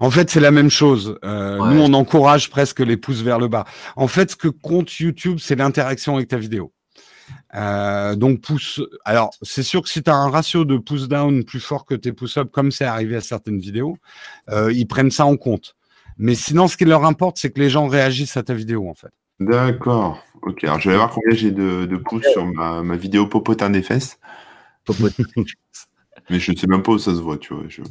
[0.00, 1.18] En fait, c'est la même chose.
[1.24, 3.64] Euh, nous, on encourage presque les pouces vers le bas.
[3.96, 6.72] En fait, ce que compte YouTube, c'est l'interaction avec ta vidéo.
[7.54, 8.80] Euh, donc pouce.
[9.04, 11.94] Alors c'est sûr que si tu as un ratio de pouce down plus fort que
[11.94, 13.96] tes pouce up, comme c'est arrivé à certaines vidéos,
[14.50, 15.74] euh, ils prennent ça en compte.
[16.18, 18.94] Mais sinon, ce qui leur importe, c'est que les gens réagissent à ta vidéo en
[18.94, 19.12] fait.
[19.40, 20.22] D'accord.
[20.42, 20.64] Ok.
[20.64, 23.82] Alors je vais voir combien j'ai de, de pouces sur ma, ma, vidéo popotin des
[23.82, 24.18] fesses.
[24.84, 25.24] Popotin.
[26.30, 27.64] mais je sais même pas où ça se voit, tu vois.
[27.68, 27.82] Je...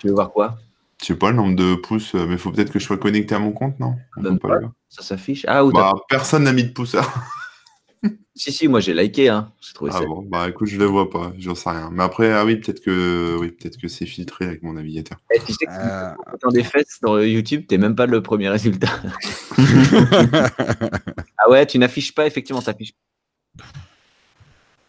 [0.00, 0.58] Tu veux voir quoi?
[1.04, 3.34] Je sais pas le nombre de pouces, mais il faut peut-être que je sois connecté
[3.34, 3.96] à mon compte, non?
[4.40, 4.58] Pas
[4.88, 5.44] Ça s'affiche.
[5.46, 6.96] Ah, ou bah, personne n'a mis de pouce.
[8.36, 9.52] Si, si, moi j'ai liké, hein.
[9.60, 10.04] J'ai trouvé ah ça.
[10.04, 11.88] bon, bah écoute, je le vois pas, j'en sais rien.
[11.92, 15.18] Mais après, ah oui, peut-être que oui, peut-être que c'est filtré avec mon navigateur.
[15.32, 16.12] Et tu sais que euh...
[16.42, 18.88] dans des fesses sur YouTube, t'es même pas le premier résultat.
[21.38, 22.94] ah ouais, tu n'affiches pas, effectivement, t'affiches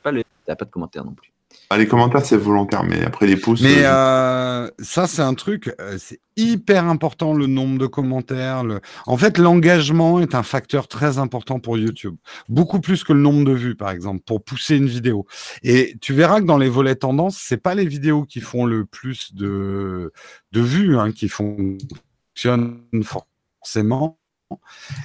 [0.02, 0.24] pas le.
[0.46, 1.32] T'as pas de commentaire non plus.
[1.70, 3.62] Ah, les commentaires, c'est volontaire, mais après les pouces.
[3.62, 8.64] Mais euh, ça, c'est un truc, euh, c'est hyper important le nombre de commentaires.
[8.64, 8.82] Le...
[9.08, 12.16] En fait, l'engagement est un facteur très important pour YouTube,
[12.50, 15.26] beaucoup plus que le nombre de vues, par exemple, pour pousser une vidéo.
[15.64, 18.86] Et tu verras que dans les volets tendances, c'est pas les vidéos qui font le
[18.86, 20.14] plus de,
[20.52, 24.20] de vues hein, qui fonctionnent forcément.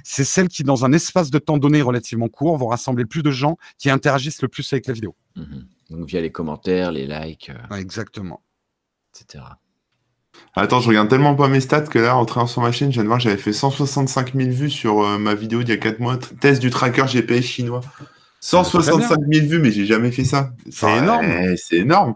[0.05, 3.31] C'est celles qui, dans un espace de temps donné relativement court, vont rassembler plus de
[3.31, 5.17] gens qui interagissent le plus avec la vidéo.
[5.37, 5.61] Mmh
[5.91, 7.51] donc via les commentaires, les likes.
[7.51, 8.43] Euh, exactement.
[9.15, 9.43] Etc.
[10.55, 12.95] Attends, je regarde tellement pas mes stats que là, en train sur ma chaîne, je
[12.95, 15.73] viens de voir que j'avais fait 165 000 vues sur euh, ma vidéo d'il y
[15.73, 17.81] a 4 mois, test du tracker GPS chinois.
[18.41, 20.51] 165 000 vues, mais j'ai jamais fait ça.
[20.71, 21.57] C'est énorme.
[21.57, 22.15] C'est énorme.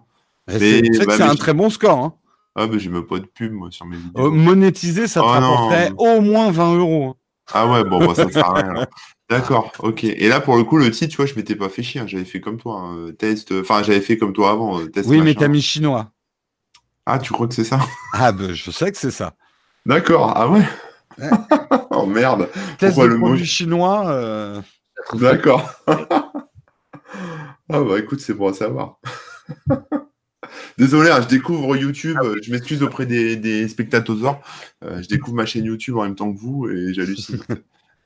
[0.49, 1.99] C'est bah, un très bon score.
[1.99, 2.15] Hein.
[2.57, 4.27] Ah, mais j'ai même pas de pub, moi, sur mes vidéos.
[4.27, 7.05] Euh, monétiser, ça te oh, rapporterait au moins 20 euros.
[7.09, 7.15] Hein.
[7.53, 8.87] Ah ouais, bon, bah, ça sert à rien.
[9.31, 10.05] D'accord, ok.
[10.05, 12.01] Et là, pour le coup, le titre, tu vois, je m'étais pas fait chier.
[12.01, 12.07] Hein.
[12.07, 13.53] J'avais fait comme toi, un test.
[13.53, 14.81] Enfin, j'avais fait comme toi avant.
[14.81, 16.13] Euh, test oui, mais t'as mis chinois.
[17.07, 17.81] Ah, tu crois que c'est ça?
[18.13, 19.35] Ah, ben, je sais que c'est ça.
[19.87, 20.63] D'accord, ah ouais,
[21.91, 22.49] Oh merde.
[22.79, 24.09] Test Pourquoi de le produit chinois.
[24.09, 24.61] Euh,
[25.15, 25.71] D'accord.
[25.87, 26.33] ah
[27.69, 28.99] bah écoute, c'est à savoir.
[30.79, 32.17] Désolé, hein, je découvre YouTube.
[32.21, 34.41] Ah je m'excuse auprès des, spectateurs.
[34.85, 37.43] Euh, je découvre ma chaîne YouTube en même temps que vous et j'hallucine.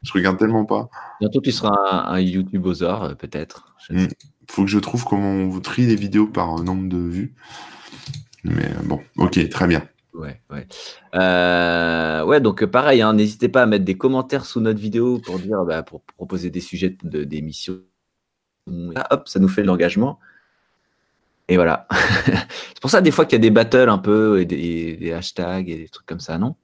[0.03, 0.89] Je regarde tellement pas.
[1.21, 3.75] Bientôt, tu seras un, un YouTube euh, peut-être.
[3.91, 4.09] Il hmm.
[4.51, 7.35] Faut que je trouve comment on vous trie les vidéos par nombre de vues.
[8.45, 9.87] Mais euh, bon, ok, très bien.
[10.15, 10.67] Ouais, ouais.
[11.15, 15.39] Euh, ouais, donc pareil, hein, n'hésitez pas à mettre des commentaires sous notre vidéo pour
[15.39, 17.81] dire, bah, pour proposer des sujets d'émission.
[18.67, 20.19] hop, ça nous fait de l'engagement.
[21.49, 21.87] Et voilà.
[22.27, 25.69] c'est pour ça, des fois, qu'il y a des battles un peu, et des hashtags
[25.69, 26.57] et des trucs comme ça, non?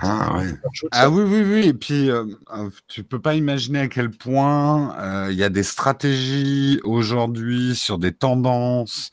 [0.00, 0.42] Ah,
[0.90, 1.68] ah, oui, oui, oui.
[1.68, 2.24] Et puis, euh,
[2.54, 7.76] euh, tu peux pas imaginer à quel point euh, il y a des stratégies aujourd'hui
[7.76, 9.10] sur des tendances.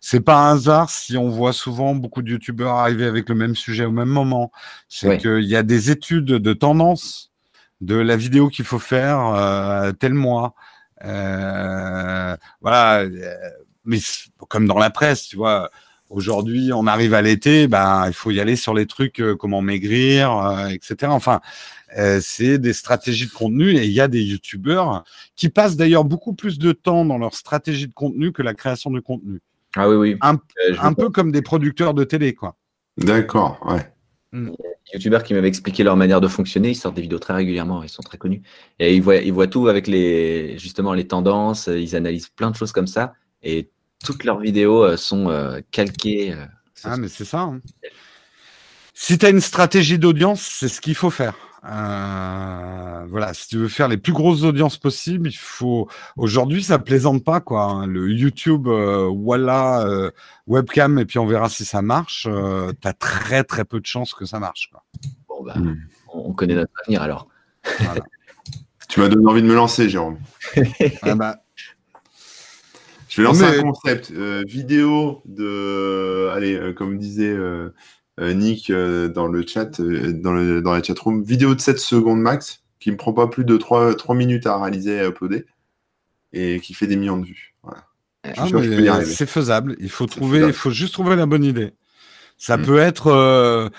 [0.00, 3.54] C'est pas un hasard si on voit souvent beaucoup de youtubeurs arriver avec le même
[3.54, 4.50] sujet au même moment.
[4.88, 7.30] C'est qu'il y a des études de tendance
[7.80, 10.54] de la vidéo qu'il faut faire tel mois.
[11.02, 12.38] voilà.
[13.84, 13.98] Mais
[14.48, 15.70] comme dans la presse, tu vois
[16.12, 19.62] Aujourd'hui, on arrive à l'été, ben il faut y aller sur les trucs euh, comment
[19.62, 21.10] maigrir, euh, etc.
[21.10, 21.40] Enfin,
[21.96, 25.04] euh, c'est des stratégies de contenu et il y a des youtubeurs
[25.36, 28.90] qui passent d'ailleurs beaucoup plus de temps dans leur stratégie de contenu que la création
[28.90, 29.40] de contenu.
[29.74, 30.16] Ah oui, oui.
[30.20, 32.56] Un, peu comme des producteurs de télé, quoi.
[32.98, 33.90] D'accord, ouais.
[34.32, 34.50] Mm.
[34.50, 37.82] Les youtubeurs qui m'avaient expliqué leur manière de fonctionner, ils sortent des vidéos très régulièrement,
[37.82, 38.42] ils sont très connus.
[38.78, 42.56] Et ils voient, ils voient tout avec les, justement les tendances, ils analysent plein de
[42.56, 43.14] choses comme ça.
[43.42, 43.70] Et
[44.02, 46.32] toutes leurs vidéos euh, sont euh, calquées.
[46.32, 46.44] Euh,
[46.84, 47.40] ah, mais c'est ça.
[47.40, 47.60] Hein.
[48.94, 51.34] Si tu as une stratégie d'audience, c'est ce qu'il faut faire.
[51.62, 55.88] voilà, si tu veux faire les plus grosses audiences possibles, il faut.
[56.16, 57.64] Aujourd'hui, ça plaisante pas quoi.
[57.64, 57.86] Hein.
[57.86, 59.86] Le YouTube, voilà,
[60.46, 62.28] webcam et puis on verra si ça marche.
[62.80, 64.70] tu as très très peu de chances que ça marche.
[64.70, 64.84] Quoi.
[65.28, 65.76] Bon bah, hmm.
[66.12, 67.28] on connaît notre avenir alors.
[68.88, 70.18] tu m'as donné envie de me lancer, Jérôme.
[71.02, 71.41] ah bah,
[73.12, 77.70] je vais lancer un concept euh, vidéo de, allez, euh, comme disait euh,
[78.18, 82.62] Nick dans le chat, dans, le, dans la chat room, vidéo de 7 secondes max,
[82.80, 85.44] qui ne me prend pas plus de 3, 3 minutes à réaliser et à uploader,
[86.32, 87.54] et qui fait des millions de vues.
[88.24, 88.48] Ah,
[89.04, 89.76] c'est faisable.
[89.78, 91.72] Il faut trouver, il faut juste trouver la bonne idée.
[92.38, 92.62] Ça mm.
[92.62, 93.70] peut être,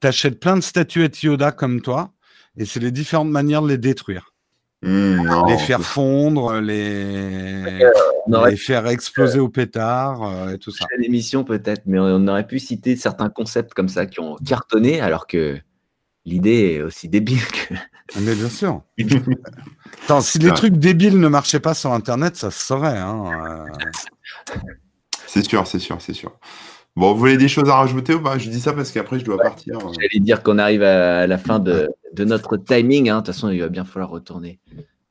[0.00, 2.10] t'achètes plein de statuettes Yoda comme toi,
[2.56, 4.32] et c'est les différentes manières de les détruire.
[4.80, 7.80] Hmm, les faire fondre, les,
[8.28, 10.86] les faire exploser au pétard euh, et tout ça.
[10.98, 15.26] l'émission peut-être, mais on aurait pu citer certains concepts comme ça qui ont cartonné alors
[15.26, 15.58] que
[16.24, 17.74] l'idée est aussi débile que.
[17.74, 18.82] Ah, mais bien sûr.
[20.04, 22.98] Attends, si les trucs débiles ne marchaient pas sur Internet, ça se saurait.
[22.98, 24.54] Hein, euh.
[25.26, 26.38] C'est sûr, c'est sûr, c'est sûr.
[26.98, 28.38] Bon, vous voulez des choses à rajouter ou pas?
[28.38, 29.78] Je dis ça parce qu'apraprès, je dois partir.
[29.78, 31.88] J'allais dire qu'on arrive à la fin de,
[32.18, 33.08] notre timing.
[33.08, 33.20] Hein.
[33.20, 34.58] De toute façon, il va bien falloir retourner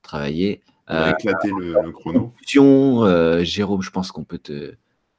[0.02, 0.62] travailler.
[0.90, 2.34] On éclater le, chrono.
[3.06, 4.74] Euh, Jérôme, je pense qu'on peut te,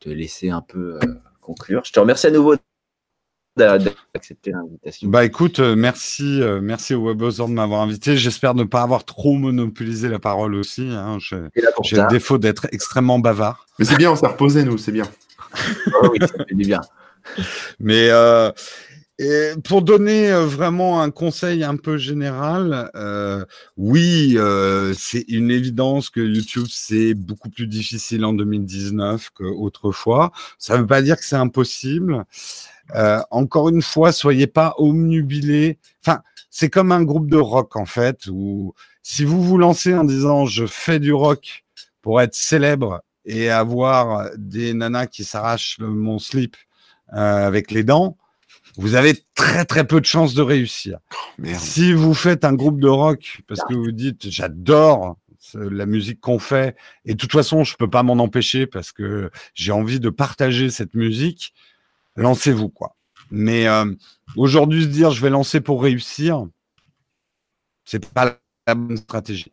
[0.05, 0.99] laisser un peu euh,
[1.41, 1.81] conclure.
[1.87, 2.55] Je te remercie à nouveau
[3.57, 5.09] d'accepter l'invitation.
[5.09, 8.19] Bah écoute, euh, merci, merci au WebOzor de m'avoir invité.
[8.19, 10.87] J'espère ne pas avoir trop monopolisé la parole aussi.
[10.91, 11.17] Hein.
[11.19, 13.67] J'ai le défaut d'être extrêmement bavard.
[13.79, 15.07] Mais c'est bien, on s'est reposé, nous, c'est bien.
[15.55, 16.81] Ah oui, ça fait du bien.
[17.81, 18.11] Mais
[19.21, 23.45] et pour donner euh, vraiment un conseil un peu général, euh,
[23.77, 30.31] oui, euh, c'est une évidence que YouTube c'est beaucoup plus difficile en 2019 qu'autrefois.
[30.57, 32.25] Ça ne veut pas dire que c'est impossible.
[32.95, 35.79] Euh, encore une fois, soyez pas omnubilés.
[36.07, 38.73] Enfin, c'est comme un groupe de rock en fait, où
[39.03, 41.65] si vous vous lancez en disant je fais du rock
[42.03, 46.57] pour être célèbre et avoir des nanas qui s'arrachent mon slip
[47.11, 48.17] avec les dents
[48.79, 50.99] vous avez très très peu de chances de réussir.
[51.13, 55.19] Oh, si vous faites un groupe de rock parce que vous dites j'adore
[55.55, 59.31] la musique qu'on fait et de toute façon je peux pas m'en empêcher parce que
[59.55, 61.55] j'ai envie de partager cette musique,
[62.17, 62.97] lancez-vous quoi.
[63.31, 63.93] Mais euh,
[64.37, 66.47] aujourd'hui se dire je vais lancer pour réussir,
[67.85, 69.51] c'est pas la bonne stratégie.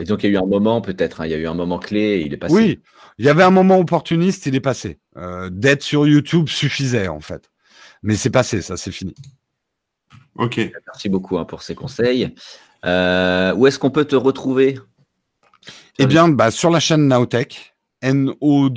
[0.00, 1.54] Et donc il y a eu un moment peut-être, hein, il y a eu un
[1.54, 2.54] moment clé, il est passé.
[2.54, 2.80] Oui,
[3.18, 4.98] il y avait un moment opportuniste, il est passé.
[5.16, 7.50] Euh, D'être sur YouTube suffisait en fait.
[8.02, 9.14] Mais c'est passé, ça, c'est fini.
[10.34, 10.56] Ok.
[10.86, 12.34] Merci beaucoup hein, pour ces conseils.
[12.84, 14.78] Euh, où est-ce qu'on peut te retrouver?
[15.98, 18.72] Eh bien, bah, sur la chaîne Nowtech, N-O-W-T-E-C-H.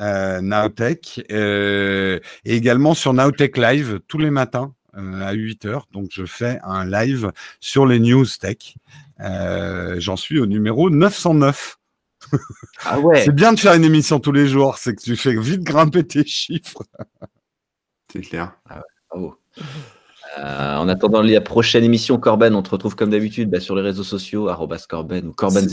[0.00, 4.74] Euh, Nowtech, euh, et également sur Nowtech Live tous les matins
[5.22, 8.74] à 8 h Donc, je fais un live sur les news tech.
[9.98, 11.78] J'en suis au numéro 909.
[12.84, 13.22] Ah ouais.
[13.24, 16.04] c'est bien de faire une émission tous les jours, c'est que tu fais vite grimper
[16.04, 16.82] tes chiffres.
[18.12, 18.52] c'est clair.
[18.68, 18.82] Ah
[20.38, 23.82] euh, en attendant la prochaine émission, Corben, on te retrouve comme d'habitude bah, sur les
[23.82, 24.48] réseaux sociaux,
[24.88, 25.68] Corben ou Corben00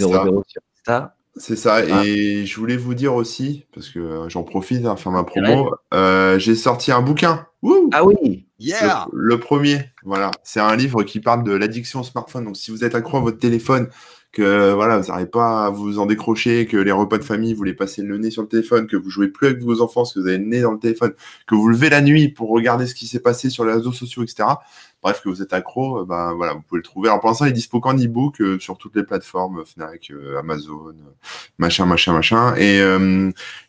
[0.48, 1.16] sur Insta.
[1.38, 2.06] C'est ça, ah.
[2.06, 6.40] et je voulais vous dire aussi, parce que euh, j'en profite, faire ma promo, euh,
[6.40, 7.46] j'ai sorti un bouquin.
[7.92, 9.08] ah oui, yeah.
[9.14, 12.46] le, premier, voilà, c'est un livre qui parle de l'addiction au smartphone.
[12.46, 13.90] Donc si vous êtes accro à votre téléphone,
[14.36, 17.64] que voilà, vous n'arrivez pas à vous en décrocher, que les repas de famille, vous
[17.64, 20.14] les passez le nez sur le téléphone, que vous jouez plus avec vos enfants parce
[20.14, 21.14] que vous avez le nez dans le téléphone,
[21.48, 24.24] que vous levez la nuit pour regarder ce qui s'est passé sur les réseaux sociaux,
[24.24, 24.44] etc.
[25.06, 27.10] Bref, que vous êtes accro, euh, ben voilà, vous pouvez le trouver.
[27.10, 30.40] Alors pour l'instant, il est dispo qu'en e-book euh, sur toutes les plateformes, Fnac, euh,
[30.40, 30.96] Amazon,
[31.60, 32.82] machin, machin, machin, et,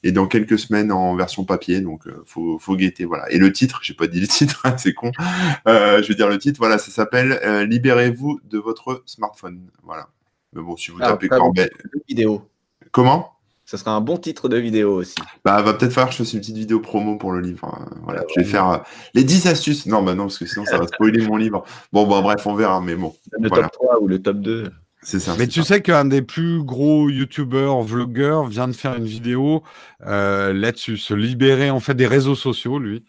[0.02, 1.82] et dans quelques semaines en version papier.
[1.82, 3.30] Donc faut, faut guetter, voilà.
[3.30, 5.12] Et le titre, j'ai pas dit le titre, hein, c'est con.
[5.66, 6.58] je vais dire le titre.
[6.58, 7.38] Voilà, ça s'appelle
[7.68, 9.60] Libérez-vous de votre smartphone.
[9.82, 10.08] Voilà.
[10.54, 11.70] Mais bon, si vous ah, tapez Corbet.
[12.08, 12.48] Vidéo.
[12.92, 13.35] Comment?
[13.66, 15.16] Ça sera un bon titre de vidéo aussi.
[15.44, 17.64] Bah, va peut-être falloir que je fasse une petite vidéo promo pour le livre.
[17.64, 17.86] Hein.
[18.04, 18.78] Voilà, je vais faire euh,
[19.12, 19.86] les 10 astuces.
[19.86, 21.64] Non, bah non, parce que sinon ça va spoiler mon livre.
[21.92, 23.14] Bon, bah bref, on verra, mais bon.
[23.32, 24.70] Le top 3 ou le top 2.
[25.02, 25.34] C'est ça.
[25.38, 29.62] Mais tu sais qu'un des plus gros youtubeurs, vlogueurs vient de faire une vidéo
[30.06, 33.04] euh, là-dessus, se libérer en fait des réseaux sociaux, lui.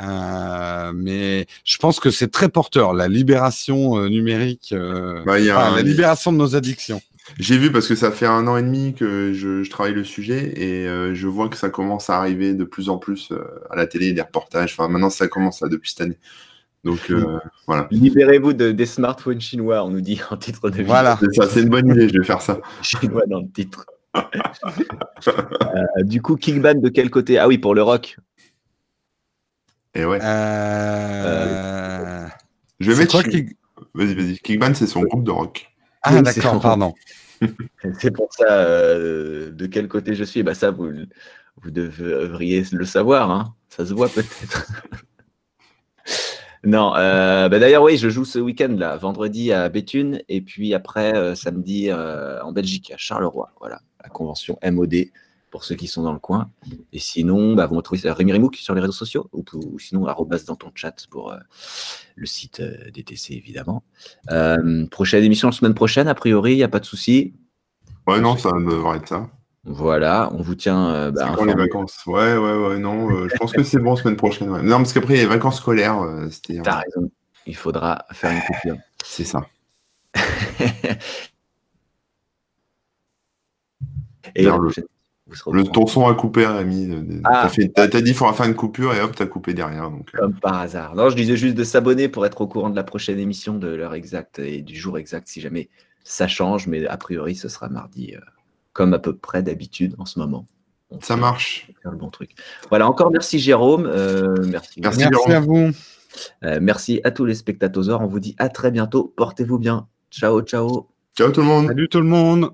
[0.00, 5.82] Euh, mais je pense que c'est très porteur, la libération euh, numérique, euh, bah, la
[5.82, 7.00] libération de nos addictions.
[7.38, 10.52] J'ai vu parce que ça fait un an et demi que je, travaille le sujet
[10.56, 13.32] et je vois que ça commence à arriver de plus en plus
[13.70, 14.72] à la télé, des reportages.
[14.72, 16.18] Enfin, maintenant, ça commence là, depuis cette année.
[16.84, 17.12] Donc
[17.66, 17.88] voilà.
[17.90, 20.86] Libérez-vous de, des smartphones chinois, on nous dit en titre de vidéo.
[20.86, 22.60] Voilà, c'est ça, c'est une bonne idée, je vais faire ça.
[22.82, 23.84] Chinois dans le titre.
[26.02, 27.38] du coup, Kickban de quel côté?
[27.38, 28.16] Ah oui, pour le rock.
[29.94, 30.18] Et ouais.
[30.22, 32.26] Euh...
[32.80, 33.22] Je vais mettre.
[33.94, 34.38] Vas-y, vas-y.
[34.38, 35.70] Kickban, c'est son groupe de rock.
[36.02, 36.94] Ah, d'accord, pardon.
[38.00, 40.42] c'est pour ça euh, de quel côté je suis.
[40.42, 40.90] Bah, ça, vous,
[41.62, 43.30] vous devriez le savoir.
[43.30, 43.54] Hein.
[43.68, 44.70] Ça se voit peut-être.
[46.64, 50.74] non, euh, bah, d'ailleurs, oui, je joue ce week-end, là, vendredi à Béthune, et puis
[50.74, 53.50] après, euh, samedi en Belgique, à Charleroi.
[53.60, 54.94] Voilà, la convention MOD
[55.50, 56.50] pour ceux qui sont dans le coin.
[56.92, 59.44] Et sinon, bah, vous me retrouvez Rémi Rimouk sur les réseaux sociaux ou,
[59.78, 61.38] sinon arrobas dans ton chat pour euh,
[62.16, 63.82] le site euh, DTC évidemment.
[64.30, 67.34] Euh, prochaine émission la semaine prochaine, a priori, il n'y a pas de souci.
[68.06, 69.28] Ouais, non, ça devrait être ça.
[69.64, 71.10] Voilà, on vous tient.
[71.10, 71.98] Bah, quand les vacances?
[72.06, 74.48] Ouais, ouais, ouais, non, je pense que c'est bon semaine prochaine.
[74.62, 76.00] Non, parce qu'après, les vacances scolaires,
[76.30, 76.60] c'était.
[76.62, 77.10] T'as raison,
[77.46, 78.76] il faudra faire une coupure.
[79.04, 79.46] C'est ça.
[84.34, 84.72] Et le,
[85.72, 87.20] ton son a coupé, Rémi.
[87.24, 87.50] Ah.
[87.74, 89.90] T'as dit qu'il faudra faire une coupure et hop, t'as coupé derrière.
[89.90, 90.10] Donc...
[90.14, 90.18] Euh.
[90.18, 90.94] Comme par hasard.
[90.94, 93.68] Non, je disais juste de s'abonner pour être au courant de la prochaine émission, de
[93.68, 95.68] l'heure exacte et du jour exact, si jamais
[96.04, 96.66] ça change.
[96.66, 98.20] Mais a priori, ce sera mardi, euh,
[98.72, 100.46] comme à peu près d'habitude en ce moment.
[101.00, 101.70] Ça marche.
[101.82, 102.30] Faire le bon truc.
[102.70, 103.86] Voilà, encore merci Jérôme.
[103.86, 104.80] Euh, merci.
[104.80, 105.30] Merci, Merci Jérôme.
[105.32, 105.70] à vous.
[106.44, 108.00] Euh, merci à tous les spectateurs.
[108.00, 109.12] On vous dit à très bientôt.
[109.16, 109.86] Portez-vous bien.
[110.10, 110.88] Ciao, ciao.
[111.16, 111.66] Ciao tout le monde.
[111.66, 112.50] Salut tout le monde.